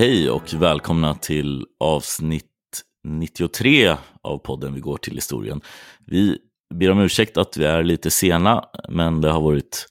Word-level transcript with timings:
Hej 0.00 0.30
och 0.30 0.54
välkomna 0.54 1.14
till 1.14 1.66
avsnitt 1.80 2.44
93 3.04 3.96
av 4.22 4.38
podden 4.38 4.74
Vi 4.74 4.80
går 4.80 4.96
till 4.96 5.14
historien. 5.14 5.60
Vi 6.06 6.38
ber 6.74 6.90
om 6.90 7.00
ursäkt 7.00 7.36
att 7.36 7.56
vi 7.56 7.64
är 7.64 7.82
lite 7.82 8.10
sena, 8.10 8.64
men 8.88 9.20
det 9.20 9.30
har 9.30 9.40
varit 9.40 9.86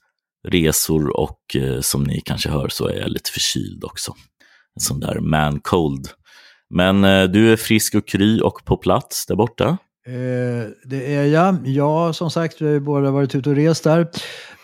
resor 0.48 1.20
och 1.20 1.56
eh, 1.56 1.80
som 1.80 2.04
ni 2.04 2.20
kanske 2.20 2.48
hör 2.48 2.68
så 2.68 2.88
är 2.88 3.00
jag 3.00 3.10
lite 3.10 3.30
förkyld 3.30 3.84
också. 3.84 4.14
En 4.76 4.80
sån 4.80 5.00
där 5.00 5.20
man 5.20 5.60
cold. 5.60 6.08
Men 6.74 7.04
eh, 7.04 7.24
du 7.24 7.52
är 7.52 7.56
frisk 7.56 7.94
och 7.94 8.08
kry 8.08 8.40
och 8.40 8.64
på 8.64 8.76
plats 8.76 9.26
där 9.26 9.36
borta. 9.36 9.78
Eh, 10.06 10.70
det 10.84 11.14
är 11.14 11.24
jag. 11.24 11.56
Ja, 11.64 12.12
som 12.12 12.30
sagt, 12.30 12.60
vi 12.60 12.66
har 12.66 12.72
ju 12.72 12.80
båda 12.80 13.10
varit 13.10 13.34
ute 13.34 13.50
och 13.50 13.56
rest 13.56 13.84
där. 13.84 14.10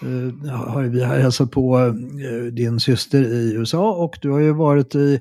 Eh, 0.02 0.50
har 0.50 0.82
vi 0.82 1.02
har 1.02 1.16
hälsat 1.16 1.50
på 1.50 1.78
eh, 1.78 2.44
din 2.52 2.80
syster 2.80 3.22
i 3.22 3.52
USA 3.52 3.92
och 3.92 4.18
du 4.22 4.30
har 4.30 4.38
ju 4.38 4.52
varit 4.52 4.94
i 4.94 5.14
eh, 5.14 5.20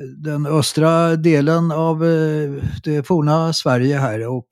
den 0.00 0.46
östra 0.46 1.16
delen 1.16 1.72
av 1.72 1.98
det 2.84 3.06
forna 3.06 3.52
Sverige 3.52 3.98
här 3.98 4.28
och 4.28 4.46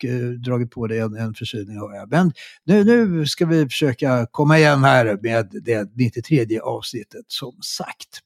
dragit 0.45 0.71
på 0.71 0.87
dig 0.87 0.99
en, 0.99 1.17
en 1.17 1.34
förkylning 1.34 1.79
har 1.79 1.95
jag. 1.95 2.11
Men 2.11 2.33
nu, 2.65 2.84
nu 2.84 3.27
ska 3.27 3.47
vi 3.47 3.69
försöka 3.69 4.27
komma 4.31 4.59
igen 4.59 4.84
här 4.84 5.19
med 5.23 5.51
det 5.65 5.91
93 5.95 6.61
avsnittet 6.61 7.25
som 7.29 7.53
sagt. 7.63 8.21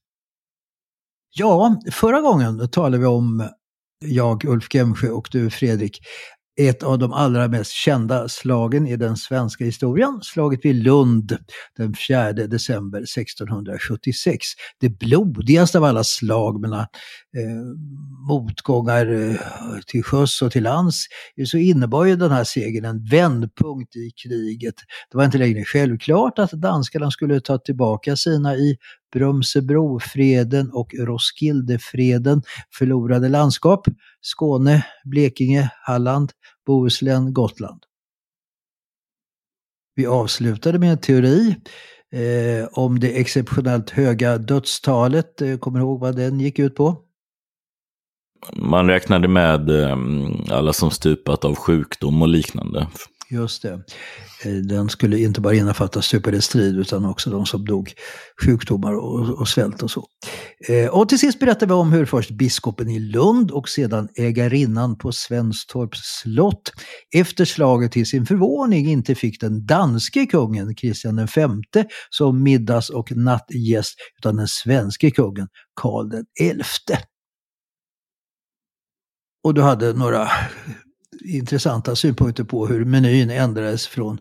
Ja, 1.34 1.80
förra 1.92 2.20
gången 2.20 2.68
talade 2.68 2.98
vi 2.98 3.06
om 3.06 3.48
jag, 4.04 4.44
Ulf 4.44 4.74
Gemsjö 4.74 5.08
och 5.08 5.28
du 5.32 5.50
Fredrik, 5.50 6.00
ett 6.58 6.82
av 6.82 6.98
de 6.98 7.12
allra 7.12 7.48
mest 7.48 7.72
kända 7.72 8.28
slagen 8.28 8.86
i 8.86 8.96
den 8.96 9.16
svenska 9.16 9.64
historien, 9.64 10.20
slaget 10.22 10.64
vid 10.64 10.76
Lund 10.76 11.36
den 11.76 11.94
4 12.08 12.32
december 12.32 12.98
1676. 12.98 14.46
Det 14.80 14.88
blodigaste 14.88 15.78
av 15.78 15.84
alla 15.84 16.04
slag 16.04 16.60
mellan 16.60 16.80
eh, 16.80 16.86
motgångar 18.28 19.06
eh, 19.12 19.36
till 19.86 20.02
sjöss 20.02 20.42
och 20.42 20.52
till 20.52 20.62
lands. 20.62 21.04
Så 21.46 21.58
innebar 21.58 22.04
ju 22.04 22.16
den 22.16 22.30
här 22.30 22.44
segern 22.44 22.84
en 22.84 23.04
vändpunkt 23.04 23.96
i 23.96 24.10
kriget. 24.10 24.74
Det 25.10 25.16
var 25.16 25.24
inte 25.24 25.38
längre 25.38 25.64
självklart 25.64 26.38
att 26.38 26.50
danskarna 26.50 27.10
skulle 27.10 27.40
ta 27.40 27.58
tillbaka 27.58 28.16
sina 28.16 28.56
i 28.56 28.76
Brömsebrofreden 29.12 30.70
och 30.70 30.94
Roskildefreden 30.98 32.42
förlorade 32.78 33.28
landskap, 33.28 33.86
Skåne, 34.20 34.86
Blekinge, 35.04 35.70
Halland, 35.82 36.32
Bohuslän, 36.66 37.32
Gotland. 37.32 37.82
Vi 39.94 40.06
avslutade 40.06 40.78
med 40.78 40.92
en 40.92 40.98
teori 40.98 41.56
eh, 42.12 42.68
om 42.72 43.00
det 43.00 43.20
exceptionellt 43.20 43.90
höga 43.90 44.38
dödstalet. 44.38 45.42
Eh, 45.42 45.58
kommer 45.58 45.78
du 45.78 45.84
ihåg 45.84 46.00
vad 46.00 46.16
den 46.16 46.40
gick 46.40 46.58
ut 46.58 46.74
på? 46.74 46.96
Man 48.52 48.86
räknade 48.86 49.28
med 49.28 49.70
eh, 49.70 49.96
alla 50.50 50.72
som 50.72 50.90
stupat 50.90 51.44
av 51.44 51.54
sjukdom 51.54 52.22
och 52.22 52.28
liknande. 52.28 52.86
Just 53.30 53.62
det. 53.62 53.72
Eh, 54.44 54.52
den 54.52 54.88
skulle 54.88 55.18
inte 55.18 55.40
bara 55.40 55.54
innefatta 55.54 56.02
stupade 56.02 56.36
i 56.36 56.42
strid 56.42 56.78
utan 56.78 57.04
också 57.04 57.30
de 57.30 57.46
som 57.46 57.64
dog 57.64 57.94
sjukdomar 58.44 58.94
och, 58.94 59.40
och 59.40 59.48
svält 59.48 59.82
och 59.82 59.90
så. 59.90 60.06
Eh, 60.68 60.88
Och 60.88 61.08
till 61.08 61.18
sist 61.18 61.40
berättar 61.40 61.66
vi 61.66 61.72
om 61.72 61.92
hur 61.92 62.06
först 62.06 62.30
biskopen 62.30 62.88
i 62.88 62.98
Lund 62.98 63.50
och 63.50 63.68
sedan 63.68 64.08
ägarinnan 64.14 64.98
på 64.98 65.12
Svenstorps 65.12 65.98
slott 66.22 66.72
efter 67.14 67.44
slaget 67.44 67.92
till 67.92 68.06
sin 68.06 68.26
förvåning 68.26 68.86
inte 68.86 69.14
fick 69.14 69.40
den 69.40 69.66
danske 69.66 70.26
kungen 70.26 70.74
Kristian 70.74 71.28
V 71.36 71.84
som 72.10 72.42
middags 72.42 72.90
och 72.90 73.16
nattgäst 73.16 73.94
utan 74.18 74.36
den 74.36 74.48
svenske 74.48 75.10
kungen 75.10 75.48
Karl 75.80 76.10
XI. 76.62 76.96
Och 79.44 79.54
du 79.54 79.62
hade 79.62 79.92
några 79.92 80.28
intressanta 81.24 81.96
synpunkter 81.96 82.44
på 82.44 82.66
hur 82.66 82.84
menyn 82.84 83.30
ändrades 83.30 83.86
från 83.86 84.18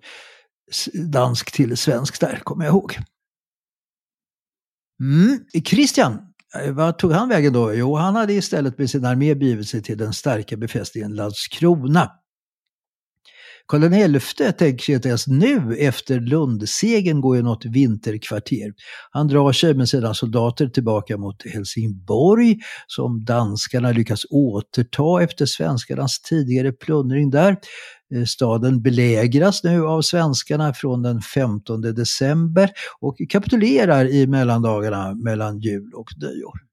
dansk 0.93 1.51
till 1.51 1.77
svensk 1.77 2.19
där, 2.19 2.39
kommer 2.43 2.65
jag 2.65 2.71
ihåg. 2.71 2.97
Mm. 5.01 5.39
Christian, 5.65 6.19
eh, 6.63 6.71
vad 6.71 6.97
tog 6.97 7.11
han 7.11 7.29
vägen 7.29 7.53
då? 7.53 7.73
Jo, 7.73 7.95
han 7.95 8.15
hade 8.15 8.33
istället 8.33 8.77
med 8.77 8.89
sin 8.89 9.05
armé 9.05 9.35
begivit 9.35 9.69
sig 9.69 9.83
till 9.83 9.97
den 9.97 10.13
starka 10.13 10.57
befästningen 10.57 11.15
Landskrona. 11.15 12.11
Karl 13.67 14.19
XI 14.19 14.51
tänker 14.51 14.83
sig 14.83 14.95
inte 14.95 15.07
ens 15.07 15.27
alltså 15.27 15.31
nu 15.31 15.75
efter 15.75 16.19
Lundsegen 16.19 17.21
gå 17.21 17.37
i 17.37 17.41
något 17.41 17.65
vinterkvarter. 17.65 18.73
Han 19.11 19.27
drar 19.27 19.51
sig 19.51 19.73
med 19.73 19.89
sina 19.89 20.13
soldater 20.13 20.67
tillbaka 20.67 21.17
mot 21.17 21.43
Helsingborg 21.45 22.57
som 22.87 23.25
danskarna 23.25 23.91
lyckas 23.91 24.25
återta 24.29 25.23
efter 25.23 25.45
svenskarnas 25.45 26.21
tidigare 26.21 26.71
plundring 26.71 27.29
där. 27.29 27.57
Eh, 28.15 28.23
staden 28.25 28.81
belägras 28.81 29.63
nu 29.63 29.85
av 29.85 30.01
svenskarna 30.01 30.73
från 30.73 31.01
den 31.01 31.21
15 31.21 31.81
december 31.81 32.69
och 32.99 33.17
kapitulerar 33.29 34.05
i 34.05 34.27
mellandagarna 34.27 35.13
mellan 35.13 35.59
jul 35.59 35.91
och 35.93 36.07
nyår. 36.17 36.66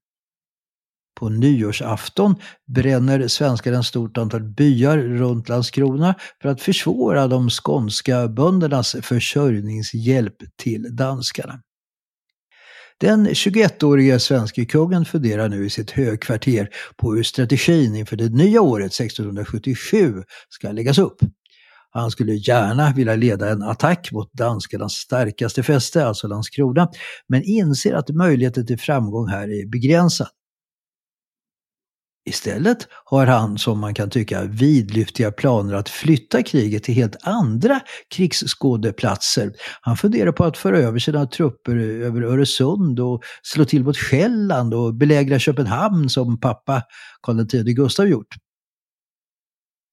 På 1.15 1.29
nyårsafton 1.29 2.35
bränner 2.67 3.27
svenskarna 3.27 3.79
ett 3.79 3.85
stort 3.85 4.17
antal 4.17 4.43
byar 4.43 4.97
runt 4.97 5.49
Landskrona 5.49 6.15
för 6.41 6.49
att 6.49 6.61
försvåra 6.61 7.27
de 7.27 7.49
skånska 7.49 8.27
böndernas 8.27 8.95
försörjningshjälp 9.01 10.35
till 10.63 10.95
danskarna. 10.95 11.59
Den 12.99 13.27
21-årige 13.27 14.19
svenske 14.19 14.65
kungen 14.65 15.05
funderar 15.05 15.49
nu 15.49 15.65
i 15.65 15.69
sitt 15.69 15.91
högkvarter 15.91 16.69
på 16.97 17.13
hur 17.13 17.23
strategin 17.23 17.95
inför 17.95 18.15
det 18.15 18.29
nya 18.29 18.61
året 18.61 18.93
1677 18.93 20.23
ska 20.49 20.71
läggas 20.71 20.97
upp. 20.97 21.17
Han 21.89 22.11
skulle 22.11 22.33
gärna 22.33 22.93
vilja 22.93 23.15
leda 23.15 23.49
en 23.49 23.63
attack 23.63 24.11
mot 24.11 24.33
danskarnas 24.33 24.93
starkaste 24.93 25.63
fäste, 25.63 26.05
alltså 26.05 26.27
Landskrona, 26.27 26.89
men 27.27 27.43
inser 27.43 27.93
att 27.93 28.09
möjligheten 28.09 28.67
till 28.67 28.79
framgång 28.79 29.27
här 29.27 29.61
är 29.61 29.65
begränsad. 29.65 30.27
Istället 32.27 32.87
har 33.05 33.25
han, 33.25 33.57
som 33.57 33.79
man 33.79 33.93
kan 33.93 34.09
tycka, 34.09 34.43
vidlyftiga 34.43 35.31
planer 35.31 35.73
att 35.73 35.89
flytta 35.89 36.43
kriget 36.43 36.83
till 36.83 36.93
helt 36.93 37.15
andra 37.21 37.79
krigsskådeplatser. 38.15 39.51
Han 39.81 39.97
funderar 39.97 40.31
på 40.31 40.43
att 40.43 40.57
föra 40.57 40.77
över 40.77 40.99
sina 40.99 41.25
trupper 41.25 41.75
över 41.77 42.21
Öresund 42.21 42.99
och 42.99 43.23
slå 43.43 43.65
till 43.65 43.83
mot 43.83 43.97
Själland 43.97 44.73
och 44.73 44.93
belägra 44.93 45.39
Köpenhamn 45.39 46.09
som 46.09 46.39
pappa 46.39 46.83
Karl 47.21 47.39
X 47.39 47.53
Gustav 47.53 48.07
gjort. 48.07 48.35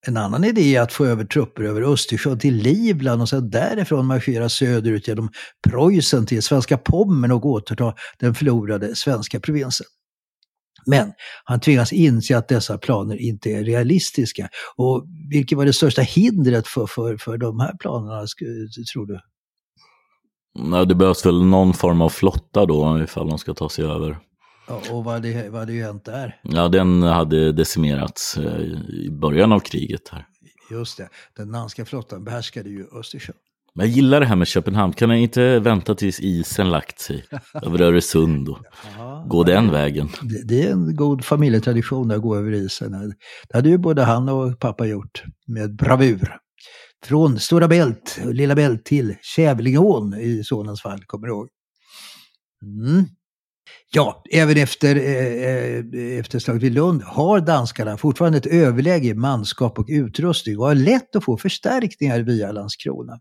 En 0.07 0.17
annan 0.17 0.43
idé 0.43 0.75
är 0.75 0.81
att 0.81 0.93
få 0.93 1.05
över 1.05 1.25
trupper 1.25 1.63
över 1.63 1.81
Östersjön 1.81 2.39
till 2.39 2.55
Livland 2.55 3.21
och 3.21 3.29
sedan 3.29 3.49
därifrån 3.49 4.05
marschera 4.05 4.49
söderut 4.49 5.07
genom 5.07 5.29
Preussen 5.69 6.25
till 6.25 6.43
svenska 6.43 6.77
Pommern 6.77 7.31
och 7.31 7.45
återta 7.45 7.93
den 8.19 8.35
förlorade 8.35 8.95
svenska 8.95 9.39
provinsen. 9.39 9.87
Men 10.85 11.11
han 11.43 11.59
tvingas 11.59 11.93
inse 11.93 12.37
att 12.37 12.47
dessa 12.47 12.77
planer 12.77 13.21
inte 13.21 13.49
är 13.49 13.63
realistiska. 13.63 14.49
Och 14.75 15.05
vilket 15.29 15.57
var 15.57 15.65
det 15.65 15.73
största 15.73 16.01
hindret 16.01 16.67
för, 16.67 16.87
för, 16.87 17.17
för 17.17 17.37
de 17.37 17.59
här 17.59 17.73
planerna, 17.79 18.25
tror 18.93 19.05
du? 19.05 19.19
Ja, 20.53 20.85
det 20.85 20.95
behövs 20.95 21.25
väl 21.25 21.45
någon 21.45 21.73
form 21.73 22.01
av 22.01 22.09
flotta 22.09 22.65
då 22.65 23.01
ifall 23.03 23.29
de 23.29 23.37
ska 23.37 23.53
ta 23.53 23.69
sig 23.69 23.85
över. 23.85 24.17
Ja, 24.67 24.81
och 24.91 25.03
vad 25.03 25.13
hade, 25.13 25.49
vad 25.49 25.59
hade 25.59 25.73
ju 25.73 25.83
hänt 25.83 26.05
där? 26.05 26.39
Ja, 26.43 26.67
den 26.67 27.03
hade 27.03 27.51
decimerats 27.51 28.37
eh, 28.37 28.61
i 28.89 29.09
början 29.11 29.51
av 29.51 29.59
kriget 29.59 30.09
här. 30.09 30.27
Just 30.71 30.97
det, 30.97 31.09
den 31.37 31.51
danska 31.51 31.85
flottan 31.85 32.23
behärskade 32.23 32.69
ju 32.69 32.87
Östersjön. 32.99 33.35
Men 33.75 33.85
jag 33.85 33.95
gillar 33.95 34.19
det 34.19 34.25
här 34.25 34.35
med 34.35 34.47
Köpenhamn. 34.47 34.93
Kan 34.93 35.09
jag 35.09 35.19
inte 35.19 35.59
vänta 35.59 35.95
tills 35.95 36.19
isen 36.19 36.71
lagt 36.71 36.99
sig 36.99 37.25
över 37.61 37.81
Öresund 37.81 38.49
och 38.49 38.59
Aha, 38.97 39.25
gå 39.29 39.43
den 39.43 39.71
vägen? 39.71 40.09
Det, 40.21 40.47
det, 40.47 40.67
är 40.67 40.71
en 40.71 40.95
god 40.95 41.25
familjetradition 41.25 42.11
att 42.11 42.21
gå 42.21 42.35
över 42.35 42.51
isen. 42.51 42.91
Det 43.49 43.57
hade 43.57 43.69
ju 43.69 43.77
både 43.77 44.03
han 44.03 44.29
och 44.29 44.59
pappa 44.59 44.85
gjort 44.85 45.23
med 45.47 45.75
bravur. 45.75 46.37
Från 47.05 47.39
Stora 47.39 47.67
Bält, 47.67 48.19
Lilla 48.25 48.55
Bält 48.55 48.85
till 48.85 49.15
Kävlingeån 49.21 50.13
i 50.13 50.43
sonens 50.43 50.81
fall, 50.81 51.03
kommer 51.05 51.27
du 51.27 51.33
ihåg? 51.33 51.47
Mm. 52.63 53.05
Ja, 53.95 54.23
även 54.31 54.57
efter, 54.57 54.95
eh, 54.95 56.19
efter 56.19 56.39
slaget 56.39 56.63
vid 56.63 56.73
Lund 56.73 57.03
har 57.03 57.39
danskarna 57.39 57.97
fortfarande 57.97 58.37
ett 58.37 58.45
överläge 58.45 59.07
i 59.07 59.13
manskap 59.13 59.79
och 59.79 59.85
utrustning 59.89 60.59
och 60.59 60.65
har 60.65 60.75
lätt 60.75 61.15
att 61.15 61.23
få 61.23 61.37
förstärkningar 61.37 62.19
via 62.19 62.51
Landskrona. 62.51 63.19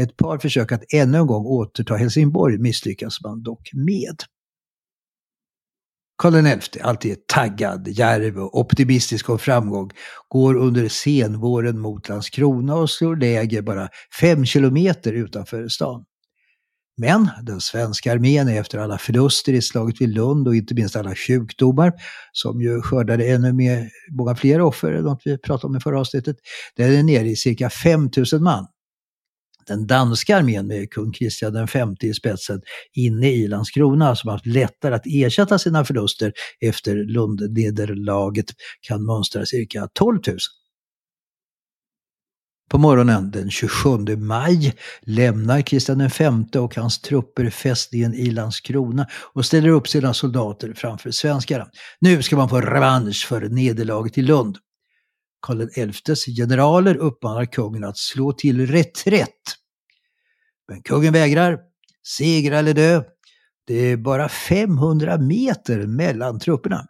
Ett 0.00 0.16
par 0.16 0.38
försök 0.38 0.72
att 0.72 0.92
ännu 0.92 1.18
en 1.18 1.26
gång 1.26 1.46
återta 1.46 1.96
Helsingborg 1.96 2.58
misslyckas 2.58 3.20
man 3.24 3.42
dock 3.42 3.70
med. 3.72 4.16
Karl 6.18 6.60
XI, 6.60 6.80
alltid 6.80 7.26
taggad, 7.26 7.88
djärv 7.88 8.38
och 8.38 8.60
optimistisk 8.60 9.30
om 9.30 9.38
framgång, 9.38 9.90
går 10.28 10.54
under 10.54 10.88
senvåren 10.88 11.78
mot 11.78 12.08
Landskrona 12.08 12.74
och 12.74 12.90
slår 12.90 13.16
läger 13.16 13.62
bara 13.62 13.88
fem 14.20 14.44
kilometer 14.44 15.12
utanför 15.12 15.68
stan. 15.68 16.04
Men 16.96 17.28
den 17.42 17.60
svenska 17.60 18.12
armén 18.12 18.48
är 18.48 18.60
efter 18.60 18.78
alla 18.78 18.98
förluster 18.98 19.52
i 19.52 19.62
slaget 19.62 20.00
vid 20.00 20.08
Lund 20.08 20.48
och 20.48 20.56
inte 20.56 20.74
minst 20.74 20.96
alla 20.96 21.14
sjukdomar, 21.14 21.92
som 22.32 22.60
ju 22.60 22.82
skördade 22.82 23.28
ännu 23.28 23.52
mer, 23.52 23.88
många 24.10 24.34
fler 24.34 24.60
offer 24.60 24.92
än 24.92 25.04
något 25.04 25.22
vi 25.24 25.38
pratade 25.38 25.66
om 25.66 25.76
i 25.76 25.80
förra 25.80 26.00
avsnittet, 26.00 26.36
den 26.76 26.94
är 26.94 27.02
nere 27.02 27.28
i 27.28 27.36
cirka 27.36 27.70
5000 27.70 28.42
man 28.42 28.66
den 29.66 29.86
danska 29.86 30.36
armén 30.36 30.66
med 30.66 30.90
kung 30.90 31.12
Kristian 31.12 31.66
V 31.74 32.08
i 32.08 32.14
spetsen 32.14 32.60
inne 32.94 33.30
i 33.30 33.48
Landskrona 33.48 34.16
som 34.16 34.30
haft 34.30 34.46
lättare 34.46 34.94
att 34.94 35.06
ersätta 35.06 35.58
sina 35.58 35.84
förluster 35.84 36.32
efter 36.60 36.96
Lundnederlaget 36.96 38.46
kan 38.80 39.06
mönstra 39.06 39.46
cirka 39.46 39.88
12 39.94 40.20
000. 40.26 40.38
På 42.70 42.78
morgonen 42.78 43.30
den 43.30 43.50
27 43.50 44.16
maj 44.16 44.74
lämnar 45.00 45.60
Kristian 45.60 46.10
V 46.18 46.58
och 46.58 46.76
hans 46.76 47.00
trupper 47.00 47.50
fästningen 47.50 48.14
i 48.14 48.30
Landskrona 48.30 49.06
och 49.34 49.44
ställer 49.44 49.68
upp 49.68 49.88
sina 49.88 50.14
soldater 50.14 50.72
framför 50.76 51.10
svenskarna. 51.10 51.66
Nu 52.00 52.22
ska 52.22 52.36
man 52.36 52.48
få 52.48 52.60
revansch 52.60 53.26
för 53.28 53.40
nederlaget 53.40 54.18
i 54.18 54.22
Lund. 54.22 54.58
Karl 55.46 55.92
XIs 55.92 56.24
generaler 56.36 56.96
uppmanar 56.96 57.44
kungen 57.44 57.84
att 57.84 57.98
slå 57.98 58.32
till 58.32 58.66
reträtt. 58.66 59.42
Men 60.68 60.82
kungen 60.82 61.12
vägrar. 61.12 61.58
Segra 62.18 62.58
eller 62.58 62.74
dö. 62.74 63.02
Det 63.66 63.74
är 63.74 63.96
bara 63.96 64.28
500 64.28 65.18
meter 65.18 65.86
mellan 65.86 66.38
trupperna. 66.38 66.86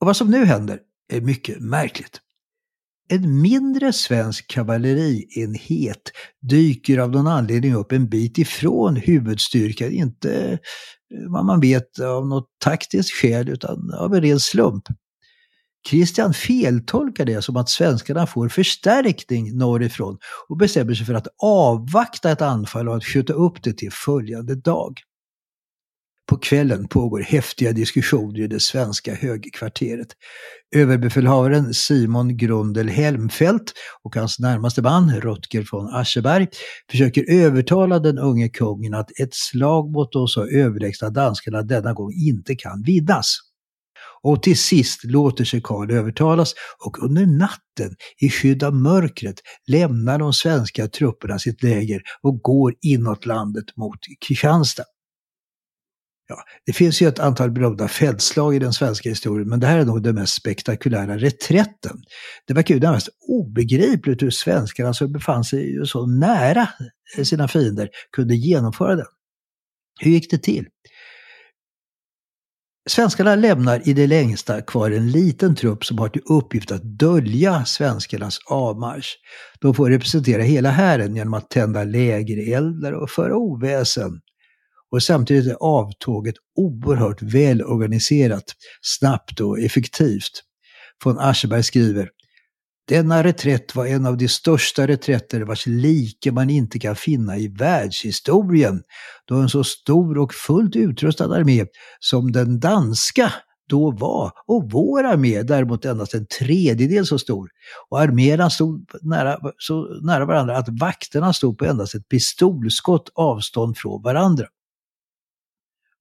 Och 0.00 0.06
vad 0.06 0.16
som 0.16 0.30
nu 0.30 0.44
händer 0.44 0.80
är 1.12 1.20
mycket 1.20 1.60
märkligt. 1.60 2.20
En 3.08 3.40
mindre 3.40 3.92
svensk 3.92 4.50
kavallerienhet 4.50 6.02
dyker 6.40 6.98
av 6.98 7.10
någon 7.10 7.26
anledning 7.26 7.74
upp 7.74 7.92
en 7.92 8.08
bit 8.08 8.38
ifrån 8.38 8.96
huvudstyrkan, 8.96 9.92
inte 9.92 10.58
vad 11.28 11.44
man 11.44 11.60
vet 11.60 11.98
av 11.98 12.28
något 12.28 12.48
taktiskt 12.64 13.12
skäl 13.12 13.48
utan 13.48 13.94
av 13.94 14.14
en 14.14 14.22
ren 14.22 14.40
slump. 14.40 14.84
Christian 15.88 16.34
feltolkar 16.34 17.24
det 17.24 17.42
som 17.42 17.56
att 17.56 17.68
svenskarna 17.68 18.26
får 18.26 18.48
förstärkning 18.48 19.56
norrifrån 19.56 20.18
och 20.48 20.56
bestämmer 20.56 20.94
sig 20.94 21.06
för 21.06 21.14
att 21.14 21.28
avvakta 21.42 22.30
ett 22.30 22.42
anfall 22.42 22.88
och 22.88 22.96
att 22.96 23.04
skjuta 23.04 23.32
upp 23.32 23.62
det 23.62 23.72
till 23.72 23.92
följande 23.92 24.54
dag. 24.54 25.00
På 26.28 26.38
kvällen 26.38 26.88
pågår 26.88 27.20
häftiga 27.20 27.72
diskussioner 27.72 28.40
i 28.40 28.46
det 28.46 28.60
svenska 28.60 29.14
högkvarteret. 29.14 30.08
Överbefälhavaren 30.76 31.74
Simon 31.74 32.36
Grundel 32.36 32.88
Helmfelt 32.88 33.72
och 34.02 34.16
hans 34.16 34.38
närmaste 34.38 34.82
man, 34.82 35.20
Rutger 35.20 35.68
von 35.72 35.94
Ascheberg, 35.94 36.48
försöker 36.90 37.30
övertala 37.30 37.98
den 37.98 38.18
unge 38.18 38.48
kungen 38.48 38.94
att 38.94 39.20
ett 39.20 39.34
slag 39.34 39.92
mot 39.92 40.12
de 40.12 40.28
så 40.28 40.46
överlägsna 40.46 41.10
danskarna 41.10 41.62
denna 41.62 41.92
gång 41.92 42.12
inte 42.12 42.54
kan 42.54 42.82
vinnas. 42.82 43.51
Och 44.22 44.42
till 44.42 44.58
sist 44.58 45.04
låter 45.04 45.44
sig 45.44 45.60
Karl 45.64 45.90
övertalas 45.90 46.54
och 46.86 47.02
under 47.04 47.26
natten 47.26 47.96
i 48.20 48.30
skydd 48.30 48.62
av 48.62 48.74
mörkret 48.74 49.36
lämnar 49.66 50.18
de 50.18 50.32
svenska 50.32 50.88
trupperna 50.88 51.38
sitt 51.38 51.62
läger 51.62 52.02
och 52.22 52.42
går 52.42 52.74
inåt 52.80 53.26
landet 53.26 53.76
mot 53.76 53.98
Kristianstad. 54.26 54.84
Ja, 56.28 56.44
det 56.66 56.72
finns 56.72 57.02
ju 57.02 57.08
ett 57.08 57.18
antal 57.18 57.50
berömda 57.50 57.88
fältslag 57.88 58.56
i 58.56 58.58
den 58.58 58.72
svenska 58.72 59.08
historien, 59.08 59.48
men 59.48 59.60
det 59.60 59.66
här 59.66 59.78
är 59.78 59.84
nog 59.84 60.02
den 60.02 60.14
mest 60.14 60.34
spektakulära 60.34 61.18
reträtten. 61.18 62.02
Det 62.46 62.54
verkar 62.54 62.74
ju 62.74 62.80
närmast 62.80 63.08
obegripligt 63.28 64.22
hur 64.22 64.30
svenskarna 64.30 64.94
som 64.94 65.12
befann 65.12 65.44
sig 65.44 65.86
så 65.86 66.06
nära 66.06 66.68
sina 67.24 67.48
fiender 67.48 67.88
kunde 68.16 68.34
genomföra 68.34 68.96
den. 68.96 69.06
Hur 70.00 70.10
gick 70.10 70.30
det 70.30 70.38
till? 70.38 70.66
Svenskarna 72.88 73.34
lämnar 73.34 73.88
i 73.88 73.92
det 73.92 74.06
längsta 74.06 74.62
kvar 74.62 74.90
en 74.90 75.10
liten 75.10 75.54
trupp 75.54 75.84
som 75.84 75.98
har 75.98 76.08
till 76.08 76.22
uppgift 76.24 76.72
att 76.72 76.98
dölja 76.98 77.64
svenskarnas 77.64 78.38
avmarsch. 78.50 79.16
De 79.60 79.74
får 79.74 79.90
representera 79.90 80.42
hela 80.42 80.70
hären 80.70 81.16
genom 81.16 81.34
att 81.34 81.50
tända 81.50 81.84
lägereldar 81.84 82.92
och 82.92 83.10
föra 83.10 83.36
oväsen. 83.36 84.20
Och 84.90 85.02
samtidigt 85.02 85.50
är 85.52 85.56
avtåget 85.60 86.34
oerhört 86.56 87.22
välorganiserat, 87.22 88.44
snabbt 88.82 89.40
och 89.40 89.60
effektivt. 89.60 90.42
Von 91.04 91.18
Ascheberg 91.18 91.62
skriver 91.62 92.08
denna 92.88 93.22
reträtt 93.22 93.74
var 93.74 93.86
en 93.86 94.06
av 94.06 94.16
de 94.16 94.28
största 94.28 94.86
reträtter 94.86 95.40
vars 95.40 95.66
like 95.66 96.32
man 96.32 96.50
inte 96.50 96.78
kan 96.78 96.96
finna 96.96 97.38
i 97.38 97.48
världshistorien, 97.48 98.82
då 99.24 99.34
en 99.34 99.48
så 99.48 99.64
stor 99.64 100.18
och 100.18 100.34
fullt 100.34 100.76
utrustad 100.76 101.34
armé 101.34 101.66
som 102.00 102.32
den 102.32 102.60
danska 102.60 103.32
då 103.68 103.90
var 103.90 104.32
och 104.46 104.70
vår 104.72 105.04
armé 105.04 105.42
däremot 105.42 105.84
endast 105.84 106.14
en 106.14 106.26
tredjedel 106.26 107.06
så 107.06 107.18
stor. 107.18 107.48
Och 107.88 108.00
arméerna 108.00 108.50
stod 108.50 108.90
nära, 109.02 109.38
så 109.58 110.00
nära 110.02 110.24
varandra 110.24 110.56
att 110.56 110.68
vakterna 110.80 111.32
stod 111.32 111.58
på 111.58 111.64
endast 111.64 111.94
ett 111.94 112.08
pistolskott 112.08 113.12
avstånd 113.14 113.76
från 113.76 114.02
varandra. 114.02 114.46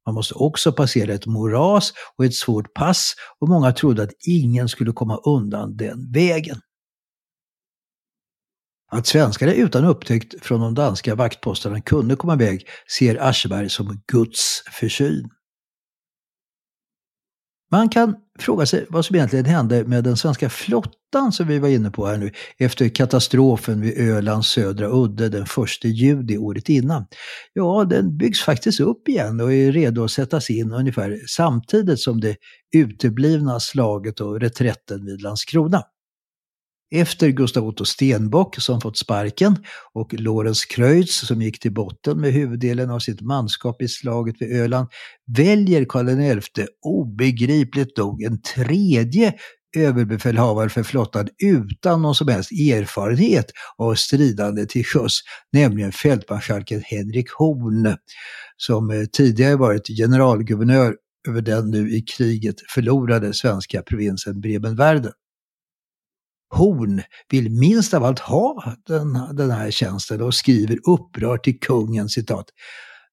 Man 0.06 0.16
måste 0.16 0.34
också 0.34 0.72
passera 0.72 1.14
ett 1.14 1.26
moras 1.26 1.94
och 2.18 2.26
ett 2.26 2.36
svårt 2.36 2.74
pass 2.74 3.16
och 3.40 3.50
många 3.50 3.72
trodde 3.72 4.04
att 4.04 4.14
ingen 4.28 4.70
skulle 4.70 4.92
komma 4.92 5.18
undan 5.18 5.78
den 5.78 6.12
vägen. 6.12 6.58
Att 8.92 9.08
svenskarna 9.08 9.54
utan 9.54 9.86
upptäckt 9.86 10.46
från 10.46 10.60
de 10.60 10.74
danska 10.74 11.16
vaktposterna 11.16 11.82
kunde 11.82 12.16
komma 12.16 12.34
iväg 12.34 12.68
ser 12.98 13.30
Ascheberg 13.30 13.70
som 13.70 14.02
Guds 14.12 14.64
försyn. 14.80 15.30
Man 17.72 17.90
kan 17.90 18.16
fråga 18.40 18.66
sig 18.66 18.86
vad 18.90 19.06
som 19.06 19.16
egentligen 19.16 19.46
hände 19.46 19.84
med 19.84 20.04
den 20.04 20.18
svenska 20.18 20.50
flottan 20.50 21.32
som 21.32 21.48
vi 21.48 21.60
var 21.60 21.70
inne 21.70 21.92
på 21.92 22.06
här 22.06 22.18
nu 22.18 22.32
efter 22.58 22.90
katastrofen 22.90 23.82
vid 23.82 23.98
Ölands 23.98 24.48
södra 24.48 24.88
udde 24.88 25.30
den 25.30 25.44
1 25.44 25.50
juli 25.84 26.38
året 26.38 26.70
innan. 26.70 27.06
Ja, 27.54 27.86
den 27.90 28.18
byggs 28.18 28.42
faktiskt 28.42 28.80
upp 28.80 29.08
igen 29.08 29.42
och 29.42 29.54
är 29.54 29.72
redo 29.72 30.04
att 30.04 30.12
sättas 30.12 30.50
in 30.50 30.74
ungefär 30.74 31.20
samtidigt 31.28 32.00
som 32.00 32.20
det 32.20 32.36
uteblivna 32.76 33.60
slaget 33.60 34.20
och 34.20 34.40
reträtten 34.40 35.06
vid 35.06 35.22
Landskrona. 35.22 35.84
Efter 36.96 37.30
Gustav 37.30 37.68
Otto 37.68 37.86
Stenbock 37.86 38.56
som 38.56 38.82
fått 38.82 38.98
sparken 38.98 39.56
och 39.94 40.14
Lorenz 40.14 40.66
Kreutz 40.66 41.28
som 41.28 41.42
gick 41.42 41.60
till 41.60 41.74
botten 41.74 42.22
med 42.22 42.34
huvuddelen 42.34 42.90
av 42.90 43.00
sitt 43.00 43.22
manskap 43.22 43.82
i 43.82 43.88
slaget 43.88 44.36
vid 44.40 44.62
Öland 44.62 44.88
väljer 45.38 45.86
Karl 45.86 46.42
XI 46.42 46.66
obegripligt 46.82 47.98
nog 47.98 48.24
en 48.24 48.42
tredje 48.42 49.34
överbefälhavare 49.78 50.70
för 50.70 50.84
flottan 50.84 51.28
utan 51.44 52.02
någon 52.02 52.16
som 52.16 52.28
helst 52.28 52.52
erfarenhet 52.52 53.46
av 53.78 53.96
stridande 53.96 54.66
till 54.66 54.86
sjöss, 54.86 55.20
nämligen 55.54 55.92
fältmarskalken 55.92 56.82
Henrik 56.86 57.32
Horn, 57.32 57.98
som 58.58 58.90
eh, 58.92 59.06
tidigare 59.06 59.56
varit 59.56 59.88
generalguvernör 59.88 60.96
över 61.28 61.42
den 61.42 61.72
nu 61.72 61.92
i 61.92 62.02
kriget 62.02 62.56
förlorade 62.74 63.34
svenska 63.34 63.82
provinsen 63.82 64.42
Brebenwerden. 64.42 65.12
Horn 66.52 67.02
vill 67.30 67.52
minst 67.52 67.94
av 67.94 68.04
allt 68.04 68.20
ha 68.20 68.76
den, 68.88 69.14
den 69.34 69.52
här 69.52 69.72
tjänsten 69.72 70.22
och 70.22 70.34
skriver 70.34 70.78
upprört 70.90 71.44
till 71.44 71.60
kungen 71.60 72.10
citat. 72.10 72.46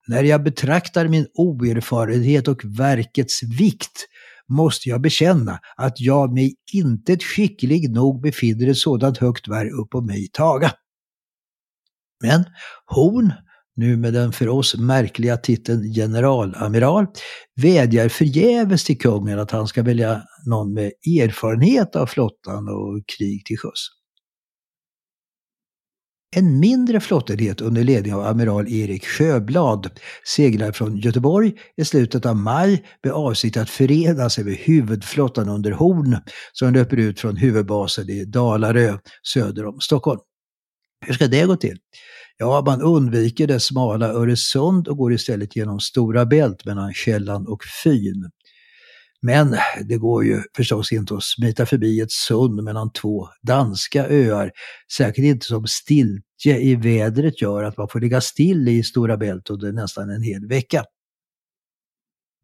När 0.07 0.25
jag 0.25 0.42
betraktar 0.42 1.09
min 1.09 1.26
oerfarenhet 1.35 2.49
och 2.49 2.64
verkets 2.64 3.42
vikt 3.42 4.07
måste 4.49 4.88
jag 4.88 5.00
bekänna 5.00 5.59
att 5.76 6.00
jag 6.00 6.33
mig 6.33 6.54
inte 6.73 7.18
skicklig 7.18 7.90
nog 7.90 8.23
befinner 8.23 8.68
ett 8.68 8.78
sådant 8.78 9.18
högt 9.18 9.49
värv 9.49 9.68
upp 9.68 9.90
på 9.90 10.00
mig 10.00 10.28
taga. 10.33 10.73
Men 12.23 12.45
Horn 12.87 13.33
nu 13.78 13.97
med 13.97 14.12
den 14.12 14.32
för 14.32 14.49
oss 14.49 14.76
märkliga 14.76 15.37
titeln 15.37 15.82
generalamiral, 15.94 17.06
vädjar 17.56 18.08
förgäves 18.08 18.85
till 18.85 18.99
kungen 18.99 19.38
att 19.38 19.50
han 19.50 19.66
ska 19.66 19.82
välja 19.82 20.23
någon 20.47 20.75
med 20.75 20.92
erfarenhet 21.20 21.97
av 21.97 22.06
flottan 22.06 22.68
och 22.68 23.02
krig 23.18 23.44
till 23.44 23.58
sjöss. 23.58 23.88
En 26.37 26.61
mindre 26.61 27.00
flottenhet 27.00 27.61
under 27.61 27.85
ledning 27.85 28.14
av 28.14 28.26
amiral 28.26 28.68
Erik 28.68 29.06
Sjöblad 29.06 29.90
seglar 30.25 30.73
från 30.73 30.97
Göteborg 30.97 31.52
i 31.76 31.85
slutet 31.85 32.26
av 32.26 32.37
maj 32.37 32.85
med 33.02 33.12
avsikt 33.12 33.56
att 33.56 33.70
förena 33.70 34.30
sig 34.30 34.44
med 34.44 34.54
huvudflottan 34.54 35.49
under 35.49 35.70
Horn 35.70 36.16
som 36.52 36.73
löper 36.75 36.97
ut 36.97 37.20
från 37.20 37.37
huvudbasen 37.37 38.11
i 38.11 38.25
Dalarö 38.25 38.99
söder 39.23 39.66
om 39.66 39.80
Stockholm. 39.80 40.20
Hur 41.06 41.14
ska 41.14 41.26
det 41.26 41.47
gå 41.47 41.56
till? 41.56 41.78
Ja, 42.40 42.62
man 42.66 42.83
undviker 42.83 43.47
det 43.47 43.61
smala 43.61 44.09
Öresund 44.09 44.88
och 44.88 44.97
går 44.97 45.12
istället 45.12 45.57
genom 45.57 45.80
Stora 45.80 46.26
Bält 46.26 46.64
mellan 46.64 46.95
Källan 46.95 47.47
och 47.47 47.62
Fyn. 47.85 48.30
Men 49.23 49.57
det 49.88 49.97
går 49.97 50.25
ju 50.25 50.42
förstås 50.57 50.92
inte 50.92 51.14
att 51.14 51.25
smita 51.25 51.66
förbi 51.66 52.00
ett 52.00 52.12
sund 52.12 52.62
mellan 52.62 52.92
två 52.92 53.28
danska 53.42 54.07
öar, 54.09 54.50
särskilt 54.97 55.26
inte 55.26 55.47
som 55.47 55.66
stiltje 55.66 56.59
i 56.61 56.75
vädret 56.75 57.42
gör 57.42 57.64
att 57.64 57.76
man 57.76 57.88
får 57.88 58.00
ligga 58.00 58.21
still 58.21 58.68
i 58.68 58.83
Stora 58.83 59.16
Bält 59.16 59.50
under 59.50 59.73
nästan 59.73 60.11
en 60.11 60.23
hel 60.23 60.49
vecka. 60.49 60.85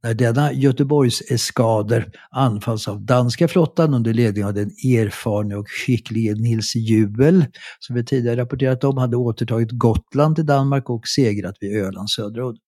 När 0.04 0.14
denna 0.14 0.52
Göteborgs 0.52 1.22
eskader 1.30 2.10
anfalls 2.30 2.88
av 2.88 3.00
danska 3.00 3.48
flottan 3.48 3.94
under 3.94 4.14
ledning 4.14 4.44
av 4.44 4.54
den 4.54 4.68
erfarne 4.68 5.56
och 5.56 5.68
skicklige 5.68 6.34
Nils 6.34 6.74
Jubel, 6.76 7.46
som 7.78 7.96
vi 7.96 8.04
tidigare 8.04 8.40
rapporterat 8.40 8.84
om, 8.84 8.98
hade 8.98 9.16
återtagit 9.16 9.70
Gotland 9.70 10.36
till 10.36 10.46
Danmark 10.46 10.90
och 10.90 11.06
segrat 11.06 11.56
vid 11.60 11.76
Ölands 11.76 12.14
södra 12.14 12.48
udd. 12.48 12.58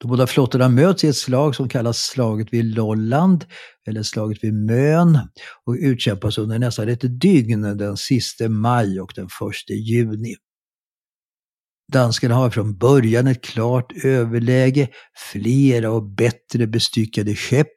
De 0.00 0.08
båda 0.08 0.26
flottorna 0.26 0.68
möts 0.68 1.04
i 1.04 1.08
ett 1.08 1.16
slag 1.16 1.54
som 1.54 1.68
kallas 1.68 1.98
slaget 1.98 2.52
vid 2.52 2.64
Lolland, 2.64 3.44
eller 3.88 4.02
slaget 4.02 4.44
vid 4.44 4.54
Mön, 4.54 5.18
och 5.64 5.76
utkämpas 5.80 6.38
under 6.38 6.58
nästan 6.58 6.88
ett 6.88 7.20
dygn 7.20 7.62
den 7.62 7.96
sista 7.96 8.48
maj 8.48 9.00
och 9.00 9.12
den 9.16 9.28
första 9.38 9.72
juni. 9.72 10.34
Danskarna 11.92 12.34
har 12.34 12.50
från 12.50 12.78
början 12.78 13.26
ett 13.26 13.44
klart 13.44 13.92
överläge, 14.04 14.88
flera 15.32 15.90
och 15.90 16.02
bättre 16.02 16.66
bestyckade 16.66 17.34
skepp, 17.34 17.76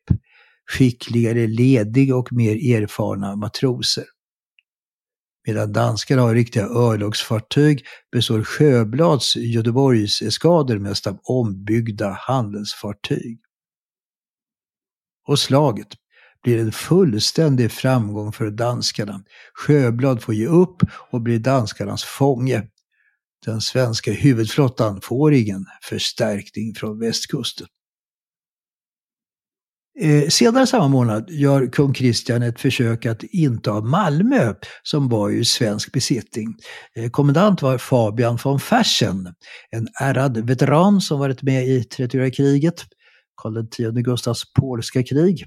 skickligare 0.72 1.48
lediga 1.48 2.16
och 2.16 2.34
mer 2.34 2.76
erfarna 2.76 3.36
matroser. 3.36 4.06
Medan 5.48 5.74
danskarna 5.74 6.22
har 6.22 6.36
riktiga 6.36 6.66
örlogsfartyg 6.66 7.86
består 8.12 8.44
Sjöblads 8.44 9.36
Göteborgs 9.36 10.22
eskader 10.22 10.80
mest 10.80 11.08
av 11.08 11.20
ombyggda 11.24 12.18
handelsfartyg. 12.20 13.40
Och 15.28 15.40
slaget 15.40 15.88
blir 16.44 16.60
en 16.60 16.72
fullständig 16.72 17.72
framgång 17.72 18.32
för 18.32 18.50
danskarna. 18.50 19.24
Sjöblad 19.54 20.22
får 20.22 20.34
ge 20.34 20.48
upp 20.48 20.84
och 21.12 21.22
blir 21.22 21.40
danskarnas 21.40 22.04
fånge. 22.04 22.68
Den 23.46 23.62
svenska 23.62 24.12
huvudflottan 24.12 25.02
får 25.02 25.34
ingen 25.34 25.66
förstärkning 25.84 26.76
från 26.76 27.00
västkusten. 27.00 27.68
Eh, 30.00 30.30
senare 30.30 30.68
samma 30.68 30.88
månad 30.88 31.30
gör 31.30 31.68
kung 31.68 31.94
Kristian 31.94 32.44
ett 32.44 32.60
försök 32.60 33.06
att 33.06 33.24
inta 33.24 33.82
Malmö, 33.82 34.54
som 34.84 35.10
var 35.10 35.30
ju 35.30 35.46
svensk 35.46 35.92
besittning. 35.92 36.56
Eh, 36.96 37.10
kommendant 37.10 37.62
var 37.62 37.78
Fabian 37.78 38.38
von 38.44 38.60
Fersen, 38.60 39.34
en 39.70 39.88
ärrad 40.02 40.38
veteran 40.38 41.02
som 41.02 41.20
varit 41.20 41.42
med 41.42 41.68
i 41.68 41.84
30 41.84 42.32
kriget, 42.32 42.86
Karl 43.36 43.58
X 43.58 43.78
Gustavs 44.06 44.54
polska 44.54 45.04
krig, 45.04 45.46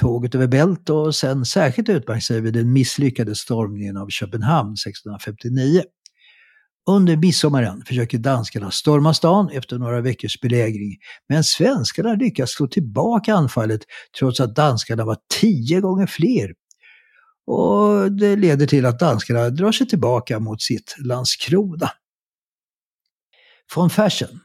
tåget 0.00 0.34
över 0.34 0.46
Bält 0.46 0.90
och 0.90 1.14
sen 1.14 1.44
särskilt 1.44 1.88
utmärkt 1.88 2.24
sig 2.24 2.40
vid 2.40 2.54
den 2.54 2.72
misslyckade 2.72 3.34
stormningen 3.34 3.96
av 3.96 4.08
Köpenhamn 4.08 4.72
1659. 4.72 5.82
Under 6.88 7.16
midsommaren 7.16 7.84
försöker 7.86 8.18
danskarna 8.18 8.70
storma 8.70 9.14
stan 9.14 9.50
efter 9.52 9.78
några 9.78 10.00
veckors 10.00 10.40
belägring, 10.40 10.96
men 11.28 11.44
svenskarna 11.44 12.14
lyckas 12.14 12.50
slå 12.50 12.66
tillbaka 12.66 13.34
anfallet 13.34 13.80
trots 14.18 14.40
att 14.40 14.56
danskarna 14.56 15.04
var 15.04 15.16
tio 15.40 15.80
gånger 15.80 16.06
fler. 16.06 16.54
Och 17.46 18.12
det 18.12 18.36
leder 18.36 18.66
till 18.66 18.86
att 18.86 18.98
danskarna 18.98 19.50
drar 19.50 19.72
sig 19.72 19.86
tillbaka 19.88 20.40
mot 20.40 20.62
sitt 20.62 20.96
Landskrona. 20.98 21.90
Von 23.74 23.90
Fersen 23.90 24.40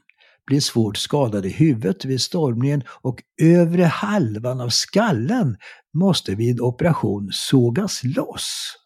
blir 0.46 0.60
svårt 0.60 0.96
skadad 0.96 1.46
i 1.46 1.48
huvudet 1.48 2.04
vid 2.04 2.20
stormningen 2.20 2.82
och 2.88 3.22
övre 3.42 3.84
halvan 3.84 4.60
av 4.60 4.68
skallen 4.68 5.56
måste 5.94 6.34
vid 6.34 6.60
operation 6.60 7.28
sågas 7.32 8.04
loss. 8.04 8.76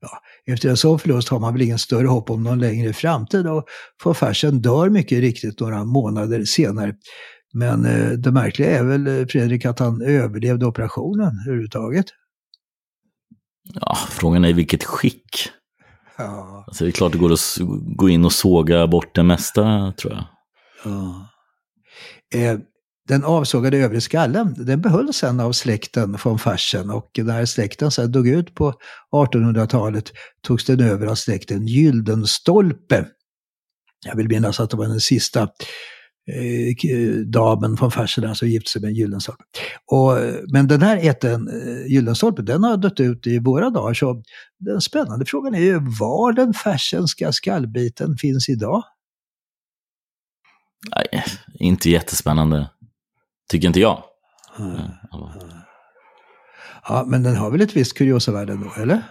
Ja, 0.00 0.22
efter 0.52 0.68
en 0.68 0.76
sån 0.76 0.98
förlust 0.98 1.28
har 1.28 1.38
man 1.38 1.52
väl 1.52 1.62
ingen 1.62 1.78
större 1.78 2.06
hopp 2.06 2.30
om 2.30 2.42
någon 2.42 2.58
längre 2.58 2.92
framtid 2.92 3.46
och 3.46 3.64
von 4.04 4.14
Fersen 4.14 4.62
dör 4.62 4.88
mycket 4.88 5.20
riktigt 5.20 5.60
några 5.60 5.84
månader 5.84 6.44
senare. 6.44 6.94
Men 7.52 7.84
eh, 7.84 8.10
det 8.10 8.32
märkliga 8.32 8.78
är 8.78 8.84
väl, 8.84 9.06
eh, 9.06 9.26
Fredrik, 9.26 9.64
att 9.64 9.78
han 9.78 10.02
överlevde 10.02 10.66
operationen 10.66 11.32
överhuvudtaget. 11.46 12.06
Ja, 13.74 13.96
frågan 14.10 14.44
är 14.44 14.48
i 14.48 14.52
vilket 14.52 14.84
skick. 14.84 15.50
Ja. 16.18 16.64
Alltså, 16.66 16.84
det 16.84 16.90
är 16.90 16.92
klart 16.92 17.12
det 17.12 17.18
går 17.18 17.32
att 17.32 17.58
gå 17.96 18.08
in 18.08 18.24
och 18.24 18.32
såga 18.32 18.86
bort 18.86 19.14
det 19.14 19.22
mesta, 19.22 19.92
tror 19.96 20.12
jag. 20.12 20.24
ja. 20.84 21.26
Eh, 22.34 22.58
den 23.08 23.24
avsågade 23.24 23.78
övre 23.78 24.00
skallen, 24.00 24.54
den 24.58 24.80
behölls 24.80 25.16
sen 25.16 25.40
av 25.40 25.52
släkten 25.52 26.18
von 26.24 26.38
Fersen 26.38 26.90
och 26.90 27.10
när 27.18 27.44
släkten 27.46 27.90
sen 27.90 28.12
dog 28.12 28.28
ut 28.28 28.54
på 28.54 28.74
1800-talet 29.12 30.12
togs 30.42 30.64
den 30.64 30.80
över 30.80 31.06
av 31.06 31.14
släkten 31.14 31.66
Gyldenstolpe. 31.66 33.06
Jag 34.06 34.16
vill 34.16 34.28
minnas 34.28 34.60
att 34.60 34.70
det 34.70 34.76
var 34.76 34.86
den 34.86 35.00
sista 35.00 35.42
eh, 35.42 37.14
damen 37.26 37.74
von 37.74 37.90
Fersen 37.90 38.34
som 38.34 38.48
gifte 38.48 38.70
sig 38.70 38.82
med 38.82 38.92
Gyldenstolpe. 38.92 39.44
Och, 39.86 40.18
men 40.52 40.68
den 40.68 40.82
här 40.82 40.96
ätten, 40.96 41.48
eh, 41.48 41.86
Gyldenstolpe, 41.86 42.42
den 42.42 42.64
har 42.64 42.76
dött 42.76 43.00
ut 43.00 43.26
i 43.26 43.38
våra 43.38 43.70
dagar. 43.70 43.94
Så 43.94 44.22
den 44.58 44.80
spännande 44.80 45.24
frågan 45.26 45.54
är 45.54 45.60
ju 45.60 45.78
var 46.00 46.32
den 46.32 46.54
Fersenska 46.54 47.32
skallbiten 47.32 48.16
finns 48.16 48.48
idag? 48.48 48.82
Nej, 50.96 51.24
inte 51.54 51.90
jättespännande. 51.90 52.68
Tycker 53.50 53.68
inte 53.68 53.80
jag. 53.80 54.02
Mm. 54.58 54.80
Ja, 56.88 57.04
men 57.06 57.22
den 57.22 57.36
har 57.36 57.50
väl 57.50 57.60
ett 57.60 57.76
visst 57.76 57.98
kuriosavärde 57.98 58.56
då, 58.56 58.82
eller? 58.82 59.02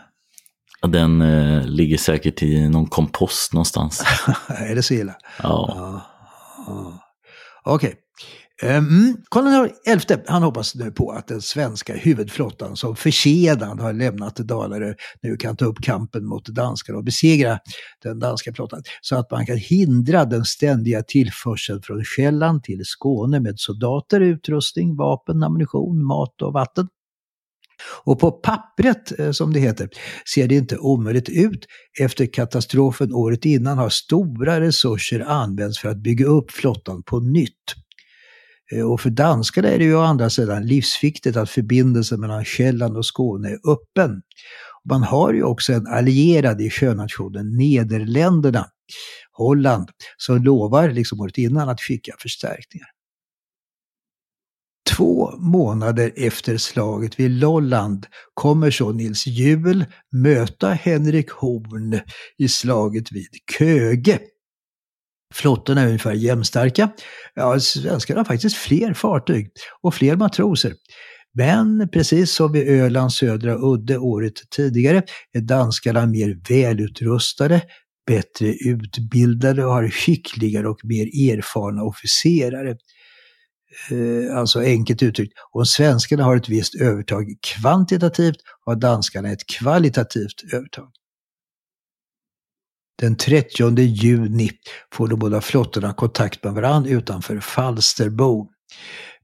Den 0.87 1.21
eh, 1.21 1.65
ligger 1.65 1.97
säkert 1.97 2.43
i 2.43 2.69
någon 2.69 2.85
kompost 2.85 3.53
någonstans. 3.53 4.03
är 4.47 4.75
det 4.75 4.83
så 4.83 4.93
illa? 4.93 5.15
Ja. 5.43 5.73
ja. 5.77 6.01
ja. 6.67 6.99
Okej. 7.63 7.95
Ehm, 8.61 8.87
mm. 8.87 9.17
Karl 9.31 9.69
XI 9.99 10.15
han 10.27 10.43
hoppas 10.43 10.75
nu 10.75 10.91
på 10.91 11.11
att 11.11 11.27
den 11.27 11.41
svenska 11.41 11.93
huvudflottan 11.95 12.75
som 12.75 12.95
försenad 12.95 13.79
har 13.79 13.93
lämnat 13.93 14.35
Dalarö 14.35 14.93
nu 15.21 15.37
kan 15.37 15.55
ta 15.55 15.65
upp 15.65 15.81
kampen 15.81 16.25
mot 16.25 16.45
danskarna 16.45 16.97
och 16.97 17.03
besegra 17.03 17.59
den 18.03 18.19
danska 18.19 18.53
flottan. 18.53 18.83
Så 19.01 19.15
att 19.15 19.31
man 19.31 19.45
kan 19.45 19.57
hindra 19.57 20.25
den 20.25 20.45
ständiga 20.45 21.03
tillförseln 21.03 21.81
från 21.81 22.03
Själland 22.03 22.63
till 22.63 22.81
Skåne 22.85 23.39
med 23.39 23.53
soldater, 23.57 24.21
utrustning, 24.21 24.95
vapen, 24.95 25.43
ammunition, 25.43 26.05
mat 26.05 26.41
och 26.41 26.53
vatten. 26.53 26.87
Och 28.03 28.19
på 28.19 28.31
pappret, 28.31 29.19
eh, 29.19 29.31
som 29.31 29.53
det 29.53 29.59
heter, 29.59 29.89
ser 30.33 30.47
det 30.47 30.55
inte 30.55 30.77
omöjligt 30.77 31.29
ut. 31.29 31.65
Efter 31.99 32.25
katastrofen 32.25 33.13
året 33.13 33.45
innan 33.45 33.77
har 33.77 33.89
stora 33.89 34.61
resurser 34.61 35.19
använts 35.19 35.79
för 35.79 35.89
att 35.89 35.97
bygga 35.97 36.25
upp 36.25 36.51
flottan 36.51 37.03
på 37.03 37.19
nytt. 37.19 37.75
Eh, 38.73 38.91
och 38.91 39.01
för 39.01 39.09
danskarna 39.09 39.67
är 39.67 39.79
det 39.79 39.85
ju 39.85 39.95
å 39.95 40.01
andra 40.01 40.29
sidan 40.29 40.65
livsviktigt 40.65 41.37
att 41.37 41.49
förbindelsen 41.49 42.19
mellan 42.19 42.45
Själland 42.45 42.97
och 42.97 43.05
Skåne 43.05 43.49
är 43.49 43.71
öppen. 43.71 44.21
Man 44.89 45.03
har 45.03 45.33
ju 45.33 45.43
också 45.43 45.73
en 45.73 45.87
allierad 45.87 46.61
i 46.61 46.69
sjönationen 46.69 47.57
Nederländerna, 47.57 48.65
Holland, 49.31 49.89
som 50.17 50.43
lovar, 50.43 50.89
liksom 50.89 51.19
året 51.19 51.37
innan, 51.37 51.69
att 51.69 51.81
skicka 51.81 52.15
förstärkningar. 52.19 52.87
Två 54.89 55.31
månader 55.37 56.11
efter 56.15 56.57
slaget 56.57 57.19
vid 57.19 57.31
Lolland 57.31 58.05
kommer 58.33 58.71
så 58.71 58.91
Nils 58.91 59.27
Juel 59.27 59.85
möta 60.11 60.69
Henrik 60.69 61.29
Horn 61.29 61.99
i 62.37 62.47
slaget 62.47 63.11
vid 63.11 63.27
Köge. 63.57 64.19
Flottorna 65.33 65.81
är 65.81 65.85
ungefär 65.85 66.13
jämnstarka. 66.13 66.89
Ja, 67.35 67.59
svenskarna 67.59 68.19
har 68.19 68.25
faktiskt 68.25 68.55
fler 68.55 68.93
fartyg 68.93 69.51
och 69.81 69.93
fler 69.93 70.15
matroser. 70.15 70.73
Men 71.33 71.89
precis 71.89 72.31
som 72.31 72.51
vid 72.51 72.67
Ölands 72.67 73.15
södra 73.15 73.55
udde 73.55 73.97
året 73.97 74.33
tidigare 74.55 75.03
är 75.33 75.41
danskarna 75.41 76.05
mer 76.05 76.37
välutrustade, 76.49 77.61
bättre 78.07 78.53
utbildade 78.53 79.65
och 79.65 79.73
har 79.73 79.89
skickligare 79.89 80.69
och 80.69 80.79
mer 80.83 81.05
erfarna 81.05 81.83
officerare. 81.83 82.75
Eh, 83.91 84.37
alltså 84.37 84.59
enkelt 84.59 85.03
uttryckt, 85.03 85.33
om 85.51 85.65
svenskarna 85.65 86.23
har 86.23 86.35
ett 86.35 86.49
visst 86.49 86.75
övertag 86.75 87.25
kvantitativt 87.41 88.37
har 88.65 88.75
danskarna 88.75 89.31
ett 89.31 89.47
kvalitativt 89.59 90.53
övertag. 90.53 90.91
Den 92.99 93.15
30 93.15 93.81
juni 93.81 94.49
får 94.93 95.07
de 95.07 95.19
båda 95.19 95.41
flottorna 95.41 95.93
kontakt 95.93 96.43
med 96.43 96.53
varandra 96.53 96.89
utanför 96.89 97.39
Falsterbo. 97.39 98.49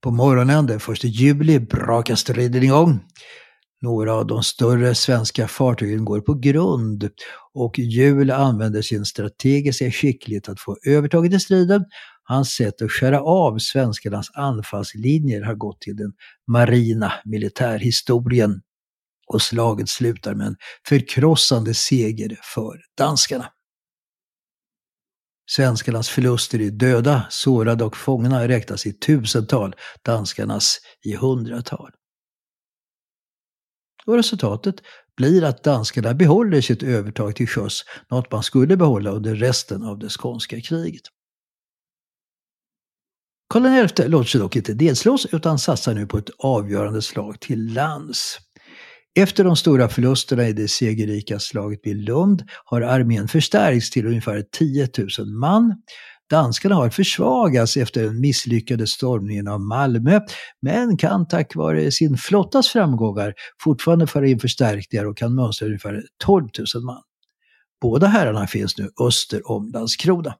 På 0.01 0.11
morgonen 0.11 0.65
den 0.65 0.77
1 0.77 1.03
juli 1.03 1.59
brakar 1.59 2.15
striden 2.15 2.63
igång. 2.63 2.99
Några 3.81 4.13
av 4.13 4.27
de 4.27 4.43
större 4.43 4.95
svenska 4.95 5.47
fartygen 5.47 6.05
går 6.05 6.21
på 6.21 6.33
grund 6.33 7.09
och 7.53 7.79
Hjul 7.79 8.31
använder 8.31 8.81
sin 8.81 9.05
strategiska 9.05 9.91
skicklighet 9.91 10.49
att 10.49 10.59
få 10.59 10.77
övertaget 10.85 11.33
i 11.33 11.39
striden. 11.39 11.85
Hans 12.23 12.49
sätt 12.49 12.81
att 12.81 12.91
skära 12.91 13.21
av 13.21 13.57
svenskarnas 13.59 14.27
anfallslinjer 14.33 15.41
har 15.41 15.55
gått 15.55 15.81
till 15.81 15.95
den 15.95 16.13
marina 16.51 17.13
militärhistorien 17.25 18.61
och 19.27 19.41
slaget 19.41 19.89
slutar 19.89 20.33
med 20.35 20.47
en 20.47 20.55
förkrossande 20.87 21.73
seger 21.73 22.39
för 22.53 22.81
danskarna. 22.97 23.45
Svenskarnas 25.49 26.09
förluster 26.09 26.61
i 26.61 26.69
döda, 26.69 27.25
sårade 27.29 27.83
och 27.83 27.97
fångna 27.97 28.47
räknas 28.47 28.85
i 28.85 28.93
tusental, 28.93 29.75
danskarnas 30.01 30.77
i 31.03 31.15
hundratal. 31.15 31.91
Och 34.05 34.15
resultatet 34.15 34.75
blir 35.17 35.43
att 35.43 35.63
danskarna 35.63 36.13
behåller 36.13 36.61
sitt 36.61 36.83
övertag 36.83 37.35
till 37.35 37.47
sjöss, 37.47 37.83
något 38.11 38.31
man 38.31 38.43
skulle 38.43 38.77
behålla 38.77 39.11
under 39.11 39.35
resten 39.35 39.83
av 39.83 39.99
det 39.99 40.09
skånska 40.09 40.61
kriget. 40.61 41.03
Karl 43.49 43.87
XI 43.87 44.07
låter 44.07 44.29
sig 44.29 44.41
dock 44.41 44.55
inte 44.55 44.73
nedslås 44.73 45.25
utan 45.25 45.59
satsar 45.59 45.93
nu 45.93 46.07
på 46.07 46.17
ett 46.17 46.29
avgörande 46.39 47.01
slag 47.01 47.39
till 47.39 47.73
lands. 47.73 48.39
Efter 49.17 49.43
de 49.43 49.55
stora 49.55 49.89
förlusterna 49.89 50.47
i 50.47 50.53
det 50.53 50.67
segerrika 50.67 51.39
slaget 51.39 51.79
vid 51.83 51.97
Lund 51.97 52.43
har 52.65 52.81
armén 52.81 53.27
förstärkts 53.27 53.89
till 53.89 54.07
ungefär 54.07 54.43
10 54.51 54.89
000 55.19 55.27
man. 55.27 55.75
Danskarna 56.29 56.75
har 56.75 56.89
försvagats 56.89 57.77
efter 57.77 58.03
den 58.03 58.19
misslyckade 58.19 58.87
stormningen 58.87 59.47
av 59.47 59.61
Malmö, 59.61 60.19
men 60.61 60.97
kan 60.97 61.27
tack 61.27 61.55
vare 61.55 61.91
sin 61.91 62.17
flottas 62.17 62.67
framgångar 62.67 63.33
fortfarande 63.63 64.07
föra 64.07 64.27
in 64.27 64.39
förstärkningar 64.39 65.05
och 65.05 65.17
kan 65.17 65.35
mönstra 65.35 65.65
ungefär 65.65 66.03
12 66.23 66.47
000 66.75 66.83
man. 66.83 67.01
Båda 67.81 68.07
herrarna 68.07 68.47
finns 68.47 68.77
nu 68.77 68.89
öster 69.07 69.51
om 69.51 69.71
Landskrona. 69.73 70.35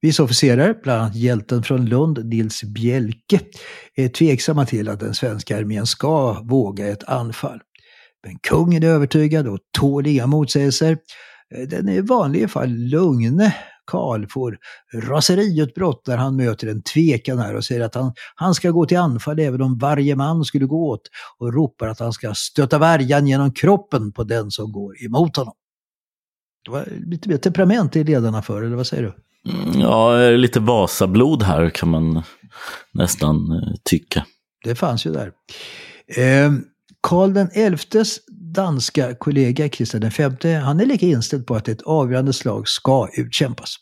Vissa 0.00 0.22
officerare, 0.22 0.74
bland 0.82 1.00
annat 1.00 1.14
hjälten 1.14 1.62
från 1.62 1.86
Lund, 1.86 2.26
Nils 2.26 2.62
Bjelke, 2.62 3.40
är 3.94 4.08
tveksamma 4.08 4.66
till 4.66 4.88
att 4.88 5.00
den 5.00 5.14
svenska 5.14 5.56
armén 5.58 5.86
ska 5.86 6.42
våga 6.42 6.86
ett 6.88 7.04
anfall. 7.04 7.60
Men 8.26 8.38
kungen 8.38 8.82
är 8.82 8.88
övertygad 8.88 9.48
och 9.48 9.58
tål 9.78 10.06
inga 10.06 10.26
motsägelser. 10.26 10.98
Eh, 11.54 11.68
den 11.68 11.88
i 11.88 12.00
vanliga 12.00 12.48
fall 12.48 12.70
lugne 12.70 13.54
Karl 13.86 14.26
får 14.30 14.58
raseriutbrott 14.94 16.06
när 16.06 16.16
han 16.16 16.36
möter 16.36 16.66
en 16.66 16.82
tvekan 16.82 17.38
här 17.38 17.54
och 17.54 17.64
säger 17.64 17.80
att 17.80 17.94
han, 17.94 18.12
han 18.34 18.54
ska 18.54 18.70
gå 18.70 18.86
till 18.86 18.98
anfall 18.98 19.38
även 19.38 19.62
om 19.62 19.78
varje 19.78 20.16
man 20.16 20.44
skulle 20.44 20.66
gå 20.66 20.88
åt 20.88 21.02
och 21.38 21.54
ropar 21.54 21.88
att 21.88 22.00
han 22.00 22.12
ska 22.12 22.34
stöta 22.34 22.78
värjan 22.78 23.26
genom 23.26 23.52
kroppen 23.52 24.12
på 24.12 24.24
den 24.24 24.50
som 24.50 24.72
går 24.72 25.04
emot 25.04 25.36
honom. 25.36 25.54
Det 26.64 26.70
var 26.70 26.88
lite 27.06 27.28
mer 27.28 27.36
temperament 27.36 27.96
i 27.96 28.04
ledarna 28.04 28.42
för, 28.42 28.62
eller 28.62 28.76
vad 28.76 28.86
säger 28.86 29.02
du? 29.02 29.14
Mm, 29.46 29.80
ja, 29.80 30.30
lite 30.30 30.60
Vasablod 30.60 31.42
här 31.42 31.70
kan 31.70 31.88
man 31.88 32.22
nästan 32.92 33.52
eh, 33.52 33.74
tycka. 33.84 34.26
Det 34.64 34.74
fanns 34.74 35.06
ju 35.06 35.12
där. 35.12 35.32
Eh, 36.16 36.52
Karl 37.00 37.76
XIs 37.76 38.20
danska 38.54 39.14
kollega 39.14 39.68
Kristian 39.68 40.10
V, 40.42 40.54
han 40.54 40.80
är 40.80 40.86
lika 40.86 41.06
inställd 41.06 41.46
på 41.46 41.54
att 41.54 41.68
ett 41.68 41.82
avgörande 41.82 42.32
slag 42.32 42.68
ska 42.68 43.08
utkämpas. 43.16 43.76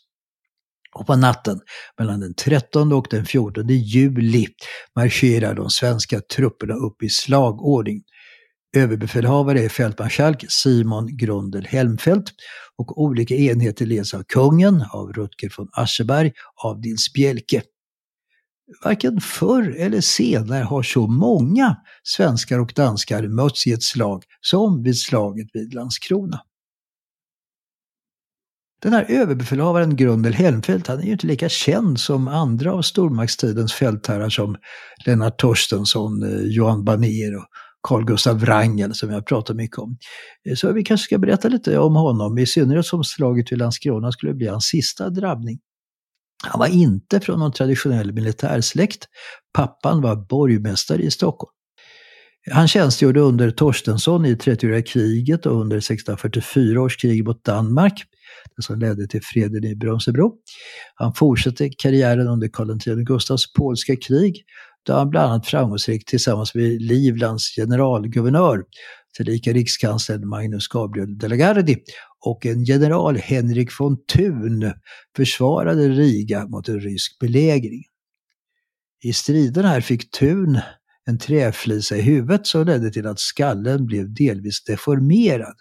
Och 0.95 1.07
på 1.07 1.15
natten 1.15 1.59
mellan 1.99 2.19
den 2.19 2.33
13 2.33 2.93
och 2.93 3.07
den 3.09 3.25
14 3.25 3.67
juli 3.67 4.47
marscherar 4.95 5.55
de 5.55 5.69
svenska 5.69 6.21
trupperna 6.35 6.73
upp 6.73 7.03
i 7.03 7.09
slagordning. 7.09 8.01
Överbefälhavare 8.75 9.61
är 9.61 9.69
fältmarskalk 9.69 10.45
Simon 10.49 11.17
Grundel 11.17 11.65
Helmfelt 11.65 12.33
och 12.77 13.01
olika 13.01 13.35
enheter 13.35 13.85
leds 13.85 14.13
av 14.13 14.23
kungen, 14.23 14.83
av 14.93 15.13
Rutger 15.13 15.53
von 15.57 15.69
Ascheberg, 15.71 16.33
av 16.63 16.79
Nils 16.79 17.13
Bjelke. 17.13 17.61
Varken 18.83 19.21
förr 19.21 19.75
eller 19.77 20.01
senare 20.01 20.63
har 20.63 20.83
så 20.83 21.07
många 21.07 21.75
svenskar 22.03 22.59
och 22.59 22.73
danskar 22.75 23.27
mötts 23.27 23.67
i 23.67 23.71
ett 23.71 23.83
slag 23.83 24.23
som 24.41 24.83
vid 24.83 24.99
slaget 24.99 25.47
vid 25.53 25.73
Landskrona. 25.73 26.41
Den 28.81 28.93
här 28.93 29.05
överbefälhavaren 29.09 29.95
Grundel 29.95 30.33
Helmfelt, 30.33 30.87
han 30.87 30.99
är 30.99 31.03
ju 31.03 31.11
inte 31.11 31.27
lika 31.27 31.49
känd 31.49 31.99
som 31.99 32.27
andra 32.27 32.73
av 32.73 32.81
stormaktstidens 32.81 33.73
fältherrar 33.73 34.29
som 34.29 34.55
Lennart 35.05 35.39
Torstensson, 35.39 36.23
eh, 36.23 36.41
Johan 36.41 36.85
Banér 36.85 37.37
och 37.37 37.45
Carl 37.87 38.05
Gustav 38.05 38.39
Wrangel 38.39 38.95
som 38.95 39.11
jag 39.11 39.25
pratar 39.25 39.53
mycket 39.53 39.77
om. 39.77 39.97
Eh, 40.49 40.55
så 40.55 40.73
vi 40.73 40.83
kanske 40.83 41.05
ska 41.05 41.17
berätta 41.17 41.47
lite 41.47 41.77
om 41.77 41.95
honom, 41.95 42.37
i 42.37 42.45
synnerhet 42.45 42.85
som 42.85 43.03
slaget 43.03 43.51
vid 43.51 43.59
Landskrona 43.59 44.11
skulle 44.11 44.33
bli 44.33 44.47
hans 44.47 44.65
sista 44.65 45.09
drabbning. 45.09 45.59
Han 46.43 46.59
var 46.59 46.67
inte 46.67 47.19
från 47.19 47.39
någon 47.39 47.51
traditionell 47.51 48.13
militärsläkt. 48.13 49.05
Pappan 49.53 50.01
var 50.01 50.15
borgmästare 50.15 51.01
i 51.01 51.11
Stockholm. 51.11 51.51
Han 52.51 52.67
tjänstgjorde 52.67 53.19
under 53.19 53.51
Torstensson 53.51 54.25
i 54.25 54.35
30-åriga 54.35 54.81
kriget 54.81 55.45
och 55.45 55.61
under 55.61 55.77
1644 55.77 56.81
års 56.81 56.97
krig 56.97 57.25
mot 57.25 57.43
Danmark, 57.43 58.03
det 58.55 58.63
som 58.63 58.79
ledde 58.79 59.07
till 59.07 59.21
freden 59.23 59.63
i 59.63 59.75
Brömsebro. 59.75 60.33
Han 60.95 61.13
fortsatte 61.13 61.69
karriären 61.77 62.27
under 62.27 62.47
Karl 62.47 62.71
X 62.71 62.85
Gustavs 62.85 63.53
polska 63.53 63.95
krig, 63.95 64.43
då 64.87 64.93
han 64.93 65.09
bland 65.09 65.31
annat 65.31 65.47
framgångsrikt 65.47 66.07
tillsammans 66.07 66.55
med 66.55 66.81
Livlands 66.81 67.55
generalguvernör, 67.55 68.63
tillika 69.17 69.53
rikskanslern 69.53 70.27
Magnus 70.27 70.67
Gabriel 70.67 71.17
de 71.17 71.27
la 71.27 71.35
Gardie 71.35 71.77
och 72.25 72.45
en 72.45 72.63
general 72.63 73.17
Henrik 73.17 73.79
von 73.79 73.97
Thun 74.05 74.73
försvarade 75.15 75.89
Riga 75.89 76.47
mot 76.47 76.69
en 76.69 76.79
rysk 76.79 77.19
belägring. 77.19 77.83
I 79.03 79.13
striderna 79.13 79.67
här 79.67 79.81
fick 79.81 80.11
Thun 80.11 80.59
en 81.05 81.19
träflisa 81.19 81.97
i 81.97 82.01
huvudet 82.01 82.47
som 82.47 82.65
ledde 82.65 82.91
till 82.91 83.07
att 83.07 83.19
skallen 83.19 83.85
blev 83.85 84.13
delvis 84.13 84.63
deformerad. 84.63 85.55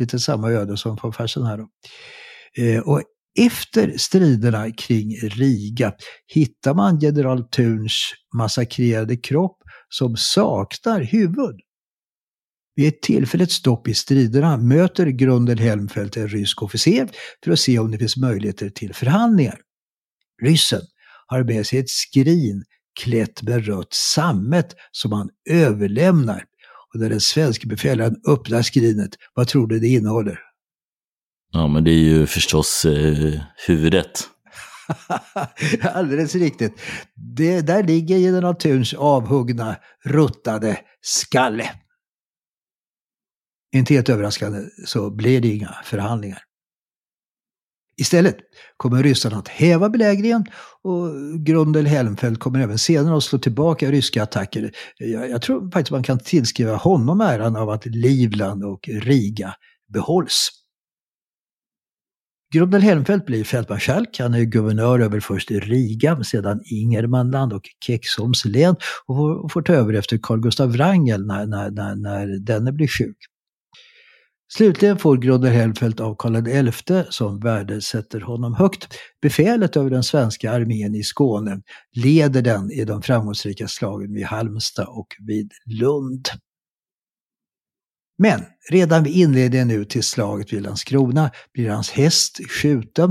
Lite 0.00 0.18
samma 0.18 0.50
öde 0.50 0.76
som 0.76 0.98
von 1.02 1.12
Fersen 1.12 1.44
här 1.44 1.58
då. 1.58 1.68
Eh, 2.62 2.80
och 2.80 3.02
efter 3.38 3.96
striderna 3.96 4.70
kring 4.70 5.16
Riga 5.16 5.92
hittar 6.26 6.74
man 6.74 6.98
general 6.98 7.44
Thuns 7.44 7.92
massakrerade 8.36 9.16
kropp 9.16 9.58
som 9.88 10.16
saknar 10.16 11.00
huvud. 11.00 11.60
Vid 12.76 12.88
ett 12.88 13.02
tillfälligt 13.02 13.52
stopp 13.52 13.88
i 13.88 13.94
striderna 13.94 14.56
möter 14.56 15.06
Grundel 15.06 15.58
Helmfelt 15.58 16.16
en 16.16 16.28
rysk 16.28 16.62
officer 16.62 17.08
för 17.44 17.52
att 17.52 17.60
se 17.60 17.78
om 17.78 17.90
det 17.90 17.98
finns 17.98 18.16
möjligheter 18.16 18.70
till 18.70 18.94
förhandlingar. 18.94 19.60
Ryssen 20.42 20.82
har 21.26 21.44
med 21.44 21.66
sig 21.66 21.78
ett 21.78 21.90
skrin 21.90 22.64
klätt 23.00 23.42
med 23.42 23.66
rött 23.66 23.92
sammet 23.92 24.76
som 24.92 25.12
han 25.12 25.30
överlämnar. 25.50 26.44
Och 26.94 27.00
när 27.00 27.10
den 27.10 27.20
svenska 27.20 27.68
befälhavaren 27.68 28.16
öppnar 28.28 28.62
skrinet, 28.62 29.10
vad 29.34 29.48
tror 29.48 29.66
du 29.66 29.78
det 29.78 29.88
innehåller? 29.88 30.40
Ja, 31.54 31.66
men 31.68 31.84
det 31.84 31.90
är 31.90 32.04
ju 32.04 32.26
förstås 32.26 32.84
eh, 32.84 33.40
huvudet. 33.66 34.28
Alldeles 35.82 36.34
riktigt. 36.34 36.80
Det, 37.14 37.60
där 37.60 37.82
ligger 37.82 38.16
general 38.16 38.54
Thuns 38.54 38.94
avhuggna, 38.94 39.76
ruttade 40.04 40.78
skalle. 41.00 41.70
Inte 43.74 43.94
helt 43.94 44.08
överraskande 44.08 44.58
så 44.86 45.10
blir 45.10 45.40
det 45.40 45.48
inga 45.48 45.74
förhandlingar. 45.84 46.42
Istället 47.96 48.36
kommer 48.76 49.02
ryssarna 49.02 49.36
att 49.36 49.48
häva 49.48 49.88
belägringen 49.88 50.44
och 50.82 51.10
Grundel 51.44 51.86
Helmfelt 51.86 52.40
kommer 52.40 52.60
även 52.60 52.78
senare 52.78 53.16
att 53.16 53.24
slå 53.24 53.38
tillbaka 53.38 53.90
ryska 53.90 54.22
attacker. 54.22 54.72
Jag, 54.96 55.30
jag 55.30 55.42
tror 55.42 55.70
faktiskt 55.70 55.90
man 55.90 56.02
kan 56.02 56.18
tillskriva 56.18 56.76
honom 56.76 57.20
äran 57.20 57.56
av 57.56 57.70
att 57.70 57.86
Livland 57.86 58.64
och 58.64 58.88
Riga 58.88 59.54
behålls. 59.92 60.63
Grundel 62.54 62.80
Helmfelt 62.80 63.26
blir 63.26 63.44
fältmarskalk. 63.44 64.18
Han 64.18 64.34
är 64.34 64.40
guvernör 64.40 65.00
över 65.00 65.20
först 65.20 65.50
Riga, 65.50 66.24
sedan 66.24 66.60
Ingermanland 66.64 67.52
och 67.52 67.62
Keksholms 67.86 68.44
län 68.44 68.76
och 69.06 69.16
får, 69.16 69.48
får 69.48 69.62
ta 69.62 69.72
över 69.72 69.94
efter 69.94 70.18
Carl 70.22 70.40
Gustav 70.40 70.72
Wrangel 70.72 71.26
när, 71.26 71.46
när, 71.46 71.70
när, 71.70 71.94
när 71.94 72.38
denne 72.38 72.72
blir 72.72 72.88
sjuk. 72.88 73.16
Slutligen 74.52 74.98
får 74.98 75.16
Grundel 75.16 75.52
Helmfelt 75.52 76.00
av 76.00 76.14
Karl 76.18 76.72
XI, 76.72 77.02
som 77.10 77.40
värdesätter 77.40 78.20
honom 78.20 78.54
högt, 78.54 78.88
befälet 79.22 79.76
över 79.76 79.90
den 79.90 80.02
svenska 80.02 80.52
armén 80.52 80.94
i 80.94 81.02
Skåne, 81.02 81.60
leder 81.92 82.42
den 82.42 82.70
i 82.70 82.84
de 82.84 83.02
framgångsrika 83.02 83.68
slagen 83.68 84.14
vid 84.14 84.24
Halmstad 84.24 84.86
och 84.88 85.08
vid 85.26 85.52
Lund. 85.66 86.28
Men 88.18 88.40
redan 88.70 89.02
vid 89.02 89.16
inledningen 89.16 89.68
nu 89.68 89.84
till 89.84 90.02
slaget 90.02 90.52
vid 90.52 90.62
Landskrona 90.62 91.30
blir 91.54 91.70
hans 91.70 91.90
häst 91.90 92.40
skjuten. 92.48 93.10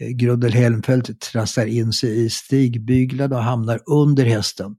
Eh, 0.00 0.08
Grundel 0.08 0.52
Helmfelt 0.52 1.20
trasslar 1.20 1.66
in 1.66 1.92
sig 1.92 2.24
i 2.24 2.30
stigbyglarna 2.30 3.36
och 3.36 3.42
hamnar 3.42 3.80
under 3.86 4.24
hästen. 4.24 4.76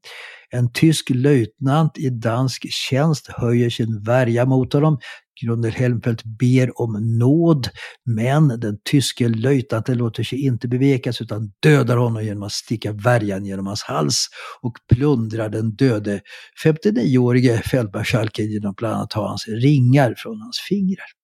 En 0.49 0.71
tysk 0.71 1.09
löjtnant 1.09 1.97
i 1.97 2.09
dansk 2.09 2.65
tjänst 2.69 3.27
höjer 3.27 3.69
sin 3.69 4.03
värja 4.03 4.45
mot 4.45 4.73
honom. 4.73 4.99
Grundel 5.41 5.71
Helmfelt 5.71 6.23
ber 6.23 6.81
om 6.81 7.17
nåd, 7.17 7.67
men 8.05 8.47
den 8.47 8.77
tyske 8.89 9.27
löjtnanten 9.27 9.97
låter 9.97 10.23
sig 10.23 10.45
inte 10.45 10.67
bevekas 10.67 11.21
utan 11.21 11.51
dödar 11.59 11.97
honom 11.97 12.23
genom 12.23 12.43
att 12.43 12.51
sticka 12.51 12.91
värjan 12.91 13.45
genom 13.45 13.67
hans 13.67 13.83
hals 13.83 14.27
och 14.61 14.73
plundrar 14.93 15.49
den 15.49 15.75
döde 15.75 16.21
59-årige 16.65 17.61
fältmarskalken 17.61 18.51
genom 18.51 18.71
att 18.71 18.75
bland 18.75 18.95
annat 18.95 19.09
ta 19.09 19.27
hans 19.27 19.47
ringar 19.47 20.15
från 20.17 20.41
hans 20.41 20.59
fingrar. 20.69 21.16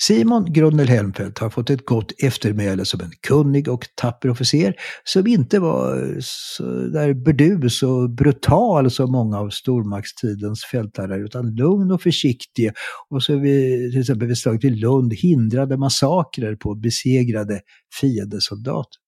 Simon 0.00 0.52
Grundel 0.52 0.88
Helmfelt 0.88 1.38
har 1.38 1.50
fått 1.50 1.70
ett 1.70 1.86
gott 1.86 2.12
eftermäle 2.22 2.84
som 2.84 3.00
en 3.00 3.10
kunnig 3.28 3.68
och 3.68 3.86
tapper 3.94 4.30
officer 4.30 4.74
som 5.04 5.26
inte 5.26 5.58
var 5.58 6.16
så 6.20 6.64
där 6.64 7.14
burdus 7.14 7.82
och 7.82 8.10
brutal 8.10 8.90
som 8.90 9.12
många 9.12 9.38
av 9.38 9.50
stormaktstidens 9.50 10.64
fältherrar 10.64 11.24
utan 11.24 11.54
lugn 11.54 11.90
och 11.90 12.02
försiktig 12.02 12.70
och 13.08 13.22
så 13.22 13.36
vid, 13.36 13.92
till 13.92 14.00
exempel 14.00 14.28
vid 14.28 14.38
slaget 14.38 14.64
vid 14.64 14.80
Lund 14.80 15.14
hindrade 15.14 15.76
massakrer 15.76 16.56
på 16.56 16.74
besegrade 16.74 17.60
fiendesoldater. 18.00 18.98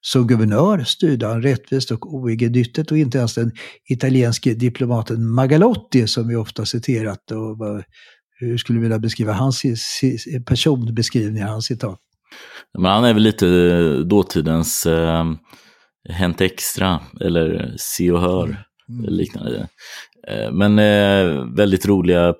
Som 0.00 0.26
guvernör 0.26 0.84
styrde 0.84 1.26
han 1.26 1.42
rättvist 1.42 1.90
och 1.90 2.14
oegennyttigt 2.14 2.90
och 2.90 2.98
inte 2.98 3.18
ens 3.18 3.34
den 3.34 3.52
italienske 3.88 4.54
diplomaten 4.54 5.30
Magalotti 5.34 6.06
som 6.06 6.28
vi 6.28 6.36
ofta 6.36 6.66
citerat 6.66 7.30
och 7.30 7.58
var 7.58 7.84
hur 8.40 8.58
skulle 8.58 8.78
du 8.78 8.82
vilja 8.82 8.98
beskriva 8.98 9.32
hans 9.32 9.62
personbeskrivning, 10.46 11.42
hans 11.42 11.66
citat? 11.66 11.98
Men 12.78 12.90
han 12.90 13.04
är 13.04 13.14
väl 13.14 13.22
lite 13.22 13.46
dåtidens 14.02 14.86
eh, 14.86 15.24
Hänt 16.08 16.40
Extra 16.40 17.00
eller 17.20 17.74
Se 17.78 18.12
och 18.12 18.20
Hör, 18.20 18.64
mm. 18.88 19.14
liknande. 19.14 19.68
Eh, 20.28 20.52
men 20.52 20.78
eh, 20.78 21.44
väldigt 21.56 21.86
roliga 21.86 22.34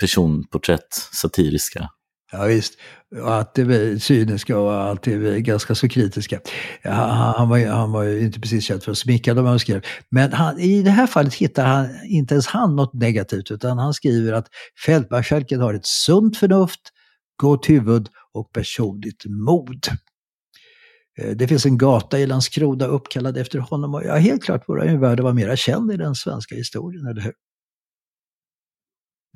personporträtt, 0.00 0.92
satiriska. 0.92 1.88
Ja 2.32 2.44
visst, 2.44 2.78
och 3.22 3.32
alltid 3.32 4.02
cyniska 4.02 4.58
och 4.58 4.72
alltid 4.72 5.44
ganska 5.44 5.74
så 5.74 5.88
kritiska. 5.88 6.40
Han, 6.82 7.34
han, 7.34 7.48
var, 7.48 7.66
han 7.66 7.92
var 7.92 8.02
ju 8.02 8.20
inte 8.20 8.40
precis 8.40 8.64
känd 8.64 8.82
för 8.82 8.92
att 8.92 8.98
smickra 8.98 9.34
de 9.34 9.46
han 9.46 9.58
skrev. 9.58 9.84
Men 10.10 10.32
han, 10.32 10.58
i 10.58 10.82
det 10.82 10.90
här 10.90 11.06
fallet 11.06 11.34
hittar 11.34 11.64
han 11.66 11.88
inte 12.04 12.34
ens 12.34 12.46
han 12.46 12.76
något 12.76 12.94
negativt 12.94 13.50
utan 13.50 13.78
han 13.78 13.94
skriver 13.94 14.32
att 14.32 14.46
fältmarskalken 14.86 15.60
har 15.60 15.74
ett 15.74 15.86
sunt 15.86 16.36
förnuft, 16.36 16.80
gott 17.36 17.68
huvud 17.68 18.08
och 18.32 18.52
personligt 18.52 19.24
mod. 19.26 19.86
Eh, 21.18 21.36
det 21.36 21.48
finns 21.48 21.66
en 21.66 21.78
gata 21.78 22.18
i 22.18 22.26
Landskrona 22.26 22.86
uppkallad 22.86 23.36
efter 23.36 23.58
honom 23.58 23.94
och 23.94 24.04
ja, 24.04 24.16
helt 24.16 24.44
klart 24.44 24.68
vore 24.68 24.80
han 24.80 24.92
ju 24.92 24.98
värd 24.98 25.20
att 25.20 25.24
vara 25.24 25.34
mera 25.34 25.56
känd 25.56 25.92
i 25.92 25.96
den 25.96 26.14
svenska 26.14 26.54
historien, 26.54 27.06
eller 27.06 27.22
hur? 27.22 27.34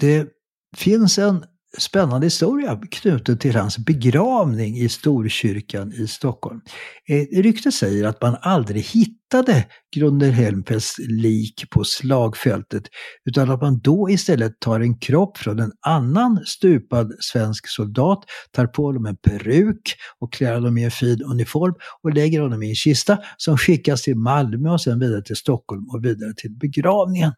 Det 0.00 0.29
finns 0.76 1.18
en 1.18 1.44
spännande 1.78 2.26
historia 2.26 2.80
knuten 2.90 3.38
till 3.38 3.56
hans 3.56 3.78
begravning 3.78 4.76
i 4.76 4.88
Storkyrkan 4.88 5.92
i 5.92 6.06
Stockholm. 6.06 6.61
Eh, 7.09 7.42
ryktet 7.42 7.74
säger 7.74 8.04
att 8.04 8.22
man 8.22 8.37
aldrig 8.40 8.83
hittade 8.83 9.66
Grunder 9.96 10.30
Helmfeldts 10.30 10.96
lik 10.98 11.70
på 11.70 11.85
slagfältet 11.85 12.83
utan 13.24 13.50
att 13.50 13.61
man 13.61 13.80
då 13.80 14.11
istället 14.11 14.61
tar 14.61 14.80
en 14.80 14.98
kropp 14.98 15.38
från 15.38 15.59
en 15.59 15.72
annan 15.87 16.40
stupad 16.46 17.12
svensk 17.20 17.68
soldat, 17.68 18.24
tar 18.52 18.66
på 18.66 18.85
honom 18.85 19.06
en 19.06 19.16
peruk 19.16 19.94
och 20.18 20.33
klär 20.33 20.54
honom 20.54 20.78
i 20.78 20.85
en 20.85 20.90
fin 20.90 21.22
uniform 21.22 21.74
och 22.02 22.14
lägger 22.14 22.40
honom 22.40 22.62
i 22.62 22.68
en 22.68 22.74
kista 22.74 23.18
som 23.37 23.59
skickas 23.59 24.02
till 24.02 24.16
Malmö 24.16 24.70
och 24.70 24.80
sen 24.80 24.98
vidare 24.98 25.22
till 25.22 25.37
Stockholm 25.37 25.88
och 25.88 26.04
vidare 26.04 26.33
till 26.37 26.50
begravningen. 26.50 27.33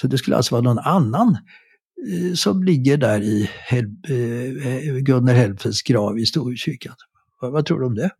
Så 0.00 0.06
det 0.06 0.18
skulle 0.18 0.36
alltså 0.36 0.54
vara 0.54 0.62
någon 0.62 0.78
annan 0.78 1.36
som 2.34 2.62
ligger 2.62 2.96
där 2.96 3.20
i 3.20 3.50
Hel 3.68 3.84
eh, 3.84 4.94
Gunnar 4.94 5.34
Hellfeldts 5.34 5.82
grav 5.82 6.18
i 6.18 6.26
Storkyrkan. 6.26 6.94
Vad, 7.40 7.52
vad, 7.52 7.66
tror 7.66 7.80
du 7.80 7.86
om 7.86 7.94
det? 7.94 8.10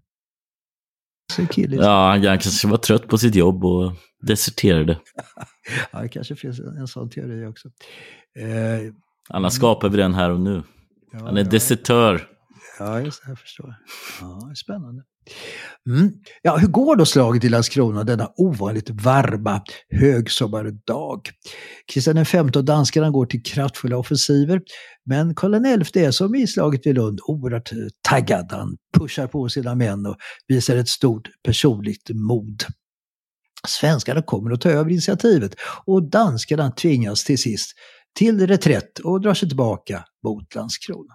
Ja, 1.56 2.08
han 2.10 2.22
kanske 2.22 2.68
var 2.68 2.76
trött 2.76 3.08
på 3.08 3.18
sitt 3.18 3.34
jobb 3.34 3.64
och 3.64 3.92
deserterade. 4.20 4.98
ja, 5.92 6.02
det 6.02 6.08
kanske 6.08 6.36
finns 6.36 6.60
en, 6.60 6.76
en 6.76 6.88
sån 6.88 7.10
teori 7.10 7.46
också. 7.46 7.68
Eh, 8.38 8.92
Annars 9.28 9.52
skapar 9.52 9.88
vi 9.88 9.96
den 9.96 10.14
här 10.14 10.30
och 10.30 10.40
nu. 10.40 10.62
Ja, 11.12 11.18
han 11.18 11.36
är 11.36 11.44
ja. 11.44 11.50
desertör. 11.50 12.28
Ja, 12.78 13.00
just 13.00 13.24
det, 13.24 13.28
jag 13.28 13.38
förstår. 13.38 13.74
Ja, 14.20 14.52
spännande. 14.54 15.02
Mm. 15.88 16.12
Ja, 16.42 16.56
hur 16.56 16.68
går 16.68 16.96
då 16.96 17.04
slaget 17.04 17.44
i 17.44 17.48
Landskrona 17.48 18.04
denna 18.04 18.32
ovanligt 18.36 18.90
varma 18.90 19.62
högsommardag? 19.90 21.20
Kristian 21.92 22.24
V 22.32 22.38
och 22.38 22.64
danskarna 22.64 23.10
går 23.10 23.26
till 23.26 23.42
kraftfulla 23.42 23.96
offensiver, 23.96 24.60
men 25.04 25.34
Karl 25.34 25.84
XI 25.84 26.04
är 26.04 26.10
som 26.10 26.34
i 26.34 26.46
slaget 26.46 26.86
vid 26.86 26.94
Lund 26.94 27.20
oerhört 27.22 27.70
taggad. 28.08 28.46
Han 28.50 28.76
pushar 28.98 29.26
på 29.26 29.48
sina 29.48 29.74
män 29.74 30.06
och 30.06 30.16
visar 30.48 30.76
ett 30.76 30.88
stort 30.88 31.28
personligt 31.44 32.10
mod. 32.14 32.64
Svenskarna 33.68 34.22
kommer 34.22 34.50
att 34.50 34.60
ta 34.60 34.70
över 34.70 34.90
initiativet 34.90 35.54
och 35.84 36.10
danskarna 36.10 36.70
tvingas 36.70 37.24
till 37.24 37.38
sist 37.38 37.72
till 38.16 38.46
reträtt 38.46 38.98
och 38.98 39.20
drar 39.20 39.34
sig 39.34 39.48
tillbaka 39.48 40.04
mot 40.24 40.54
Landskrona. 40.54 41.14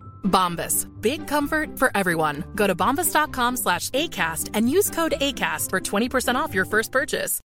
Bombas. 0.23 0.87
Big 1.01 1.27
comfort 1.27 1.79
for 1.79 1.91
everyone. 1.95 2.43
Go 2.55 2.67
to 2.67 2.75
bombas.com 2.75 3.57
slash 3.57 3.89
ACAST 3.89 4.49
and 4.53 4.69
use 4.69 4.89
code 4.89 5.13
ACAST 5.21 5.69
for 5.69 5.79
20% 5.79 6.35
off 6.35 6.55
your 6.55 6.65
first 6.65 6.91
purchase. 6.91 7.39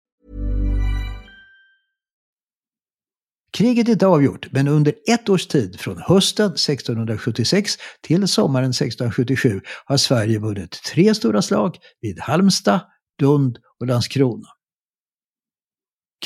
Kriget 3.57 3.89
är 3.89 3.93
inte 3.93 4.07
avgjort, 4.07 4.53
men 4.53 4.69
under 4.69 4.95
ett 5.09 5.29
års 5.29 5.47
tid, 5.47 5.81
från 5.81 5.99
hösten 5.99 6.47
1676 6.47 7.73
till 8.03 8.29
sommaren 8.29 8.71
1677, 8.71 9.61
har 9.85 9.97
Sverige 9.97 10.39
vunnit 10.39 10.71
tre 10.71 11.15
stora 11.15 11.43
slag 11.43 11.77
vid 12.01 12.21
Halmstad, 12.21 12.81
Lund 13.23 13.59
och 13.81 13.87
Landskrona. 13.87 14.49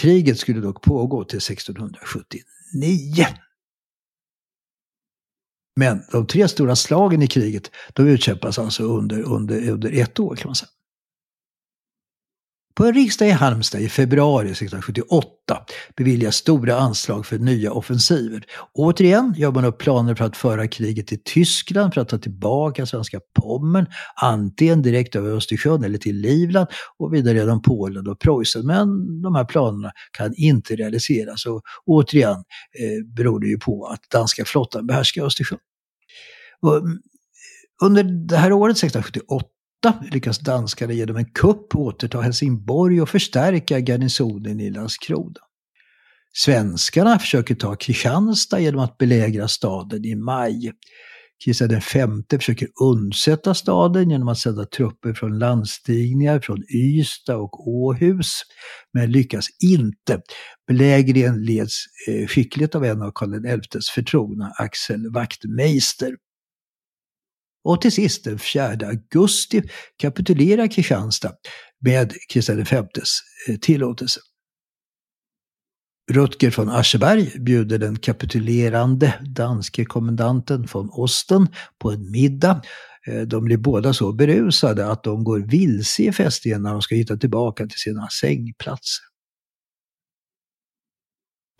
Kriget 0.00 0.38
skulle 0.38 0.60
dock 0.60 0.82
pågå 0.82 1.24
till 1.24 1.38
1679. 1.38 3.26
Men 5.80 6.02
de 6.12 6.26
tre 6.26 6.48
stora 6.48 6.76
slagen 6.76 7.22
i 7.22 7.26
kriget, 7.26 7.70
de 7.92 8.08
utkämpas 8.08 8.58
alltså 8.58 8.82
under, 8.82 9.22
under, 9.22 9.70
under 9.70 9.92
ett 9.92 10.20
år 10.20 10.36
kan 10.36 10.48
man 10.48 10.54
säga. 10.54 10.68
På 12.74 12.84
en 12.84 12.94
riksdag 12.94 13.28
i 13.28 13.30
Halmstad 13.30 13.80
i 13.80 13.88
februari 13.88 14.50
1678 14.50 15.32
beviljas 15.96 16.36
stora 16.36 16.76
anslag 16.76 17.26
för 17.26 17.38
nya 17.38 17.72
offensiver. 17.72 18.44
Återigen 18.74 19.34
gör 19.36 19.52
man 19.52 19.64
upp 19.64 19.78
planer 19.78 20.14
för 20.14 20.24
att 20.24 20.36
föra 20.36 20.68
kriget 20.68 21.06
till 21.06 21.22
Tyskland 21.24 21.94
för 21.94 22.00
att 22.00 22.08
ta 22.08 22.18
tillbaka 22.18 22.86
svenska 22.86 23.20
Pommern, 23.40 23.86
antingen 24.22 24.82
direkt 24.82 25.16
över 25.16 25.36
Östersjön 25.36 25.84
eller 25.84 25.98
till 25.98 26.16
Livland 26.16 26.68
och 26.98 27.14
vidare 27.14 27.38
genom 27.38 27.62
Polen 27.62 28.08
och 28.08 28.18
Preussen. 28.18 28.66
Men 28.66 29.22
de 29.22 29.34
här 29.34 29.44
planerna 29.44 29.92
kan 30.12 30.34
inte 30.36 30.76
realiseras 30.76 31.46
och 31.46 31.62
återigen 31.86 32.44
eh, 32.78 33.06
beror 33.16 33.40
det 33.40 33.46
ju 33.46 33.58
på 33.58 33.86
att 33.86 34.10
danska 34.10 34.44
flottan 34.44 34.86
behärskar 34.86 35.24
Östersjön. 35.24 35.58
Och, 36.62 36.76
mm, 36.76 36.98
under 37.82 38.02
det 38.02 38.36
här 38.36 38.52
året 38.52 38.76
1678 38.76 39.46
lyckas 40.12 40.38
danskarna 40.38 40.92
genom 40.92 41.16
en 41.16 41.24
kupp 41.24 41.74
återta 41.74 42.20
Helsingborg 42.20 43.02
och 43.02 43.08
förstärka 43.08 43.78
garnisonen 43.78 44.60
i 44.60 44.70
Landskrona. 44.70 45.40
Svenskarna 46.32 47.18
försöker 47.18 47.54
ta 47.54 47.76
Kristianstad 47.76 48.60
genom 48.60 48.80
att 48.80 48.98
belägra 48.98 49.48
staden 49.48 50.04
i 50.04 50.14
maj. 50.14 50.72
Kristian 51.44 51.68
V 52.30 52.38
försöker 52.38 52.68
undsätta 52.82 53.54
staden 53.54 54.10
genom 54.10 54.28
att 54.28 54.38
sända 54.38 54.64
trupper 54.64 55.14
från 55.14 55.38
landstigningar 55.38 56.40
från 56.40 56.64
Ystad 56.74 57.36
och 57.36 57.68
Åhus, 57.68 58.42
men 58.94 59.12
lyckas 59.12 59.46
inte. 59.64 60.22
Belägringen 60.66 61.44
leds 61.44 61.84
eh, 62.08 62.26
skickligt 62.26 62.74
av 62.74 62.84
en 62.84 63.02
av 63.02 63.12
Karl 63.14 63.60
XIs 63.60 63.90
förtrogna, 63.90 64.52
Axel 64.58 65.12
Wachtmeister. 65.12 66.16
Och 67.64 67.80
till 67.80 67.92
sist 67.92 68.24
den 68.24 68.38
4 68.38 68.62
augusti 68.86 69.62
kapitulerar 69.96 70.66
Kristianstad 70.66 71.32
med 71.84 72.12
Kristian 72.28 72.64
Vs 72.64 73.20
eh, 73.48 73.56
tillåtelse. 73.56 74.20
Rutger 76.10 76.50
von 76.50 76.68
Ascheberg 76.68 77.40
bjuder 77.40 77.78
den 77.78 77.98
kapitulerande 77.98 79.14
danske 79.36 79.84
kommendanten 79.84 80.68
von 80.72 80.90
Osten 80.92 81.48
på 81.78 81.90
en 81.90 82.10
middag. 82.10 82.62
Eh, 83.06 83.20
de 83.20 83.44
blir 83.44 83.56
båda 83.56 83.92
så 83.92 84.12
berusade 84.12 84.86
att 84.86 85.04
de 85.04 85.24
går 85.24 85.38
vilse 85.38 86.02
i 86.02 86.12
fästningen 86.12 86.62
när 86.62 86.72
de 86.72 86.82
ska 86.82 86.94
hitta 86.94 87.16
tillbaka 87.16 87.66
till 87.66 87.78
sina 87.78 88.08
sängplatser. 88.08 89.10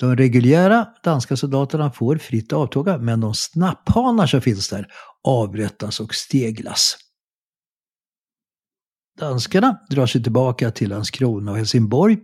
De 0.01 0.17
reguljära 0.17 0.87
danska 1.05 1.37
soldaterna 1.37 1.93
får 1.93 2.17
fritt 2.17 2.53
avtåga, 2.53 2.99
men 2.99 3.21
de 3.21 3.35
snapphanar 3.35 4.27
som 4.27 4.41
finns 4.41 4.69
där 4.69 4.87
avrättas 5.24 6.00
och 6.00 6.14
steglas. 6.14 6.96
Danskarna 9.18 9.80
drar 9.90 10.06
sig 10.06 10.22
tillbaka 10.22 10.70
till 10.70 10.88
Landskrona 10.88 11.50
och 11.50 11.56
Helsingborg. 11.56 12.18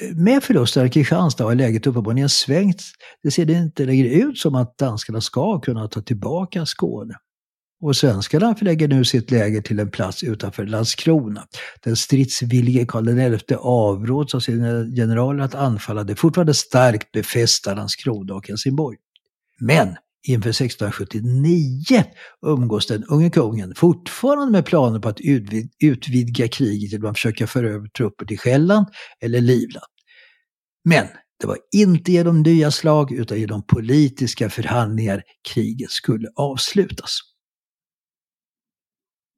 Eh, 0.00 0.16
med 0.16 0.42
förlusten 0.42 0.86
i 0.86 0.90
Kristianstad 0.90 1.44
har 1.44 1.54
läget 1.54 1.86
uppenbarligen 1.86 2.28
svängt. 2.28 2.82
Det 3.22 3.30
ser 3.30 3.50
inte 3.50 3.84
längre 3.84 4.08
ut 4.08 4.38
som 4.38 4.54
att 4.54 4.78
danskarna 4.78 5.20
ska 5.20 5.60
kunna 5.60 5.88
ta 5.88 6.00
tillbaka 6.00 6.66
Skåne. 6.66 7.14
Och 7.80 7.96
svenskarna 7.96 8.54
förlägger 8.54 8.88
nu 8.88 9.04
sitt 9.04 9.30
läger 9.30 9.62
till 9.62 9.78
en 9.78 9.90
plats 9.90 10.22
utanför 10.22 10.66
Landskrona. 10.66 11.46
Den 11.82 11.96
stridsvillige 11.96 12.86
Karl 12.86 13.38
XI 13.38 13.54
avråds 13.54 14.34
av 14.34 14.40
sina 14.40 14.84
generaler 14.84 15.44
att 15.44 15.54
anfalla 15.54 16.04
det 16.04 16.16
fortfarande 16.16 16.54
starkt 16.54 17.12
befästa 17.12 17.74
Landskrona 17.74 18.34
och 18.34 18.48
Helsingborg. 18.48 18.96
Men 19.60 19.96
inför 20.24 20.50
1679 20.50 22.04
umgås 22.46 22.86
den 22.86 23.04
unge 23.04 23.30
kungen 23.30 23.74
fortfarande 23.76 24.52
med 24.52 24.66
planer 24.66 24.98
på 24.98 25.08
att 25.08 25.20
utvid 25.20 25.70
utvidga 25.82 26.48
kriget 26.48 26.92
genom 26.92 27.10
att 27.10 27.16
försöka 27.16 27.46
föra 27.46 27.70
över 27.70 27.88
trupper 27.88 28.26
till 28.26 28.38
Själland 28.38 28.86
eller 29.20 29.40
Livland. 29.40 29.86
Men 30.84 31.06
det 31.40 31.46
var 31.46 31.58
inte 31.74 32.12
genom 32.12 32.42
nya 32.42 32.70
slag 32.70 33.12
utan 33.12 33.40
genom 33.40 33.66
politiska 33.66 34.50
förhandlingar 34.50 35.22
kriget 35.52 35.90
skulle 35.90 36.28
avslutas. 36.36 37.18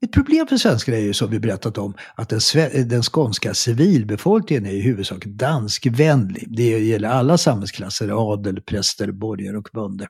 Ett 0.04 0.12
problem 0.12 0.46
för 0.46 0.56
svenskar 0.56 0.92
är 0.92 1.00
ju 1.00 1.14
som 1.14 1.30
vi 1.30 1.40
berättat 1.40 1.78
om 1.78 1.94
att 2.14 2.28
den, 2.28 2.40
den 2.88 3.02
skånska 3.02 3.54
civilbefolkningen 3.54 4.66
är 4.66 4.70
i 4.70 4.80
huvudsak 4.80 5.24
danskvänlig. 5.24 6.44
Det 6.56 6.78
gäller 6.78 7.08
alla 7.08 7.38
samhällsklasser, 7.38 8.32
adel, 8.32 8.62
präster, 8.62 9.12
borgare 9.12 9.58
och 9.58 9.68
bönder. 9.72 10.08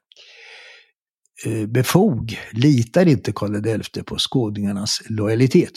Eh, 1.44 1.66
befog 1.66 2.38
litar 2.52 3.08
inte 3.08 3.32
Karl 3.32 3.82
XI 3.82 4.02
på 4.02 4.18
skåningarnas 4.18 5.02
lojalitet. 5.08 5.72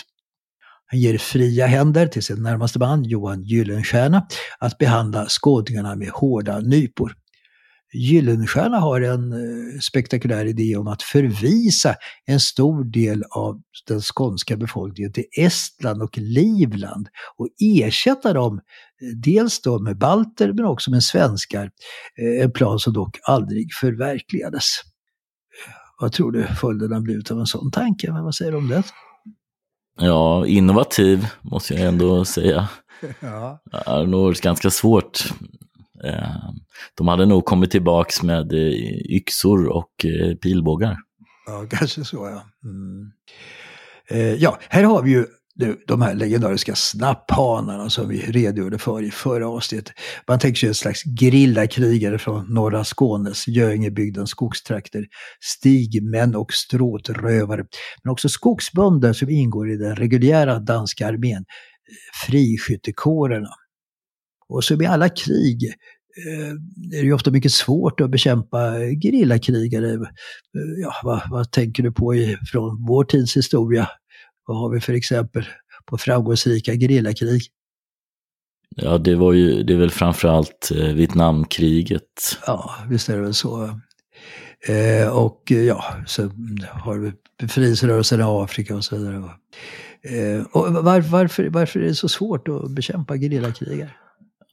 Han 0.85 0.99
ger 0.99 1.17
fria 1.17 1.67
händer 1.67 2.07
till 2.07 2.23
sin 2.23 2.43
närmaste 2.43 2.79
man 2.79 3.03
Johan 3.03 3.43
Gyllenstierna 3.43 4.27
att 4.59 4.77
behandla 4.77 5.25
skåningarna 5.29 5.95
med 5.95 6.09
hårda 6.09 6.59
nypor. 6.59 7.15
Gyllenstierna 7.93 8.79
har 8.79 9.01
en 9.01 9.31
eh, 9.33 9.79
spektakulär 9.79 10.45
idé 10.45 10.75
om 10.75 10.87
att 10.87 11.01
förvisa 11.01 11.95
en 12.25 12.39
stor 12.39 12.83
del 12.83 13.23
av 13.31 13.61
den 13.87 14.01
skånska 14.01 14.57
befolkningen 14.57 15.13
till 15.13 15.25
Estland 15.37 16.01
och 16.01 16.17
Livland 16.17 17.07
och 17.37 17.47
ersätta 17.59 18.33
dem 18.33 18.57
eh, 18.57 19.07
dels 19.23 19.61
då 19.61 19.79
med 19.79 19.97
balter 19.97 20.53
men 20.53 20.65
också 20.65 20.91
med 20.91 21.03
svenskar. 21.03 21.71
En 22.41 22.51
plan 22.51 22.79
som 22.79 22.93
dock 22.93 23.17
aldrig 23.23 23.73
förverkligades. 23.73 24.65
Vad 25.99 26.11
tror 26.11 26.31
du 26.31 26.47
följderna 26.47 27.01
blivit 27.01 27.31
av 27.31 27.39
en 27.39 27.45
sån 27.45 27.71
tanke? 27.71 28.11
Vad 28.11 28.35
säger 28.35 28.51
du 28.51 28.57
om 28.57 28.67
det? 28.67 28.83
Ja, 29.99 30.45
innovativ 30.45 31.27
måste 31.41 31.73
jag 31.73 31.87
ändå 31.87 32.25
säga. 32.25 32.69
Ja. 33.19 33.61
Det 33.71 33.77
är 33.91 34.05
nog 34.05 34.33
ganska 34.33 34.69
svårt. 34.69 35.19
De 36.95 37.07
hade 37.07 37.25
nog 37.25 37.45
kommit 37.45 37.71
tillbaks 37.71 38.23
med 38.23 38.53
yxor 39.09 39.67
och 39.67 40.05
pilbågar. 40.41 40.97
Ja, 41.47 41.65
kanske 41.69 42.03
så 42.03 42.17
ja. 42.17 42.43
Mm. 42.69 43.11
Ja, 44.37 44.59
här 44.69 44.83
har 44.83 45.01
vi 45.01 45.11
ju 45.11 45.25
nu, 45.59 45.77
de 45.87 46.01
här 46.01 46.15
legendariska 46.15 46.75
snapphanarna 46.75 47.89
som 47.89 48.09
vi 48.09 48.19
redogjorde 48.19 48.77
för 48.77 49.03
i 49.03 49.11
förra 49.11 49.49
avsnittet. 49.49 49.93
Man 50.27 50.39
tänker 50.39 50.59
sig 50.59 50.69
en 50.69 50.75
slags 50.75 51.03
grillakrigare 51.03 52.17
från 52.17 52.53
norra 52.53 52.83
Skånes, 52.83 53.47
Göingebygdens 53.47 54.29
skogstrakter. 54.29 55.05
Stigmän 55.41 56.35
och 56.35 56.53
stråtrövare. 56.53 57.65
Men 58.03 58.11
också 58.11 58.29
skogsbönder 58.29 59.13
som 59.13 59.29
ingår 59.29 59.71
i 59.71 59.77
den 59.77 59.95
reguljära 59.95 60.59
danska 60.59 61.07
armén, 61.07 61.45
friskyttekårerna. 62.25 63.49
Och 64.49 64.63
som 64.63 64.81
i 64.81 64.85
alla 64.85 65.09
krig 65.09 65.73
eh, 66.27 66.49
är 66.97 67.01
det 67.01 67.07
ju 67.07 67.13
ofta 67.13 67.31
mycket 67.31 67.51
svårt 67.51 68.01
att 68.01 68.11
bekämpa 68.11 68.71
gerillakrigare. 69.01 69.99
Ja, 70.81 70.93
vad, 71.03 71.21
vad 71.29 71.51
tänker 71.51 71.83
du 71.83 71.91
på 71.91 72.15
i, 72.15 72.37
från 72.51 72.85
vår 72.87 73.03
tids 73.03 73.37
historia? 73.37 73.87
Vad 74.49 74.57
har 74.57 74.69
vi 74.69 74.79
för 74.79 74.93
exempel 74.93 75.45
på 75.85 75.97
framgångsrika 75.97 76.73
gerillakrig? 76.73 77.41
Ja, 78.75 78.97
det 78.97 79.15
var 79.15 79.33
ju, 79.33 79.63
det 79.63 79.73
är 79.73 79.77
väl 79.77 79.91
framförallt 79.91 80.71
eh, 80.75 80.93
Vietnamkriget. 80.93 82.37
Ja, 82.47 82.75
visst 82.89 83.09
är 83.09 83.15
det 83.15 83.21
väl 83.21 83.33
så. 83.33 83.79
Eh, 84.67 85.09
och 85.17 85.51
ja, 85.51 85.83
så 86.07 86.31
har 86.71 86.97
vi 86.97 87.11
befrielserörelsen 87.39 88.19
i 88.19 88.23
Afrika 88.23 88.75
och 88.75 88.83
så 88.83 88.97
vidare. 88.97 89.15
Eh, 90.03 90.45
och 90.51 90.73
var, 90.73 91.01
varför, 91.01 91.49
varför 91.49 91.79
är 91.79 91.83
det 91.83 91.95
så 91.95 92.09
svårt 92.09 92.47
att 92.47 92.71
bekämpa 92.71 93.17
gerillakrigare? 93.17 93.91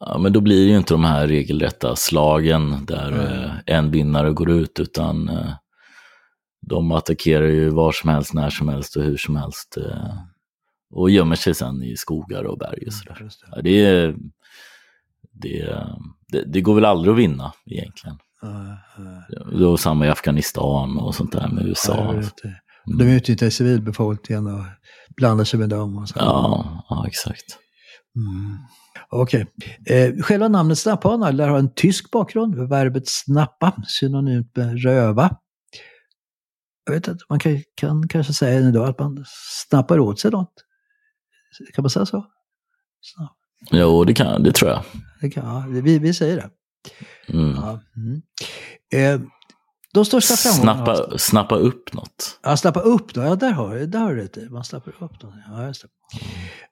Ja, 0.01 0.19
men 0.19 0.33
då 0.33 0.41
blir 0.41 0.65
det 0.65 0.71
ju 0.71 0.77
inte 0.77 0.95
de 0.95 1.05
här 1.05 1.27
regelrätta 1.27 1.97
slagen 1.97 2.87
där 2.87 3.13
mm. 3.13 3.51
en 3.67 3.91
vinnare 3.91 4.31
går 4.31 4.51
ut, 4.51 4.81
utan 4.81 5.29
eh, 5.29 5.53
de 6.69 6.93
attackerar 6.93 7.47
ju 7.47 7.69
var 7.69 7.93
som 7.93 8.11
helst, 8.11 8.35
när 8.35 8.51
som 8.51 8.69
helst 8.69 8.97
och 8.97 9.03
hur 9.03 9.17
som 9.17 9.37
helst. 9.37 9.77
Eh, 9.77 10.17
och 10.91 11.11
gömmer 11.11 11.37
sig 11.37 11.55
sen 11.55 11.83
i 11.83 11.97
skogar 11.97 12.45
och 12.45 12.59
berg 12.59 12.87
och 12.87 12.93
mm, 12.93 12.93
sådär. 12.93 13.17
Mm, 13.21 13.29
det. 13.29 13.57
Ja, 13.57 13.63
det, 13.63 13.81
är, 13.81 14.17
det, 15.33 15.87
det, 16.29 16.53
det, 16.53 16.61
går 16.61 16.75
väl 16.75 16.85
aldrig 16.85 17.13
att 17.13 17.19
vinna 17.19 17.53
egentligen. 17.67 18.19
Uh. 18.45 19.59
Det 19.59 19.65
var 19.65 19.77
samma 19.77 20.07
i 20.07 20.09
Afghanistan 20.09 20.99
och 20.99 21.15
sånt 21.15 21.33
där 21.33 21.49
med 21.49 21.67
USA. 21.67 21.97
Ja, 21.97 22.11
mm. 22.13 22.99
De 22.99 23.05
utnyttjar 23.05 23.51
civilbefolkningen 23.51 24.47
och 24.47 24.65
blandar 25.17 25.45
sig 25.45 25.61
med 25.61 25.69
dem. 25.69 25.99
Och 25.99 26.09
så. 26.09 26.15
Ja, 26.19 26.85
ja, 26.89 27.05
exakt. 27.07 27.59
Mm. 28.17 28.59
Okej. 29.11 29.47
Okay. 29.57 29.97
Eh, 29.97 30.23
själva 30.23 30.49
namnet 30.49 30.79
snapphanar 30.79 31.33
lär 31.33 31.49
ha 31.49 31.59
en 31.59 31.75
tysk 31.75 32.11
bakgrund. 32.11 32.69
Verbet 32.69 33.09
snappa, 33.09 33.73
synonymt 33.87 34.57
med 34.57 34.83
röva 34.83 35.37
jag 36.87 36.93
vet 36.93 37.09
inte, 37.09 37.25
man 37.29 37.39
kan, 37.39 37.63
kan 37.75 38.09
kanske 38.09 38.33
säga 38.33 38.61
idag 38.61 38.89
att 38.89 38.99
man 38.99 39.25
snappar 39.69 39.99
åt 39.99 40.21
sig 40.21 40.31
något. 40.31 40.53
Kan 41.75 41.83
man 41.83 41.91
säga 41.91 42.07
så? 42.07 42.27
Snapp. 43.01 43.37
Jo, 43.71 44.05
det 44.05 44.15
kan 44.15 44.43
det 44.43 44.53
tror 44.53 44.71
jag. 44.71 44.83
Det 45.21 45.31
kan, 45.31 45.45
ja, 45.45 45.81
vi, 45.83 45.99
vi 45.99 46.15
säger 46.15 46.37
det. 46.37 46.51
Mm. 47.29 47.55
Ja, 47.55 47.81
mm. 47.97 48.23
Eh, 48.93 49.29
de 49.95 50.05
största 50.05 50.37
framgångarna... 50.37 50.97
Snappa, 50.97 51.19
snappa 51.19 51.57
upp 51.57 51.93
något. 51.93 52.41
Ja, 52.43 52.57
snappa 52.57 52.81
upp 52.81 53.17
något. 53.17 53.27
Ja, 53.27 53.37
där 53.37 53.51
har 53.51 53.75
du 53.75 53.87
där 53.87 53.99
har 53.99 54.15
du 54.15 54.23
rätt 54.23 54.51
Man 54.51 54.65
snappar 54.65 54.91
upp 54.91 55.23
något. 55.23 55.35
Ja, 55.49 55.67
just 55.67 55.83
det. 55.83 55.89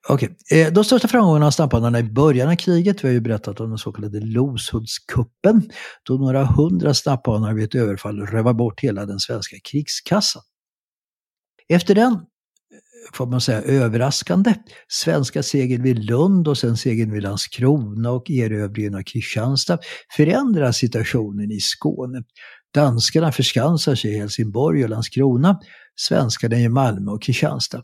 Okej. 0.09 0.37
Okay. 0.51 0.70
De 0.70 0.85
största 0.85 1.09
framgångarna 1.09 1.47
av 1.47 1.51
snapparna 1.51 1.99
i 1.99 2.03
början 2.03 2.49
av 2.49 2.57
kriget, 2.57 3.05
vi 3.05 3.09
har 3.09 3.12
ju 3.12 3.20
berättat 3.20 3.61
om 3.61 3.68
den 3.68 3.79
så 3.79 3.92
kallade 3.92 4.20
Loshultskuppen, 4.20 5.70
då 6.03 6.14
några 6.14 6.44
hundra 6.44 6.94
snapphanar 6.94 7.55
vid 7.55 7.64
ett 7.64 7.75
överfall 7.75 8.27
rövar 8.27 8.53
bort 8.53 8.81
hela 8.81 9.07
den 9.07 9.20
svenska 9.20 9.57
krigskassan. 9.70 10.42
Efter 11.68 11.94
den 11.94 12.12
eh, 12.12 12.18
får 13.14 13.27
man 13.27 13.40
säga, 13.40 13.62
överraskande. 13.62 14.55
Svenska 14.88 15.42
segern 15.42 15.83
vid 15.83 16.05
Lund 16.05 16.49
och 16.49 16.59
sen 16.59 16.77
segern 16.77 17.12
vid 17.12 17.23
Landskrona 17.23 18.11
och 18.11 18.31
erövringen 18.31 18.94
av 18.94 19.03
Kristianstad 19.03 19.79
förändrar 20.16 20.73
situationen 20.73 21.51
i 21.51 21.61
Skåne. 21.61 22.23
Danskarna 22.75 23.33
förskansar 23.33 23.94
sig 23.94 24.14
i 24.14 24.18
Helsingborg 24.18 24.85
och 24.85 24.90
Landskrona, 24.90 25.61
svenskarna 25.97 26.57
i 26.57 26.68
Malmö 26.68 27.12
och 27.12 27.23
Kristianstad. 27.23 27.83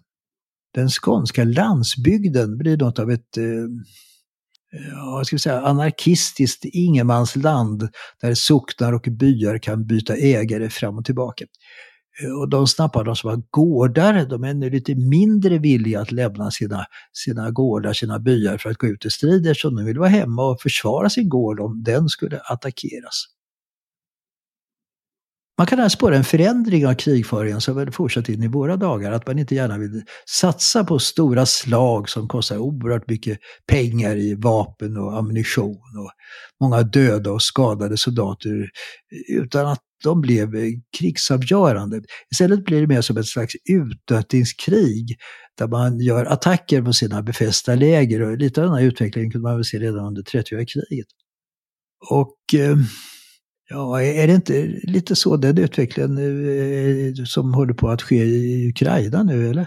Den 0.75 0.89
skånska 0.89 1.45
landsbygden 1.45 2.59
blir 2.59 2.77
något 2.77 2.99
av 2.99 3.11
ett 3.11 3.37
eh, 3.37 3.45
ja, 4.93 5.25
ska 5.25 5.37
vi 5.37 5.41
säga, 5.41 5.61
anarkistiskt 5.61 6.65
ingenmansland 6.65 7.89
där 8.21 8.35
socknar 8.35 8.93
och 8.93 9.07
byar 9.11 9.59
kan 9.59 9.87
byta 9.87 10.17
ägare 10.17 10.71
fram 10.71 10.99
och 10.99 11.05
tillbaka. 11.05 11.45
Eh, 12.23 12.41
och 12.41 12.49
de 12.49 12.67
snappar 12.67 13.05
de 13.05 13.17
som 13.17 13.31
har 13.31 13.43
gårdar, 13.51 14.27
de 14.27 14.45
är 14.45 14.55
nu 14.55 14.71
lite 14.71 14.95
mindre 14.95 15.59
villiga 15.59 16.01
att 16.01 16.13
lämna 16.13 16.51
sina, 16.51 16.85
sina 17.13 17.51
gårdar, 17.51 17.93
sina 17.93 18.19
byar 18.19 18.59
för 18.59 18.71
att 18.71 18.77
gå 18.77 18.87
ut 18.87 19.05
i 19.05 19.11
strid 19.11 19.47
eftersom 19.47 19.77
de 19.77 19.85
vill 19.85 19.99
vara 19.99 20.09
hemma 20.09 20.51
och 20.51 20.61
försvara 20.61 21.11
sin 21.11 21.29
gård 21.29 21.61
om 21.61 21.83
den 21.83 22.09
skulle 22.09 22.39
attackeras. 22.39 23.27
Man 25.61 25.67
kan 25.67 25.79
här 25.79 25.89
spåra 25.89 26.17
en 26.17 26.25
förändring 26.25 26.87
av 26.87 26.95
krigföringen 26.95 27.61
som 27.61 27.77
väl 27.77 27.93
fortsatt 27.93 28.29
in 28.29 28.43
i 28.43 28.49
våra 28.49 28.77
dagar. 28.77 29.13
Att 29.13 29.27
man 29.27 29.39
inte 29.39 29.55
gärna 29.55 29.79
vill 29.79 30.03
satsa 30.29 30.85
på 30.85 30.99
stora 30.99 31.47
slag 31.47 32.09
som 32.09 32.29
kostar 32.29 32.59
oerhört 32.59 33.09
mycket 33.09 33.39
pengar 33.67 34.17
i 34.17 34.35
vapen 34.35 34.97
och 34.97 35.19
ammunition 35.19 35.99
och 35.99 36.11
många 36.61 36.83
döda 36.83 37.33
och 37.33 37.43
skadade 37.43 37.97
soldater 37.97 38.71
utan 39.29 39.67
att 39.67 39.81
de 40.05 40.21
blev 40.21 40.53
krigsavgörande. 40.99 42.03
Istället 42.33 42.65
blir 42.65 42.81
det 42.81 42.87
mer 42.87 43.01
som 43.01 43.17
ett 43.17 43.27
slags 43.27 43.55
utnötningskrig 43.71 45.17
där 45.59 45.69
man 45.69 46.01
gör 46.01 46.25
attacker 46.25 46.83
på 46.83 46.93
sina 46.93 47.23
befästa 47.23 47.75
läger 47.75 48.23
och 48.23 48.39
lite 48.39 48.61
av 48.61 48.67
den 48.67 48.77
här 48.77 48.85
utvecklingen 48.85 49.31
kunde 49.31 49.49
man 49.49 49.57
väl 49.57 49.65
se 49.65 49.79
redan 49.79 50.07
under 50.07 50.23
30-åriga 50.23 50.67
kriget. 50.67 51.07
Och 52.11 52.61
eh, 52.61 52.77
Ja, 53.71 54.03
är 54.03 54.27
det 54.27 54.35
inte 54.35 54.67
lite 54.83 55.17
så 55.17 55.37
den 55.37 55.59
utvecklingen 55.59 56.19
eh, 56.19 57.25
som 57.25 57.55
håller 57.55 57.75
på 57.75 57.89
att 57.89 58.03
ske 58.03 58.25
i 58.25 58.69
Ukraina 58.69 59.23
nu, 59.23 59.51
eller? 59.51 59.67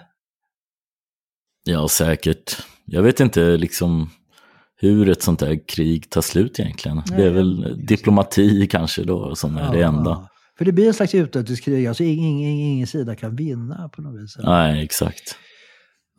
Ja, 1.63 1.87
säkert. 1.87 2.57
Jag 2.85 3.03
vet 3.03 3.19
inte 3.19 3.57
liksom 3.57 4.09
hur 4.75 5.09
ett 5.09 5.21
sånt 5.21 5.41
här 5.41 5.67
krig 5.67 6.09
tar 6.09 6.21
slut 6.21 6.59
egentligen. 6.59 7.01
Nej, 7.09 7.17
det 7.17 7.23
är 7.23 7.31
väl 7.31 7.85
diplomati 7.85 8.67
kanske 8.67 9.03
då 9.03 9.35
som 9.35 9.57
är 9.57 9.65
ja, 9.65 9.71
det 9.71 9.81
enda. 9.81 10.29
För 10.57 10.65
det 10.65 10.71
blir 10.71 10.87
en 10.87 10.93
slags 10.93 11.15
utnötningskrig, 11.15 11.87
alltså 11.87 12.03
ingen, 12.03 12.29
ingen, 12.29 12.59
ingen 12.59 12.87
sida 12.87 13.15
kan 13.15 13.35
vinna 13.35 13.89
på 13.89 14.01
något 14.01 14.23
vis. 14.23 14.37
Nej, 14.43 14.83
exakt. 14.83 15.35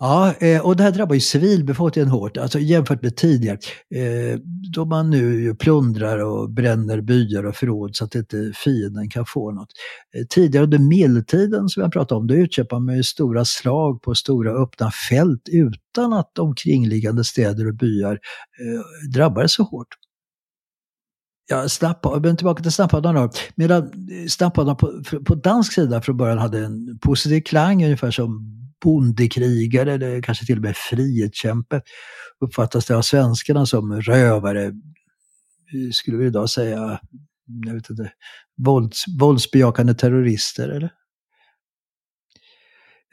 Ja, 0.01 0.35
eh, 0.41 0.67
och 0.67 0.77
det 0.77 0.83
här 0.83 0.91
drabbar 0.91 1.15
ju 1.15 1.21
civilbefolkningen 1.21 2.11
hårt, 2.11 2.37
alltså 2.37 2.59
jämfört 2.59 3.03
med 3.03 3.17
tidigare. 3.17 3.59
Eh, 3.95 4.39
då 4.75 4.85
man 4.85 5.11
nu 5.11 5.55
plundrar 5.55 6.19
och 6.19 6.51
bränner 6.51 7.01
byar 7.01 7.47
och 7.47 7.57
förråd 7.57 7.97
så 7.97 8.05
att 8.05 8.15
inte 8.15 8.53
fienden 8.55 9.11
kan 9.11 9.27
få 9.27 9.51
något. 9.53 9.69
Eh, 10.17 10.27
tidigare 10.31 10.65
under 10.65 10.79
medeltiden 10.79 11.69
som 11.69 11.83
jag 11.83 11.93
pratade 11.93 12.21
om, 12.21 12.27
då 12.27 12.35
utkämpade 12.35 12.83
man 12.83 12.97
ju 12.97 13.03
stora 13.03 13.45
slag 13.45 14.03
på 14.03 14.15
stora 14.15 14.53
öppna 14.63 14.91
fält 15.11 15.49
utan 15.49 16.13
att 16.13 16.39
omkringliggande 16.39 17.25
städer 17.25 17.69
och 17.69 17.75
byar 17.75 18.19
drabbades 19.15 19.55
så 19.55 19.63
hårt. 19.63 19.89
Ja, 21.51 21.69
snappa, 21.69 22.21
men 22.21 22.37
tillbaka 22.37 22.63
till 22.63 22.73
snapphadarna 22.73 23.21
då. 23.23 23.31
Medan 23.55 23.91
snapphadarna 24.29 24.75
på, 24.75 25.03
på 25.27 25.35
dansk 25.35 25.73
sida 25.73 26.03
från 26.03 26.17
början 26.17 26.39
hade 26.39 26.65
en 26.65 26.99
positiv 26.99 27.41
klang, 27.41 27.85
ungefär 27.85 28.11
som 28.11 28.64
bondekrigare 28.83 29.93
eller 29.93 30.23
kanske 30.23 30.47
till 30.47 30.57
och 30.57 30.63
med 30.63 30.77
frihetskämpe 30.77 31.81
uppfattas 32.41 32.87
det 32.87 32.97
av 32.97 33.03
svenskarna 33.03 33.67
som 33.67 34.01
rövare, 34.01 34.73
skulle 35.93 36.17
vi 36.17 36.27
idag 36.27 36.51
säga, 36.51 37.01
jag 37.67 37.75
vet 37.75 37.91
inte, 37.91 38.13
vålds, 38.57 39.05
våldsbejakande 39.21 39.95
terrorister 39.95 40.69
eller? 40.69 40.91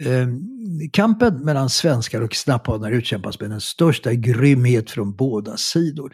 Eh, 0.06 0.28
kampen 0.92 1.46
mellan 1.46 1.70
svenskar 1.70 2.22
och 2.22 2.36
snapphanar 2.36 2.92
utkämpas 2.92 3.40
med 3.40 3.50
den 3.50 3.62
största 3.62 4.14
grymhet 4.14 4.92
från 4.92 5.16
båda 5.16 5.58
sidor. 5.58 6.14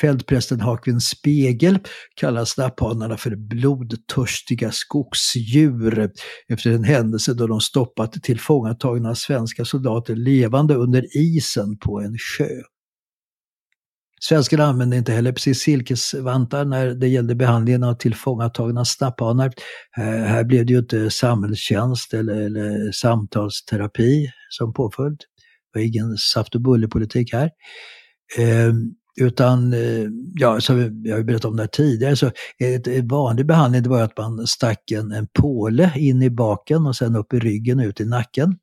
Fältprästen 0.00 0.60
Hakvin 0.60 1.00
Spegel 1.00 1.78
kallar 2.14 2.44
snapphanarna 2.44 3.16
för 3.16 3.36
blodtörstiga 3.36 4.70
skogsdjur 4.72 6.10
efter 6.48 6.70
en 6.70 6.84
händelse 6.84 7.34
då 7.34 7.46
de 7.46 7.60
stoppat 7.60 8.12
tillfångatagna 8.12 9.14
svenska 9.14 9.64
soldater 9.64 10.16
levande 10.16 10.74
under 10.74 11.16
isen 11.16 11.78
på 11.78 12.00
en 12.00 12.16
sjö. 12.18 12.62
Svenskarna 14.20 14.64
använde 14.64 14.96
inte 14.96 15.12
heller 15.12 15.32
precis 15.32 15.58
silkesvantar 15.58 16.64
när 16.64 16.86
det 16.86 17.08
gällde 17.08 17.34
behandlingen 17.34 17.82
av 17.82 17.94
tillfångatagna 17.94 18.84
snapphanar. 18.84 19.52
Eh, 19.98 20.04
här 20.04 20.44
blev 20.44 20.66
det 20.66 20.72
ju 20.72 20.78
inte 20.78 21.10
samhällstjänst 21.10 22.14
eller, 22.14 22.34
eller 22.34 22.92
samtalsterapi 22.92 24.30
som 24.48 24.72
påföljd. 24.72 25.18
Det 25.72 25.78
var 25.78 25.86
ingen 25.86 26.16
saft 26.16 26.54
och 26.54 26.60
bullepolitik 26.60 27.32
här. 27.32 27.50
Eh, 28.38 28.72
utan, 29.20 29.72
eh, 29.72 30.06
ja, 30.34 30.60
som 30.60 31.02
jag 31.04 31.16
har 31.16 31.22
berättat 31.22 31.44
om 31.44 31.56
det 31.56 31.62
här 31.62 31.68
tidigare, 31.68 32.16
så 32.16 32.30
ett 32.58 33.04
vanlig 33.04 33.46
behandling 33.46 33.82
det 33.82 33.88
var 33.88 34.02
att 34.02 34.18
man 34.18 34.46
stack 34.46 34.90
en, 34.90 35.12
en 35.12 35.26
påle 35.32 35.92
in 35.96 36.22
i 36.22 36.30
baken 36.30 36.86
och 36.86 36.96
sen 36.96 37.16
upp 37.16 37.32
i 37.32 37.38
ryggen 37.38 37.78
och 37.78 37.84
ut 37.84 38.00
i 38.00 38.04
nacken. 38.04 38.56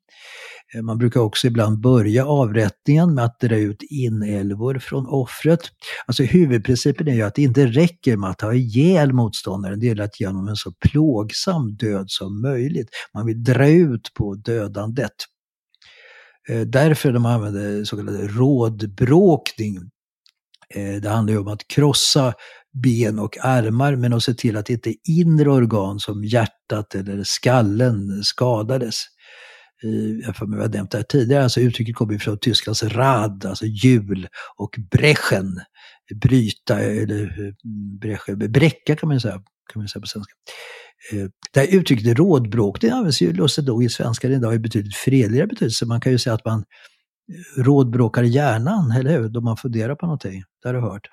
Eh, 0.74 0.82
man 0.82 0.98
brukar 0.98 1.20
också 1.20 1.46
ibland 1.46 1.80
börja 1.80 2.26
avrättningen 2.26 3.14
med 3.14 3.24
att 3.24 3.40
dra 3.40 3.56
ut 3.56 3.82
inälvor 3.82 4.78
från 4.78 5.06
offret. 5.06 5.60
Alltså 6.06 6.22
huvudprincipen 6.22 7.08
är 7.08 7.14
ju 7.14 7.22
att 7.22 7.34
det 7.34 7.42
inte 7.42 7.66
räcker 7.66 8.16
med 8.16 8.30
att 8.30 8.40
ha 8.40 8.54
ihjäl 8.54 9.12
motståndaren, 9.12 9.80
det 9.80 9.86
gäller 9.86 10.04
att 10.04 10.20
ge 10.20 10.26
honom 10.26 10.48
en 10.48 10.56
så 10.56 10.72
plågsam 10.72 11.76
död 11.76 12.04
som 12.08 12.42
möjligt. 12.42 12.88
Man 13.14 13.26
vill 13.26 13.44
dra 13.44 13.68
ut 13.68 14.10
på 14.14 14.34
dödandet. 14.34 15.14
Eh, 16.48 16.60
därför 16.60 17.12
de 17.12 17.26
använder 17.26 17.84
så 17.84 17.96
kallad 17.96 18.36
rådbråkning. 18.36 19.76
Eh, 20.74 20.94
det 20.94 21.08
handlar 21.08 21.32
ju 21.32 21.40
om 21.40 21.48
att 21.48 21.68
krossa 21.68 22.34
ben 22.72 23.18
och 23.18 23.38
armar 23.40 23.96
men 23.96 24.12
att 24.12 24.22
se 24.22 24.34
till 24.34 24.56
att 24.56 24.70
inte 24.70 24.94
inre 25.08 25.50
organ 25.50 26.00
som 26.00 26.24
hjärtat 26.24 26.94
eller 26.94 27.22
skallen 27.24 28.24
skadades. 28.24 29.04
Jag 30.24 30.36
för 30.36 30.46
mig 30.46 30.60
har 30.60 30.68
nämnt 30.68 30.90
det 30.90 30.98
här 30.98 31.04
tidigare, 31.04 31.42
alltså 31.42 31.60
uttrycket 31.60 31.96
kommer 31.96 32.18
från 32.18 32.38
tyskans 32.38 32.82
rad, 32.82 33.46
alltså 33.46 33.66
hjul, 33.66 34.28
och 34.56 34.74
brechen, 34.90 35.60
bryta 36.14 36.80
eller 36.80 37.46
eh, 37.46 37.52
brechen, 38.00 38.38
bräcka 38.38 38.96
kan 38.96 39.08
man 39.08 39.16
ju 39.16 39.20
säga, 39.20 39.34
kan 39.72 39.82
man 39.82 39.88
säga 39.88 40.00
på 40.00 40.06
svenska. 40.06 40.32
Eh, 41.12 41.28
det 41.52 41.60
här 41.60 41.76
uttrycket 41.76 42.18
rådbråk, 42.18 42.80
det 42.80 42.90
används 42.90 43.22
ju 43.22 43.32
lustigt 43.32 43.64
nog 43.64 43.84
i 43.84 43.88
svenskan 43.88 44.32
idag 44.32 44.54
i 44.54 44.58
betydligt 44.58 44.96
fredligare 44.96 45.46
betydelse. 45.46 45.86
Man 45.86 46.00
kan 46.00 46.12
ju 46.12 46.18
säga 46.18 46.34
att 46.34 46.44
man 46.44 46.58
eh, 46.58 47.62
rådbråkar 47.62 48.22
hjärnan, 48.22 48.90
eller 48.90 49.10
hur? 49.10 49.28
Då 49.28 49.40
man 49.40 49.56
funderar 49.56 49.94
på 49.94 50.06
någonting. 50.06 50.42
Det 50.62 50.68
har 50.68 50.74
du 50.74 50.80
hört. 50.80 51.08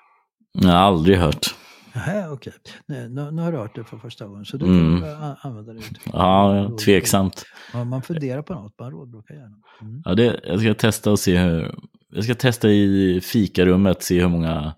Jag 0.52 0.68
har 0.68 0.76
aldrig 0.76 1.18
hört. 1.18 1.54
Nähä, 1.94 2.30
okej. 2.30 2.52
Nej, 2.86 3.08
nu, 3.08 3.30
nu 3.30 3.42
har 3.42 3.52
du 3.52 3.58
hört 3.58 3.74
det 3.74 3.84
för 3.84 3.98
första 3.98 4.26
gången, 4.26 4.44
så 4.44 4.56
du 4.56 4.66
Mm. 4.66 5.00
kan 5.00 5.36
använda 5.40 5.72
det 5.72 5.78
uttrycket. 5.78 6.12
Ja, 6.12 6.70
tveksamt. 6.84 7.44
Man, 7.74 7.88
man 7.88 8.02
funderar 8.02 8.42
på 8.42 8.54
något, 8.54 8.78
man 8.80 8.90
rådbråkar 8.90 9.34
hjärnan. 9.34 9.62
Mm. 9.82 10.02
Ja, 10.04 10.14
det, 10.14 10.40
jag 10.44 10.60
ska 10.60 10.74
testa 10.74 11.10
och 11.10 11.18
se 11.18 11.38
hur... 11.38 11.74
Jag 12.14 12.24
ska 12.24 12.34
testa 12.34 12.68
i 12.70 13.20
fikarummet, 13.22 14.02
se 14.02 14.20
hur 14.20 14.28
många 14.28 14.74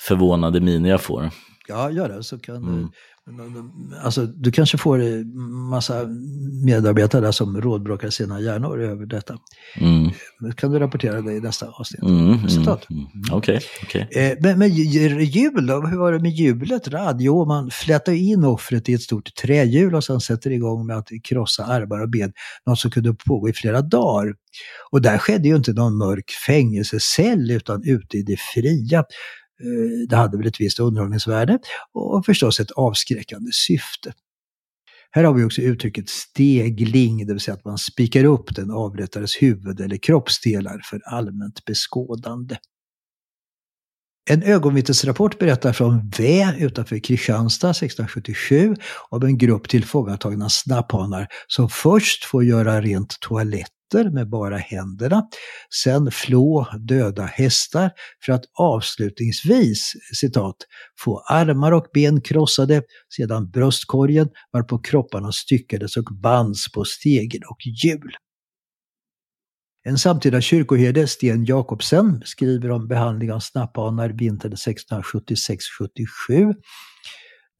förvånade 0.00 0.60
miner 0.60 0.90
jag 0.90 1.00
får. 1.00 1.30
Ja, 1.68 1.90
gör 1.90 2.08
det. 2.08 2.22
Så 2.22 2.38
kan 2.38 2.56
Mm. 2.56 2.90
Alltså, 4.02 4.26
du 4.26 4.52
kanske 4.52 4.78
får 4.78 5.00
eh, 5.00 5.24
massa 5.70 6.06
medarbetare 6.64 7.20
där 7.20 7.32
som 7.32 7.60
rådbråkar 7.60 8.10
sina 8.10 8.40
hjärnor 8.40 8.82
över 8.82 9.06
detta. 9.06 9.36
Mm. 9.80 10.10
Men 10.40 10.52
kan 10.52 10.72
du 10.72 10.78
rapportera 10.78 11.20
det 11.20 11.32
i 11.32 11.40
nästa 11.40 11.66
avsnitt. 11.66 12.02
Mm, 12.02 12.26
mm, 12.26 12.44
Resultat. 12.44 12.86
mm. 12.90 13.06
Okej, 13.32 13.60
okej. 13.82 14.08
Eh, 14.10 14.36
men, 14.40 14.58
men 14.58 14.68
ju- 14.68 15.22
jul 15.22 15.66
då? 15.66 15.80
Hur 15.80 15.98
var 15.98 16.12
det 16.12 16.18
med 16.18 16.30
hjulet? 16.30 16.88
Jo, 17.18 17.44
man 17.44 17.70
flätar 17.70 18.12
in 18.12 18.44
offret 18.44 18.88
i 18.88 18.94
ett 18.94 19.02
stort 19.02 19.34
trähjul 19.34 19.94
och 19.94 20.04
sen 20.04 20.20
sätter 20.20 20.50
igång 20.50 20.86
med 20.86 20.96
att 20.96 21.08
krossa 21.24 21.64
armar 21.64 22.00
och 22.02 22.08
ben. 22.10 22.32
Något 22.66 22.78
som 22.78 22.90
kunde 22.90 23.14
pågå 23.26 23.48
i 23.48 23.52
flera 23.52 23.82
dagar. 23.82 24.34
Och 24.90 25.02
där 25.02 25.18
skedde 25.18 25.48
ju 25.48 25.56
inte 25.56 25.72
någon 25.72 25.96
mörk 25.96 26.30
fängelsecell 26.46 27.50
utan 27.50 27.82
ute 27.84 28.16
i 28.16 28.22
det 28.22 28.40
fria. 28.54 29.04
Eh, 29.60 30.08
det 30.08 30.16
hade 30.16 30.36
väl 30.36 30.46
ett 30.46 30.60
visst 30.60 30.80
underhållningsvärde 30.80 31.58
och 31.92 32.26
förstås 32.26 32.60
ett 32.60 32.70
avskräckande 32.70 33.50
syfte. 33.52 34.14
Här 35.10 35.24
har 35.24 35.34
vi 35.34 35.44
också 35.44 35.60
uttrycket 35.60 36.08
stegling, 36.08 37.26
det 37.26 37.32
vill 37.32 37.40
säga 37.40 37.54
att 37.54 37.64
man 37.64 37.78
spikar 37.78 38.24
upp 38.24 38.54
den 38.56 38.70
avrättades 38.70 39.42
huvud 39.42 39.80
eller 39.80 39.96
kroppsdelar 39.96 40.80
för 40.84 41.00
allmänt 41.04 41.64
beskådande. 41.64 42.56
En 44.28 44.42
ögonvittnesrapport 44.42 45.38
berättar 45.38 45.72
från 45.72 46.10
Vä 46.18 46.54
utanför 46.58 46.98
Kristianstad 46.98 47.70
1677 47.70 48.74
om 49.10 49.22
en 49.22 49.38
grupp 49.38 49.68
tillfångatagna 49.68 50.48
snapphanar 50.48 51.26
som 51.46 51.68
först 51.68 52.24
får 52.24 52.44
göra 52.44 52.80
rent 52.80 53.20
toaletter 53.20 54.10
med 54.12 54.28
bara 54.28 54.56
händerna, 54.56 55.22
sen 55.82 56.10
flå 56.10 56.66
döda 56.88 57.22
hästar 57.22 57.90
för 58.24 58.32
att 58.32 58.44
avslutningsvis, 58.58 59.92
citat, 60.14 60.56
få 60.98 61.18
armar 61.18 61.72
och 61.72 61.86
ben 61.94 62.20
krossade, 62.20 62.82
sedan 63.16 63.50
bröstkorgen 63.50 64.28
varpå 64.52 64.78
kropparna 64.78 65.32
styckades 65.32 65.96
och 65.96 66.08
bands 66.22 66.72
på 66.72 66.84
stegen 66.84 67.42
och 67.50 67.58
hjul. 67.84 68.16
En 69.86 69.98
samtida 69.98 70.40
kyrkoherde, 70.40 71.06
Sten 71.06 71.44
Jakobsen, 71.44 72.22
skriver 72.24 72.70
om 72.70 72.88
behandling 72.88 73.32
av 73.32 73.40
snapphanar 73.40 74.08
vintern 74.08 74.52
1676-77. 74.52 76.54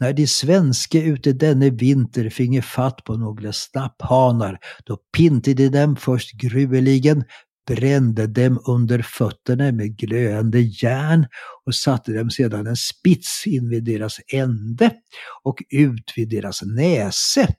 När 0.01 0.13
de 0.13 0.27
svenske 0.27 1.03
ute 1.03 1.33
denne 1.33 1.71
vinter 1.71 2.31
finge 2.31 2.63
fatt 2.63 3.05
på 3.05 3.17
några 3.17 3.53
snapphanar, 3.53 4.59
då 4.85 4.99
pinte 5.17 5.55
de 5.55 5.69
dem 5.69 5.97
först 5.97 6.33
gruveligen, 6.33 7.25
brände 7.67 8.27
dem 8.27 8.61
under 8.67 9.03
fötterna 9.03 9.73
med 9.73 9.97
glöende 9.97 10.61
järn 10.61 11.27
och 11.67 11.75
satte 11.75 12.13
dem 12.13 12.31
sedan 12.31 12.67
en 12.67 12.77
spits 12.77 13.47
in 13.47 13.69
vid 13.69 13.85
deras 13.85 14.21
ände 14.33 14.91
och 15.43 15.63
ut 15.71 16.13
vid 16.17 16.29
deras 16.29 16.63
näse. 16.63 17.55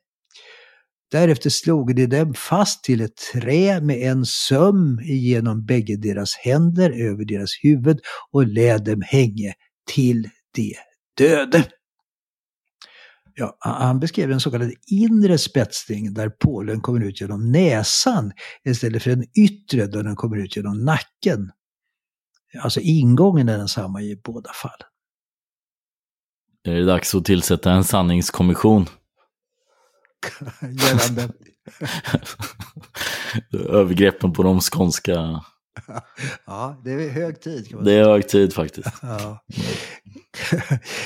Därefter 1.12 1.50
slog 1.50 1.96
de 1.96 2.06
dem 2.06 2.34
fast 2.34 2.84
till 2.84 3.02
ett 3.02 3.16
trä 3.34 3.82
med 3.82 3.98
en 4.02 4.26
söm 4.26 5.00
igenom 5.00 5.66
bägge 5.66 5.96
deras 5.96 6.36
händer 6.36 6.90
över 6.90 7.26
deras 7.26 7.50
huvud 7.64 8.00
och 8.32 8.48
lät 8.48 8.86
dem 8.86 9.02
hänge 9.06 9.54
till 9.94 10.30
de 10.56 10.76
döde. 11.18 11.64
Ja, 13.40 13.58
han 13.60 14.00
beskrev 14.00 14.32
en 14.32 14.40
så 14.40 14.52
kallad 14.52 14.74
inre 14.92 15.38
spetsning 15.38 16.14
där 16.14 16.30
pålen 16.30 16.82
kommer 16.82 17.06
ut 17.06 17.22
genom 17.22 17.52
näsan 17.52 18.32
istället 18.66 19.04
för 19.04 19.12
en 19.12 19.24
yttre 19.40 19.88
där 19.88 20.04
den 20.04 20.16
kommer 20.16 20.38
ut 20.38 20.56
genom 20.56 20.86
nacken. 20.86 21.52
Alltså 22.60 22.80
ingången 22.80 23.50
är 23.50 23.58
densamma 23.58 24.02
i 24.02 24.22
båda 24.24 24.52
fallen. 24.54 24.88
Är 26.64 26.74
det 26.74 26.86
dags 26.86 27.16
att 27.16 27.26
tillsätta 27.26 27.72
en 27.72 27.84
sanningskommission? 27.84 28.86
Gällande. 30.62 31.30
Övergreppen 33.70 34.34
på 34.34 34.44
de 34.44 34.62
skånska... 34.62 35.14
Ja, 36.46 36.82
det 36.84 36.92
är 36.92 37.10
hög 37.10 37.42
tid. 37.42 37.76
Det 37.84 37.94
är 37.94 38.04
hög 38.04 38.28
tid 38.28 38.54
faktiskt. 38.54 38.90
Ja. 39.02 39.44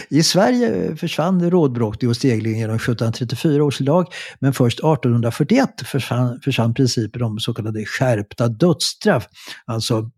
I 0.09 0.24
Sverige 0.24 0.95
försvann 0.95 1.49
rådbråkning 1.49 2.09
och 2.09 2.16
stegling 2.16 2.59
genom 2.59 2.76
1734 2.76 3.64
års 3.64 3.80
lag, 3.80 4.07
men 4.39 4.53
först 4.53 4.80
1841 4.80 5.70
försvann, 5.86 6.39
försvann 6.43 6.74
principen 6.74 7.22
om 7.22 7.39
så 7.39 7.53
kallade 7.53 7.86
skärpta 7.86 8.47
dödsstraff, 8.47 9.28
alltså 9.66 10.09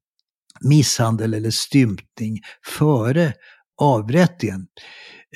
misshandel 0.62 1.34
eller 1.34 1.52
stympning 1.52 2.40
före 2.66 3.34
avrättningen. 3.82 4.68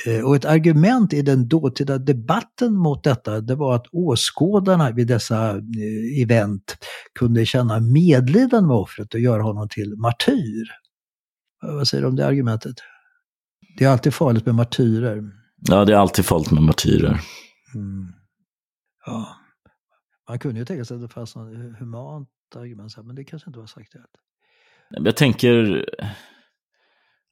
Eh, 0.06 0.22
Och 0.26 0.36
ett 0.36 0.46
argument 0.46 1.14
i 1.14 1.22
den 1.22 1.48
dåtida 1.48 1.98
debatten 1.98 2.74
mot 2.74 3.04
detta, 3.04 3.42
det 3.42 3.56
var 3.56 3.76
att 3.76 3.88
åskådarna 3.92 4.92
vid 4.92 5.08
dessa 5.08 5.52
eh, 5.58 6.22
event 6.24 6.78
kunde 7.20 7.46
känna 7.46 7.80
medlidande 7.80 8.68
med 8.68 8.76
offret 8.78 9.14
och 9.14 9.20
göra 9.20 9.42
honom 9.42 9.70
till 9.70 9.96
martyr. 9.96 10.68
Vad 11.62 11.88
säger 11.88 12.02
du 12.02 12.08
om 12.08 12.16
det 12.16 12.28
argumentet? 12.28 12.76
Det 13.78 13.86
är 13.86 13.90
alltid 13.90 14.14
farligt 14.14 14.46
med 14.46 14.56
martyrer. 14.56 15.32
Ja, 15.70 15.86
det 15.86 15.94
är 15.94 15.98
alltid 15.98 16.26
farligt 16.26 16.52
med 16.52 16.64
martyrer. 16.64 17.22
Mm. 17.76 18.14
Ja. 19.06 19.28
Man 20.30 20.40
kunde 20.40 20.60
ju 20.60 20.66
tänka 20.66 20.86
sig 20.86 20.96
att 20.96 21.02
det 21.02 21.08
fanns 21.08 21.36
något 21.36 21.80
humant 21.80 22.30
argument, 22.56 22.98
men 23.04 23.16
det 23.16 23.24
kanske 23.24 23.50
inte 23.50 23.60
var 23.60 23.68
sagt 23.68 23.96
rätt. 23.96 24.12
Jag 24.90 25.16
tänker 25.16 25.86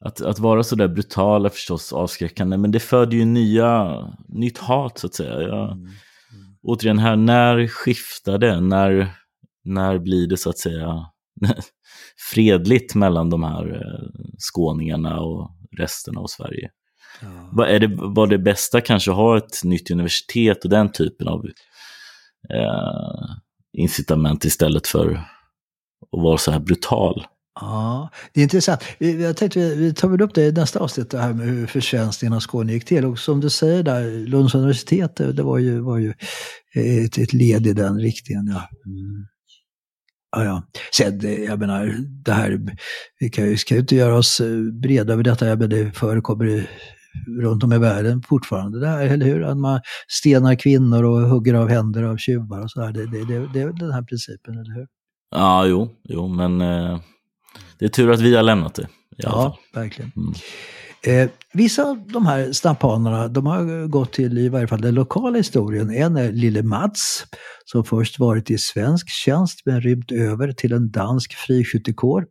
att, 0.06 0.22
att 0.22 0.40
vara 0.40 0.64
så 0.64 0.76
där 0.76 0.88
brutal 0.88 1.46
är 1.46 1.50
förstås 1.50 1.94
avskräckande, 1.94 2.58
men 2.58 2.72
det 2.72 2.80
föder 2.80 3.18
ju 3.18 3.26
nya, 3.26 4.02
nytt 4.28 4.58
hat 4.58 4.98
så 4.98 5.08
att 5.08 5.14
säga. 5.16 5.42
Jag, 5.42 5.78
Mm. 6.36 6.54
återigen 6.64 7.00
här, 7.00 7.16
när 7.16 7.68
skiftar 7.68 8.38
det? 8.38 8.62
När, 8.62 9.10
när 9.64 9.98
blir 10.00 10.28
det 10.28 10.38
så 10.38 10.50
att 10.50 10.58
säga 10.58 11.06
fredligt 12.34 12.96
mellan 12.96 13.30
de 13.30 13.44
här 13.44 13.76
eh, 13.76 14.10
skåningarna 14.38 15.20
och 15.20 15.52
resten 15.78 16.18
av 16.18 16.28
Sverige? 16.28 16.70
Ja. 17.22 17.50
Vad 17.52 17.70
är 17.70 17.80
det, 17.80 17.88
var 17.96 18.28
det 18.28 18.38
bästa 18.38 18.82
kanske 18.82 19.12
att 19.12 19.18
ha 19.18 19.38
ett 19.38 19.64
nytt 19.64 19.92
universitet 19.92 20.64
och 20.64 20.70
den 20.70 20.92
typen 20.92 21.28
av 21.28 21.46
eh, 22.54 23.36
incitament 23.74 24.46
istället 24.46 24.88
för 24.88 25.12
att 25.12 26.22
vara 26.22 26.38
så 26.38 26.52
här 26.52 26.60
brutal? 26.60 27.26
Ja, 27.62 28.10
det 28.34 28.40
är 28.42 28.44
intressant. 28.44 28.82
Vi- 29.00 29.24
Jag 29.24 29.38
tänkte 29.38 29.76
vi- 29.76 29.94
tar 29.94 30.08
väl 30.10 30.22
upp 30.22 30.34
det 30.36 30.46
i 30.48 30.52
nästa 30.52 30.80
avsnitt, 30.80 31.10
det 31.10 31.18
här 31.20 31.34
med 31.34 31.48
hur 31.48 31.68
försvenskningen 31.68 32.34
av 32.34 32.40
Skåne 32.40 32.74
gick 32.74 32.86
till. 32.86 33.06
Och 33.06 33.20
som 33.20 33.40
du 33.42 33.50
säger 33.50 33.84
där, 33.84 34.28
Lunds 34.28 34.56
universitet, 34.56 35.16
det 35.16 35.44
var 35.44 35.58
ju, 35.58 35.80
var 35.80 35.98
ju 35.98 36.14
ett, 36.76 37.18
ett 37.18 37.34
led 37.34 37.68
i 37.68 37.74
den 37.74 38.00
riktningen. 38.00 38.48
Ja. 38.48 38.70
Mm. 38.86 39.26
Ja, 40.38 40.44
ja. 40.44 40.64
Sen, 40.94 41.44
jag 41.46 41.60
menar, 41.60 41.96
det 42.26 42.32
här, 42.32 42.60
vi 43.20 43.30
kan 43.30 43.58
ska 43.58 43.74
ju 43.74 43.80
inte 43.80 43.96
göra 43.96 44.16
oss 44.18 44.40
eh, 44.40 44.58
breda 44.82 45.14
över 45.14 45.24
detta, 45.24 45.48
jag 45.48 45.60
menar, 45.60 45.76
det 45.76 45.92
förekommer 45.92 46.68
runt 47.42 47.64
om 47.64 47.74
i 47.74 47.78
världen 47.78 48.22
fortfarande 48.28 48.80
det 48.80 48.88
här, 48.88 49.06
eller 49.06 49.26
hur? 49.26 49.44
Att 49.44 49.58
man 49.58 49.82
stenar 50.08 50.56
kvinnor 50.56 51.04
och 51.04 51.20
hugger 51.30 51.54
av 51.54 51.70
händer 51.70 52.04
av 52.04 52.18
tjuvar 52.18 52.62
och 52.64 52.72
sådär. 52.72 52.92
Det, 52.92 53.06
det, 53.06 53.26
det, 53.26 53.48
det 53.54 53.60
är 53.62 53.74
den 53.80 53.92
här 53.92 54.02
principen, 54.04 54.54
eller 54.54 54.76
hur? 54.76 54.88
Ja, 55.32 55.66
jo, 55.68 55.90
jo 56.04 56.28
men 56.28 56.62
eh, 56.62 57.00
det 57.80 57.86
är 57.86 57.90
tur 57.90 58.12
att 58.12 58.22
vi 58.22 58.36
har 58.36 58.44
lämnat 58.44 58.76
det. 58.76 58.88
Ja, 59.18 59.58
verkligen. 59.74 60.12
Mm. 60.16 60.34
Eh, 61.08 61.30
vissa 61.54 61.84
av 61.84 62.08
de 62.08 62.26
här 62.26 62.52
snapphanar 62.52 63.30
de 63.30 63.46
har 63.46 63.88
gått 63.88 64.14
till 64.14 64.38
i 64.38 64.50
varje 64.50 64.68
fall 64.68 64.82
den 64.82 64.96
lokala 64.96 65.38
historien. 65.38 65.92
En 65.92 66.18
är 66.18 66.32
Lille 66.32 66.64
Mats 66.64 67.26
som 67.66 67.84
först 67.84 68.20
varit 68.20 68.52
i 68.52 68.58
svensk 68.58 69.10
tjänst 69.10 69.62
men 69.66 69.82
rymt 69.82 70.12
över 70.12 70.52
till 70.52 70.74
en 70.74 70.92
dansk 70.92 71.34
friskyttekår. 71.34 72.26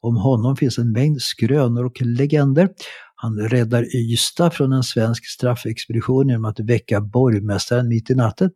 Om 0.00 0.16
honom 0.16 0.56
finns 0.56 0.78
en 0.78 0.92
mängd 0.92 1.22
skrönor 1.22 1.84
och 1.84 2.00
legender. 2.00 2.68
Han 3.14 3.38
räddar 3.38 3.96
Ystad 3.96 4.50
från 4.50 4.72
en 4.72 4.82
svensk 4.82 5.26
straffexpedition 5.26 6.28
genom 6.28 6.44
att 6.44 6.60
väcka 6.60 7.00
borgmästaren 7.00 7.88
mitt 7.88 8.10
i 8.10 8.14
natten. 8.14 8.50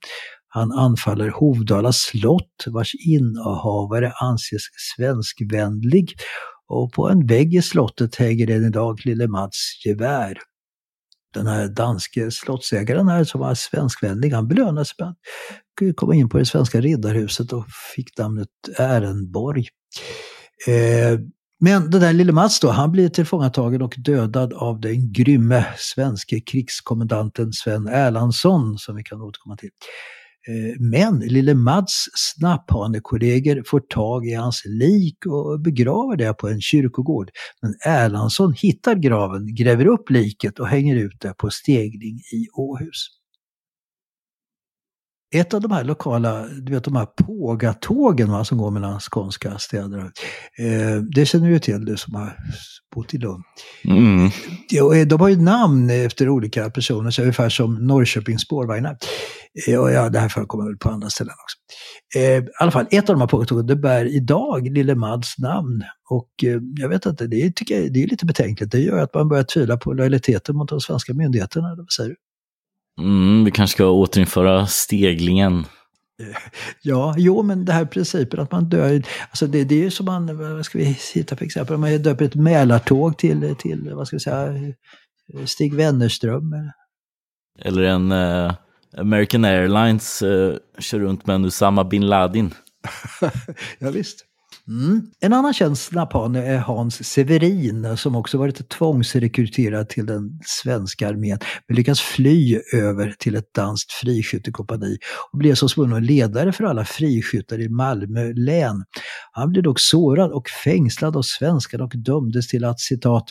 Han 0.56 0.72
anfaller 0.72 1.28
Hovdala 1.30 1.92
slott 1.92 2.64
vars 2.66 2.94
innehavare 2.94 4.12
anses 4.12 4.62
svenskvänlig 4.96 6.14
och 6.68 6.92
på 6.92 7.08
en 7.08 7.26
vägg 7.26 7.54
i 7.54 7.62
slottet 7.62 8.14
hänger 8.14 8.50
än 8.50 8.64
idag 8.64 9.06
lille 9.06 9.28
Mats 9.28 9.82
gevär. 9.86 10.38
Den 11.34 11.46
här 11.46 11.68
danske 11.68 12.30
slottsägaren 12.30 13.08
här 13.08 13.24
som 13.24 13.40
var 13.40 13.54
svenskvänlig, 13.54 14.30
han 14.30 14.48
belönades 14.48 14.98
med 14.98 15.08
att 15.08 15.96
komma 15.96 16.14
in 16.14 16.28
på 16.28 16.38
det 16.38 16.46
svenska 16.46 16.80
riddarhuset 16.80 17.52
och 17.52 17.64
fick 17.96 18.18
namnet 18.18 18.48
Ärenborg. 18.78 19.68
Eh, 20.66 21.20
men 21.60 21.90
den 21.90 22.00
där 22.00 22.12
lille 22.12 22.32
Mats 22.32 22.60
då, 22.60 22.70
han 22.70 22.92
blir 22.92 23.08
tillfångatagen 23.08 23.82
och 23.82 23.94
dödad 23.98 24.52
av 24.52 24.80
den 24.80 25.12
grymme 25.12 25.66
svenske 25.76 26.40
krigskommendanten 26.40 27.52
Sven 27.52 27.86
Erlandsson, 27.86 28.78
som 28.78 28.96
vi 28.96 29.04
kan 29.04 29.22
återkomma 29.22 29.56
till. 29.56 29.70
Eh, 30.48 30.74
men 30.80 31.18
lille 31.18 31.54
Mads 31.54 32.04
snapphanekollegor 32.14 33.62
får 33.66 33.80
tag 33.80 34.26
i 34.26 34.34
hans 34.34 34.62
lik 34.64 35.26
och 35.26 35.60
begraver 35.60 36.16
det 36.16 36.34
på 36.34 36.48
en 36.48 36.60
kyrkogård. 36.60 37.30
Men 37.62 37.74
Erlandsson 37.92 38.54
hittar 38.56 38.94
graven, 38.94 39.54
gräver 39.54 39.86
upp 39.86 40.10
liket 40.10 40.58
och 40.58 40.68
hänger 40.68 40.96
ut 40.96 41.20
det 41.20 41.34
på 41.38 41.50
stegning 41.50 42.16
i 42.16 42.46
Åhus. 42.52 43.08
Ett 45.34 45.54
av 45.54 45.60
de 45.60 45.72
här 45.72 45.84
lokala, 45.84 46.46
du 46.48 46.72
vet 46.72 46.84
de 46.84 46.96
här 46.96 47.06
pågatågen 47.06 48.30
va, 48.30 48.44
som 48.44 48.58
går 48.58 48.70
mellan 48.70 49.00
skånska 49.00 49.58
städer. 49.58 50.10
Eh, 50.58 51.02
det 51.14 51.26
känner 51.26 51.50
du 51.50 51.58
till, 51.58 51.84
du 51.84 51.96
som 51.96 52.14
har 52.14 52.36
bott 52.94 53.14
i 53.14 53.18
Lund. 53.18 53.44
Mm. 53.84 54.30
De 55.08 55.20
har 55.20 55.28
ju 55.28 55.36
namn 55.36 55.90
efter 55.90 56.28
olika 56.28 56.70
personer, 56.70 57.10
så 57.10 57.22
ungefär 57.22 57.48
som 57.48 57.74
Norrköpings 57.74 58.42
spårvagnar. 58.42 58.96
Eh, 59.68 59.80
och 59.80 59.90
ja, 59.90 60.08
det 60.08 60.18
här 60.18 60.28
förekommer 60.28 60.64
väl 60.64 60.76
på 60.76 60.90
andra 60.90 61.10
ställen 61.10 61.34
också. 61.44 61.56
Eh, 62.18 62.44
I 62.44 62.48
alla 62.60 62.70
fall, 62.70 62.86
ett 62.90 63.10
av 63.10 63.14
de 63.14 63.20
här 63.20 63.28
pågatågen, 63.28 63.66
det 63.66 63.76
bär 63.76 64.04
idag 64.04 64.68
Lille 64.68 64.94
Mads 64.94 65.38
namn. 65.38 65.82
Och 66.10 66.30
eh, 66.44 66.60
jag 66.76 66.88
vet 66.88 67.06
inte, 67.06 67.26
det 67.26 67.56
tycker 67.56 67.80
jag, 67.80 67.92
det 67.92 68.02
är 68.02 68.06
lite 68.06 68.26
betänkligt. 68.26 68.72
Det 68.72 68.80
gör 68.80 68.98
att 68.98 69.14
man 69.14 69.28
börjar 69.28 69.44
tvivla 69.44 69.76
på 69.76 69.92
lojaliteten 69.92 70.56
mot 70.56 70.68
de 70.68 70.80
svenska 70.80 71.14
myndigheterna. 71.14 71.74
Vad 71.76 71.92
säger 71.92 72.10
du? 72.10 72.16
Mm, 72.98 73.44
vi 73.44 73.50
kanske 73.50 73.74
ska 73.74 73.86
återinföra 73.86 74.66
steglingen. 74.66 75.64
Ja, 76.82 77.14
jo, 77.18 77.42
men 77.42 77.64
det 77.64 77.72
här 77.72 77.84
principen 77.84 78.40
att 78.40 78.52
man 78.52 78.64
dör, 78.64 79.02
alltså 79.30 79.46
det, 79.46 79.64
det 79.64 79.74
är 79.74 79.78
ju 79.78 79.90
som 79.90 80.06
man, 80.06 80.38
vad 80.38 80.64
ska 80.64 80.78
vi 80.78 80.98
hitta 81.14 81.36
för 81.36 81.44
exempel, 81.44 81.74
om 81.74 81.80
man 81.80 82.02
döper 82.02 82.24
ett 82.24 82.34
Mälartåg 82.34 83.18
till, 83.18 83.54
till, 83.58 83.90
vad 83.94 84.06
ska 84.06 84.16
vi 84.16 84.20
säga, 84.20 84.54
Stig 85.46 85.74
Wennerström. 85.74 86.54
Eller 87.58 87.82
en 87.82 88.12
uh, 88.12 88.52
American 88.96 89.44
Airlines 89.44 90.22
uh, 90.22 90.56
kör 90.78 90.98
runt 90.98 91.26
med 91.26 91.34
en 91.34 91.44
Usama 91.44 91.84
bin 91.84 92.06
Laden. 92.06 92.54
ja, 93.78 93.90
visst. 93.90 94.24
Mm. 94.68 95.02
En 95.20 95.32
annan 95.32 95.54
känd 95.54 95.78
snapphan 95.78 96.36
är 96.36 96.58
Hans 96.58 97.04
Severin 97.04 97.96
som 97.96 98.16
också 98.16 98.38
varit 98.38 98.68
tvångsrekryterad 98.68 99.88
till 99.88 100.06
den 100.06 100.40
svenska 100.46 101.08
armén 101.08 101.38
men 101.68 101.76
lyckats 101.76 102.00
fly 102.00 102.60
över 102.72 103.14
till 103.18 103.34
ett 103.34 103.54
danskt 103.54 103.92
friskyttekompani 103.92 104.98
och 105.32 105.38
blev 105.38 105.54
så 105.54 105.68
småningom 105.68 106.02
ledare 106.02 106.52
för 106.52 106.64
alla 106.64 106.84
friskyttar 106.84 107.60
i 107.60 107.68
Malmö 107.68 108.32
län. 108.32 108.84
Han 109.32 109.50
blev 109.50 109.62
dock 109.62 109.80
sårad 109.80 110.32
och 110.32 110.48
fängslad 110.64 111.16
av 111.16 111.22
svenskarna 111.22 111.84
och 111.84 111.92
dömdes 111.96 112.48
till 112.48 112.64
att 112.64 112.80
citat 112.80 113.24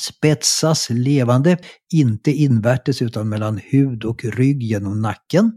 spetsas 0.00 0.90
levande, 0.90 1.58
inte 1.92 2.30
invärtes 2.30 3.02
utan 3.02 3.28
mellan 3.28 3.60
hud 3.70 4.04
och 4.04 4.24
rygg 4.24 4.62
genom 4.62 5.00
nacken. 5.02 5.52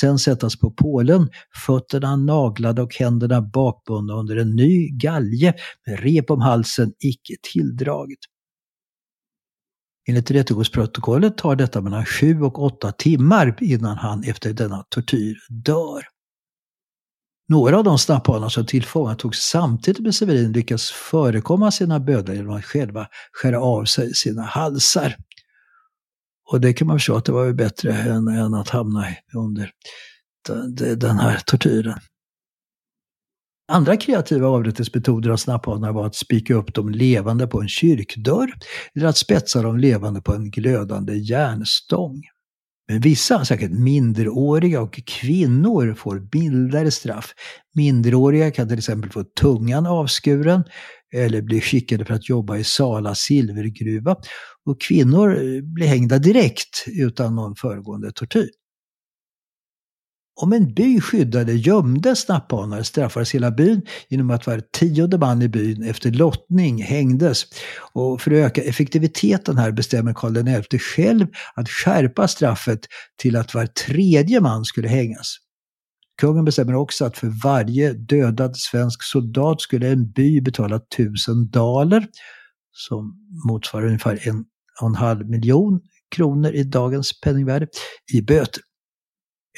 Sen 0.00 0.18
sättas 0.18 0.58
på 0.58 0.70
pålen, 0.70 1.28
fötterna 1.66 2.16
naglade 2.16 2.82
och 2.82 2.94
händerna 2.94 3.42
bakbundna 3.42 4.14
under 4.14 4.36
en 4.36 4.56
ny 4.56 4.88
galge 4.88 5.54
med 5.86 6.00
rep 6.00 6.30
om 6.30 6.40
halsen, 6.40 6.92
icke 6.98 7.34
tilldraget. 7.52 8.18
Enligt 10.08 10.30
rättegångsprotokollet 10.30 11.38
tar 11.38 11.56
detta 11.56 11.80
mellan 11.80 12.04
sju 12.06 12.42
och 12.42 12.62
åtta 12.62 12.92
timmar 12.92 13.56
innan 13.60 13.96
han 13.96 14.24
efter 14.24 14.52
denna 14.52 14.84
tortyr 14.88 15.36
dör. 15.48 16.15
Några 17.48 17.78
av 17.78 17.84
de 17.84 17.98
snapphanar 17.98 18.48
som 18.48 18.66
tillfångatogs 18.66 19.38
samtidigt 19.38 20.02
med 20.02 20.14
Severin 20.14 20.52
lyckas 20.52 20.90
förekomma 20.90 21.70
sina 21.70 22.00
bödlar 22.00 22.34
genom 22.34 22.56
att 22.56 22.64
själva 22.64 23.06
skära 23.32 23.60
av 23.60 23.84
sig 23.84 24.14
sina 24.14 24.42
halsar. 24.42 25.16
Och 26.52 26.60
det 26.60 26.72
kan 26.72 26.86
man 26.86 26.96
förstå 26.96 27.16
att 27.16 27.24
det 27.24 27.32
var 27.32 27.52
bättre 27.52 27.92
än, 27.92 28.28
än 28.28 28.54
att 28.54 28.68
hamna 28.68 29.06
under 29.34 29.70
den 30.96 31.18
här 31.18 31.40
tortyren. 31.46 31.98
Andra 33.72 33.96
kreativa 33.96 34.48
avrättningsmetoder 34.48 35.30
av 35.30 35.36
snapphanar 35.36 35.92
var 35.92 36.06
att 36.06 36.14
spika 36.14 36.54
upp 36.54 36.74
dem 36.74 36.88
levande 36.88 37.46
på 37.46 37.60
en 37.60 37.68
kyrkdörr 37.68 38.52
eller 38.94 39.06
att 39.06 39.16
spetsa 39.16 39.62
dem 39.62 39.78
levande 39.78 40.20
på 40.20 40.32
en 40.34 40.50
glödande 40.50 41.14
järnstång. 41.14 42.22
Men 42.88 43.00
vissa, 43.00 43.44
säkert 43.44 43.70
minderåriga 43.70 44.80
och 44.80 45.00
kvinnor, 45.06 45.94
får 45.94 46.28
mildare 46.32 46.90
straff. 46.90 47.34
Minderåriga 47.74 48.50
kan 48.50 48.68
till 48.68 48.78
exempel 48.78 49.10
få 49.10 49.24
tungan 49.40 49.86
avskuren 49.86 50.64
eller 51.14 51.42
bli 51.42 51.60
skickade 51.60 52.04
för 52.04 52.14
att 52.14 52.28
jobba 52.28 52.56
i 52.56 52.64
Sala 52.64 53.14
silvergruva. 53.14 54.16
Och 54.66 54.80
kvinnor 54.80 55.60
blir 55.74 55.86
hängda 55.86 56.18
direkt 56.18 56.84
utan 56.86 57.34
någon 57.34 57.56
föregående 57.56 58.12
tortyr. 58.12 58.48
Om 60.38 60.52
en 60.52 60.74
by 60.74 61.00
skyddade 61.00 61.52
gömde 61.52 62.16
snapphanar 62.16 62.82
straffades 62.82 63.34
hela 63.34 63.50
byn 63.50 63.82
genom 64.08 64.30
att 64.30 64.46
var 64.46 64.60
tionde 64.60 65.18
man 65.18 65.42
i 65.42 65.48
byn 65.48 65.82
efter 65.82 66.10
lottning 66.10 66.82
hängdes. 66.82 67.44
Och 67.92 68.20
för 68.20 68.30
att 68.30 68.36
öka 68.36 68.62
effektiviteten 68.62 69.58
här 69.58 69.72
bestämmer 69.72 70.12
Karl 70.14 70.62
XI 70.62 70.78
själv 70.78 71.26
att 71.54 71.68
skärpa 71.68 72.28
straffet 72.28 72.80
till 73.18 73.36
att 73.36 73.54
var 73.54 73.66
tredje 73.66 74.40
man 74.40 74.64
skulle 74.64 74.88
hängas. 74.88 75.36
Kungen 76.20 76.44
bestämmer 76.44 76.74
också 76.74 77.04
att 77.04 77.18
för 77.18 77.42
varje 77.44 77.92
dödad 77.92 78.56
svensk 78.56 79.02
soldat 79.02 79.60
skulle 79.60 79.88
en 79.88 80.10
by 80.10 80.40
betala 80.40 80.80
tusen 80.96 81.50
daler, 81.50 82.06
som 82.72 83.14
motsvarar 83.48 83.86
ungefär 83.86 84.28
en 84.28 84.44
och 84.80 84.88
en 84.88 84.94
halv 84.94 85.28
miljon 85.30 85.80
kronor 86.16 86.52
i 86.52 86.64
dagens 86.64 87.20
penningvärde, 87.20 87.66
i 88.14 88.22
böter. 88.22 88.62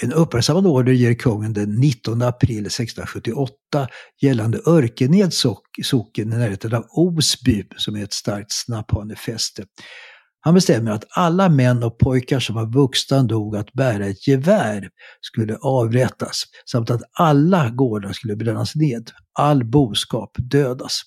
En 0.03 0.12
uppmärksammad 0.12 0.66
order 0.66 0.92
ger 0.92 1.14
kungen 1.14 1.53
den 1.53 1.74
19 1.74 2.22
april 2.22 2.66
1678 2.66 3.88
gällande 4.20 4.61
Örkeneds 4.66 5.46
socken 5.84 6.32
i 6.32 6.36
närheten 6.36 6.74
av 6.74 6.86
Osby 6.90 7.64
som 7.76 7.96
är 7.96 8.05
ett 8.05 8.12
starkt 8.12 8.53
snapphanefäste. 8.53 9.64
Han 10.40 10.55
bestämmer 10.55 10.90
att 10.90 11.05
alla 11.11 11.49
män 11.49 11.82
och 11.82 11.99
pojkar 11.99 12.40
som 12.40 12.55
var 12.55 12.66
vuxna 12.66 13.22
nog 13.22 13.57
att 13.57 13.72
bära 13.72 14.07
ett 14.07 14.28
gevär 14.28 14.88
skulle 15.20 15.57
avrättas 15.57 16.44
samt 16.70 16.90
att 16.90 17.03
alla 17.12 17.70
gårdar 17.70 18.12
skulle 18.12 18.36
brännas 18.36 18.74
ned. 18.74 19.11
All 19.32 19.64
boskap 19.64 20.30
dödas. 20.38 21.03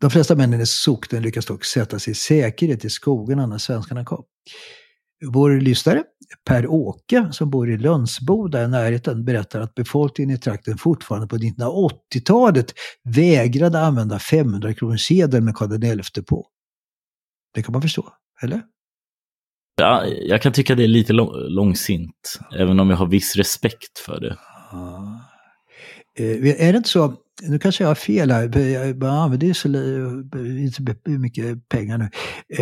De 0.00 0.10
flesta 0.10 0.36
männen 0.36 0.60
i 0.60 0.66
socknen 0.66 1.22
lyckas 1.22 1.46
dock 1.46 1.64
sätta 1.64 1.98
sig 1.98 2.10
i 2.10 2.14
säkerhet 2.14 2.84
i 2.84 2.90
skogarna 2.90 3.46
när 3.46 3.58
svenskarna 3.58 4.04
kom. 4.04 4.24
Vår 5.26 5.60
lyssnare 5.60 6.02
Per-Åke 6.44 7.28
som 7.32 7.50
bor 7.50 7.70
i 7.70 7.78
Lönsboda 7.78 8.64
i 8.64 8.68
närheten 8.68 9.24
berättar 9.24 9.60
att 9.60 9.74
befolkningen 9.74 10.36
i 10.36 10.38
trakten 10.38 10.78
fortfarande 10.78 11.26
på 11.26 11.36
1980-talet 11.36 12.74
vägrade 13.04 13.80
använda 13.80 14.18
500 14.18 14.74
kronorssedeln 14.74 15.44
med 15.44 15.54
Karl 15.54 16.02
XI 16.02 16.22
på. 16.22 16.46
Det 17.54 17.62
kan 17.62 17.72
man 17.72 17.82
förstå, 17.82 18.08
eller? 18.42 18.62
Ja, 19.76 20.06
jag 20.06 20.42
kan 20.42 20.52
tycka 20.52 20.74
det 20.74 20.84
är 20.84 20.88
lite 20.88 21.12
långsint, 21.12 22.38
även 22.58 22.80
om 22.80 22.90
jag 22.90 22.96
har 22.96 23.06
viss 23.06 23.36
respekt 23.36 23.98
för 23.98 24.20
det. 24.20 24.36
Ja. 24.72 25.20
Eh, 26.18 26.66
är 26.66 26.72
det 26.72 26.76
inte 26.76 26.88
så, 26.88 27.14
nu 27.48 27.58
kanske 27.58 27.84
jag 27.84 27.88
har 27.88 27.94
fel 27.94 28.30
här, 28.30 28.58
jag 28.58 29.02
eh, 29.02 29.12
använder 29.12 29.46
ju 29.46 29.54
så 29.54 29.68
mycket 31.04 31.68
pengar 31.68 31.98
nu, 31.98 32.08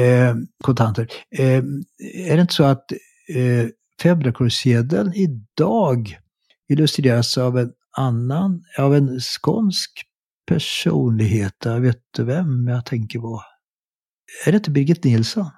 eh, 0.03 0.35
kontanter. 0.65 1.09
Eh, 1.39 1.63
är 2.29 2.37
det 2.37 2.41
inte 2.41 2.55
så 2.55 2.65
att 2.65 2.93
eh, 3.29 3.69
500 4.03 4.33
idag 5.15 6.19
illustreras 6.69 7.39
av 7.39 7.59
en 7.59 7.73
annan, 7.97 8.63
av 8.79 8.95
en 8.95 9.21
skånsk 9.21 9.91
personlighet. 10.47 11.55
Jag 11.65 11.81
vet 11.81 12.01
du 12.17 12.25
vem 12.25 12.69
jag 12.69 12.87
tänker 12.87 13.19
på? 13.19 13.43
Är 14.47 14.53
det 14.53 14.57
inte 14.57 14.71
Birgit 14.71 15.05
Nilsson? 15.05 15.51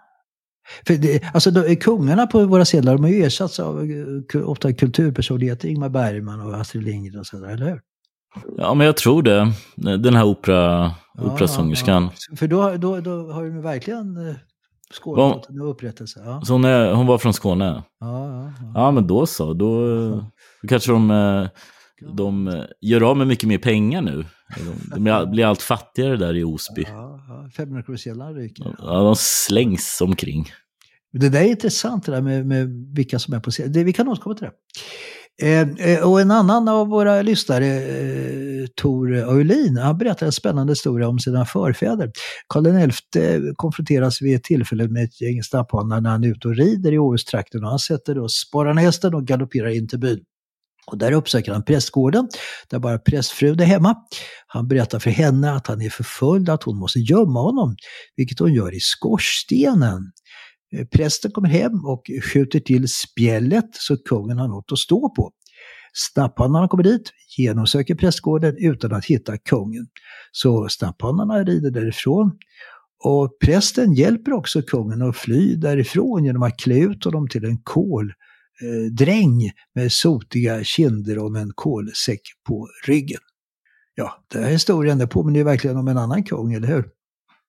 För 0.87 0.95
det, 0.95 1.23
alltså 1.35 1.51
de, 1.51 1.77
kungarna 1.77 2.27
på 2.27 2.47
våra 2.47 2.65
sedlar 2.65 2.93
de 2.93 3.05
har 3.05 3.11
ju 3.11 3.25
ersatts 3.25 3.61
av 3.61 3.91
eh, 4.35 4.49
ofta 4.49 4.73
kulturpersonligheter, 4.73 5.69
Ingmar 5.69 5.89
Bergman 5.89 6.41
och 6.41 6.61
Astrid 6.61 6.85
Lindgren 6.85 7.21
och 7.21 7.27
sådär, 7.27 7.49
eller 7.49 7.71
hur? 7.71 7.81
Ja, 8.57 8.75
men 8.75 8.87
jag 8.87 8.97
tror 8.97 9.23
det. 9.23 9.53
Den 9.77 10.15
här 10.15 10.25
opera, 10.25 10.93
operasångerskan. 11.19 12.03
Ja, 12.03 12.11
ja. 12.31 12.37
För 12.37 12.47
då, 12.47 12.77
då, 12.77 13.01
då 13.01 13.33
har 13.33 13.45
de 13.45 13.63
verkligen 13.63 14.29
eh, 14.29 14.35
fått 15.05 15.51
en 15.51 15.61
upprättelse. 15.61 16.21
Ja. 16.25 16.43
Så 16.45 16.53
hon, 16.53 16.65
är, 16.65 16.93
hon 16.93 17.07
var 17.07 17.19
från 17.19 17.35
Skåne? 17.35 17.83
Ja, 18.01 18.29
ja, 18.29 18.53
ja. 18.61 18.73
ja 18.75 18.91
men 18.91 19.07
då 19.07 19.27
så. 19.27 19.55
Då, 19.55 19.87
då 20.63 20.69
kanske 20.69 20.93
de, 20.93 21.11
eh, 21.11 21.47
de 22.17 22.65
gör 22.81 23.01
av 23.01 23.17
med 23.17 23.27
mycket 23.27 23.49
mer 23.49 23.59
pengar 23.59 24.03
nu. 24.03 24.25
De 24.97 25.31
blir 25.31 25.47
allt 25.47 25.63
fattigare 25.63 26.17
där 26.17 26.37
i 26.37 26.45
Osby. 26.45 26.85
Ja, 26.89 27.25
ja. 27.29 27.51
500 27.57 27.83
kronor 27.83 28.35
ryker. 28.35 28.77
Ja, 28.79 29.03
de 29.03 29.17
slängs 29.17 30.01
omkring. 30.01 30.51
Det 31.13 31.29
där 31.29 31.41
är 31.41 31.49
intressant 31.49 32.07
det 32.07 32.13
där 32.13 32.21
med, 32.21 32.47
med 32.47 32.69
vilka 32.97 33.19
som 33.19 33.35
är 33.35 33.41
på 33.41 33.51
scen. 33.51 33.73
Vi 33.73 33.93
kan 33.93 34.09
återkomma 34.09 34.35
till 34.35 34.47
det. 34.47 34.53
Eh, 35.41 36.09
och 36.09 36.21
en 36.21 36.31
annan 36.31 36.69
av 36.69 36.89
våra 36.89 37.23
lyssnare, 37.23 37.67
eh, 37.67 38.67
Tor 38.77 39.15
Öhlin, 39.15 39.77
han 39.77 39.99
berättar 39.99 40.27
en 40.27 40.33
spännande 40.33 40.71
historia 40.71 41.09
om 41.09 41.19
sina 41.19 41.45
förfäder. 41.45 42.11
Karl 42.49 42.91
XI 42.91 43.19
eh, 43.21 43.41
konfronteras 43.57 44.23
vid 44.23 44.37
ett 44.37 44.45
tillfälle 44.45 44.89
med 44.89 45.05
ett 45.05 45.21
gäng 45.21 45.43
stapphanar 45.43 46.01
när 46.01 46.11
han 46.11 46.25
är 46.25 46.29
ute 46.29 46.49
och 46.49 46.57
rider 46.57 46.93
i 46.93 46.99
Åhustrakten 46.99 47.65
och 47.65 47.71
han 47.71 47.79
sätter 47.79 48.15
då 48.15 48.81
hästen 48.81 49.15
och 49.15 49.27
galopperar 49.27 49.69
in 49.69 49.89
till 49.89 49.99
byn. 49.99 50.21
Och 50.87 50.99
där 50.99 51.13
uppsöker 51.13 51.53
han 51.53 51.65
prästgården, 51.65 52.29
där 52.71 52.79
bara 52.79 52.99
prästfrun 52.99 53.61
är 53.61 53.65
hemma. 53.65 53.97
Han 54.47 54.69
berättar 54.69 54.99
för 54.99 55.11
henne 55.11 55.53
att 55.53 55.67
han 55.67 55.83
är 55.83 55.91
förföljd, 55.91 56.49
att 56.49 56.63
hon 56.63 56.79
måste 56.79 56.99
gömma 56.99 57.41
honom, 57.41 57.77
vilket 58.17 58.39
hon 58.39 58.55
gör 58.55 58.75
i 58.75 58.81
skorstenen. 58.81 60.13
Eh, 60.73 60.87
prästen 60.87 61.31
kommer 61.31 61.49
hem 61.49 61.85
och 61.85 62.11
skjuter 62.33 62.61
till 62.61 62.89
spjället 62.89 63.69
så 63.73 63.97
kungen 63.97 64.39
har 64.39 64.49
något 64.49 64.73
att 64.73 64.79
stå 64.79 65.09
på. 65.09 65.31
Snapphanarna 65.93 66.69
kommer 66.69 66.85
dit, 66.85 67.13
genomsöker 67.39 67.95
prästgården 67.95 68.57
utan 68.59 68.93
att 68.93 69.05
hitta 69.05 69.39
kungen. 69.39 69.87
Så 70.33 70.69
snapphanarna 70.69 71.45
rider 71.45 71.71
därifrån. 71.71 72.39
Och 73.05 73.37
prästen 73.45 73.95
hjälper 73.95 74.33
också 74.33 74.63
kungen 74.63 75.03
att 75.03 75.17
fly 75.17 75.57
därifrån 75.57 76.25
genom 76.25 76.43
att 76.43 76.59
klä 76.59 76.79
ut 76.79 77.05
honom 77.05 77.29
till 77.29 77.45
en 77.45 77.59
koldräng 77.63 79.45
eh, 79.45 79.53
med 79.75 79.93
sotiga 79.93 80.65
kinder 80.65 81.19
och 81.19 81.33
med 81.33 81.43
en 81.43 81.53
kolsäck 81.55 82.21
på 82.49 82.69
ryggen. 82.87 83.21
Ja, 83.95 84.25
den 84.33 84.43
här 84.43 84.51
historien 84.51 84.99
det 84.99 85.07
påminner 85.07 85.39
ju 85.39 85.45
verkligen 85.45 85.77
om 85.77 85.89
en 85.89 85.99
annan 85.99 86.25
kung, 86.25 86.53
eller 86.53 86.69
hur? 86.69 86.85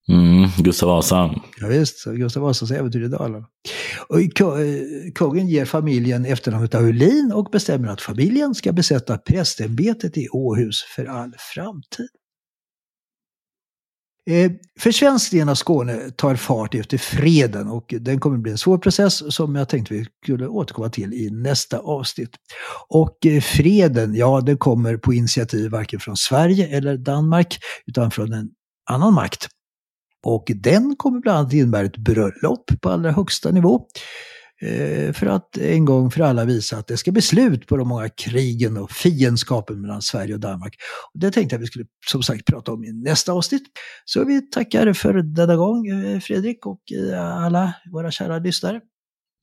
Mm, 0.10 0.49
Gustav 0.58 0.89
Vasa. 0.89 1.36
Ja, 1.60 1.68
visst, 1.68 2.06
Gustav 2.06 2.43
Vasas 2.43 2.72
äventyr 2.72 3.04
i 3.04 3.08
Dalarna. 3.08 3.47
Och 4.10 4.41
eh, 4.41 5.12
kungen 5.16 5.47
ger 5.47 5.66
familjen 5.66 6.26
efternamnet 6.26 6.76
Aulin 6.76 7.32
och 7.36 7.49
bestämmer 7.51 7.88
att 7.88 8.01
familjen 8.01 8.56
ska 8.56 8.72
besätta 8.72 9.18
prästämbetet 9.18 10.18
i 10.18 10.30
Åhus 10.30 10.84
för 10.95 11.06
all 11.06 11.34
framtid. 11.54 12.08
Eh, 14.30 14.51
för 14.80 14.91
svensk 14.91 15.32
del 15.32 15.49
av 15.49 15.56
Skåne 15.56 16.12
tar 16.12 16.36
fart 16.36 16.76
efter 16.76 16.97
freden 16.97 17.68
och 17.68 17.93
den 17.99 18.20
kommer 18.20 18.38
bli 18.38 18.51
en 18.51 18.58
svår 18.58 18.78
process 18.78 19.36
som 19.36 19.56
jag 19.56 19.70
tänkte 19.70 19.93
vi 19.93 20.06
skulle 20.24 20.47
återkomma 20.47 20.89
till 20.89 21.14
i 21.14 21.30
nästa 21.32 21.80
avsnitt. 21.80 22.30
Och 22.88 23.26
eh, 23.26 23.41
freden, 23.41 24.16
ja 24.16 24.41
den 24.41 24.58
kommer 24.58 24.97
på 24.97 25.14
initiativ 25.14 25.72
varken 25.72 25.99
från 25.99 26.18
Sverige 26.18 26.78
eller 26.78 26.97
Danmark 26.97 27.60
utan 27.86 28.12
från 28.12 28.34
en 28.34 28.49
annan 28.89 29.14
makt, 29.14 29.47
och 30.24 30.51
den 30.55 30.95
kommer 30.95 31.19
bland 31.19 31.38
annat 31.39 31.53
innebära 31.53 31.86
ett 31.86 31.97
bröllop 31.97 32.71
på 32.82 32.89
allra 32.89 33.11
högsta 33.11 33.51
nivå. 33.51 33.88
Eh, 34.61 35.13
för 35.13 35.26
att 35.26 35.57
en 35.57 35.86
gång 35.86 36.11
för 36.11 36.21
alla 36.21 36.45
visa 36.45 36.78
att 36.78 36.88
det 36.88 36.97
ska 36.97 37.11
bli 37.11 37.21
slut 37.21 37.67
på 37.67 37.78
de 37.78 37.88
många 37.88 38.09
krigen 38.09 38.78
och 38.78 38.91
fiendskapen 38.91 39.82
mellan 39.82 40.01
Sverige 40.01 40.34
och 40.34 40.39
Danmark. 40.39 40.76
Det 41.13 41.32
tänkte 41.32 41.55
jag 41.55 41.59
vi 41.59 41.65
skulle 41.65 41.86
som 42.07 42.24
sagt 42.24 42.45
prata 42.45 42.71
om 42.71 42.84
i 42.84 42.91
nästa 42.91 43.32
avsnitt. 43.32 43.63
Så 44.05 44.26
vi 44.26 44.41
tackar 44.41 44.93
för 44.93 45.13
denna 45.13 45.55
gång 45.55 45.88
eh, 45.88 46.19
Fredrik 46.19 46.65
och 46.65 46.82
eh, 46.91 47.43
alla 47.45 47.74
våra 47.91 48.11
kära 48.11 48.39
lyssnare. 48.39 48.82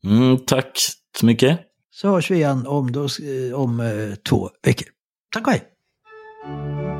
Mm, 0.05 0.39
tack 0.47 0.79
så 1.19 1.27
mycket. 1.27 1.61
Så 1.91 2.09
hörs 2.09 2.31
vi 2.31 2.35
igen 2.35 2.67
om, 2.67 2.93
då, 2.93 3.09
om 3.55 3.83
två 4.29 4.51
veckor. 4.63 4.89
Tack 5.33 5.47
och 5.47 5.53
hej! 5.53 7.00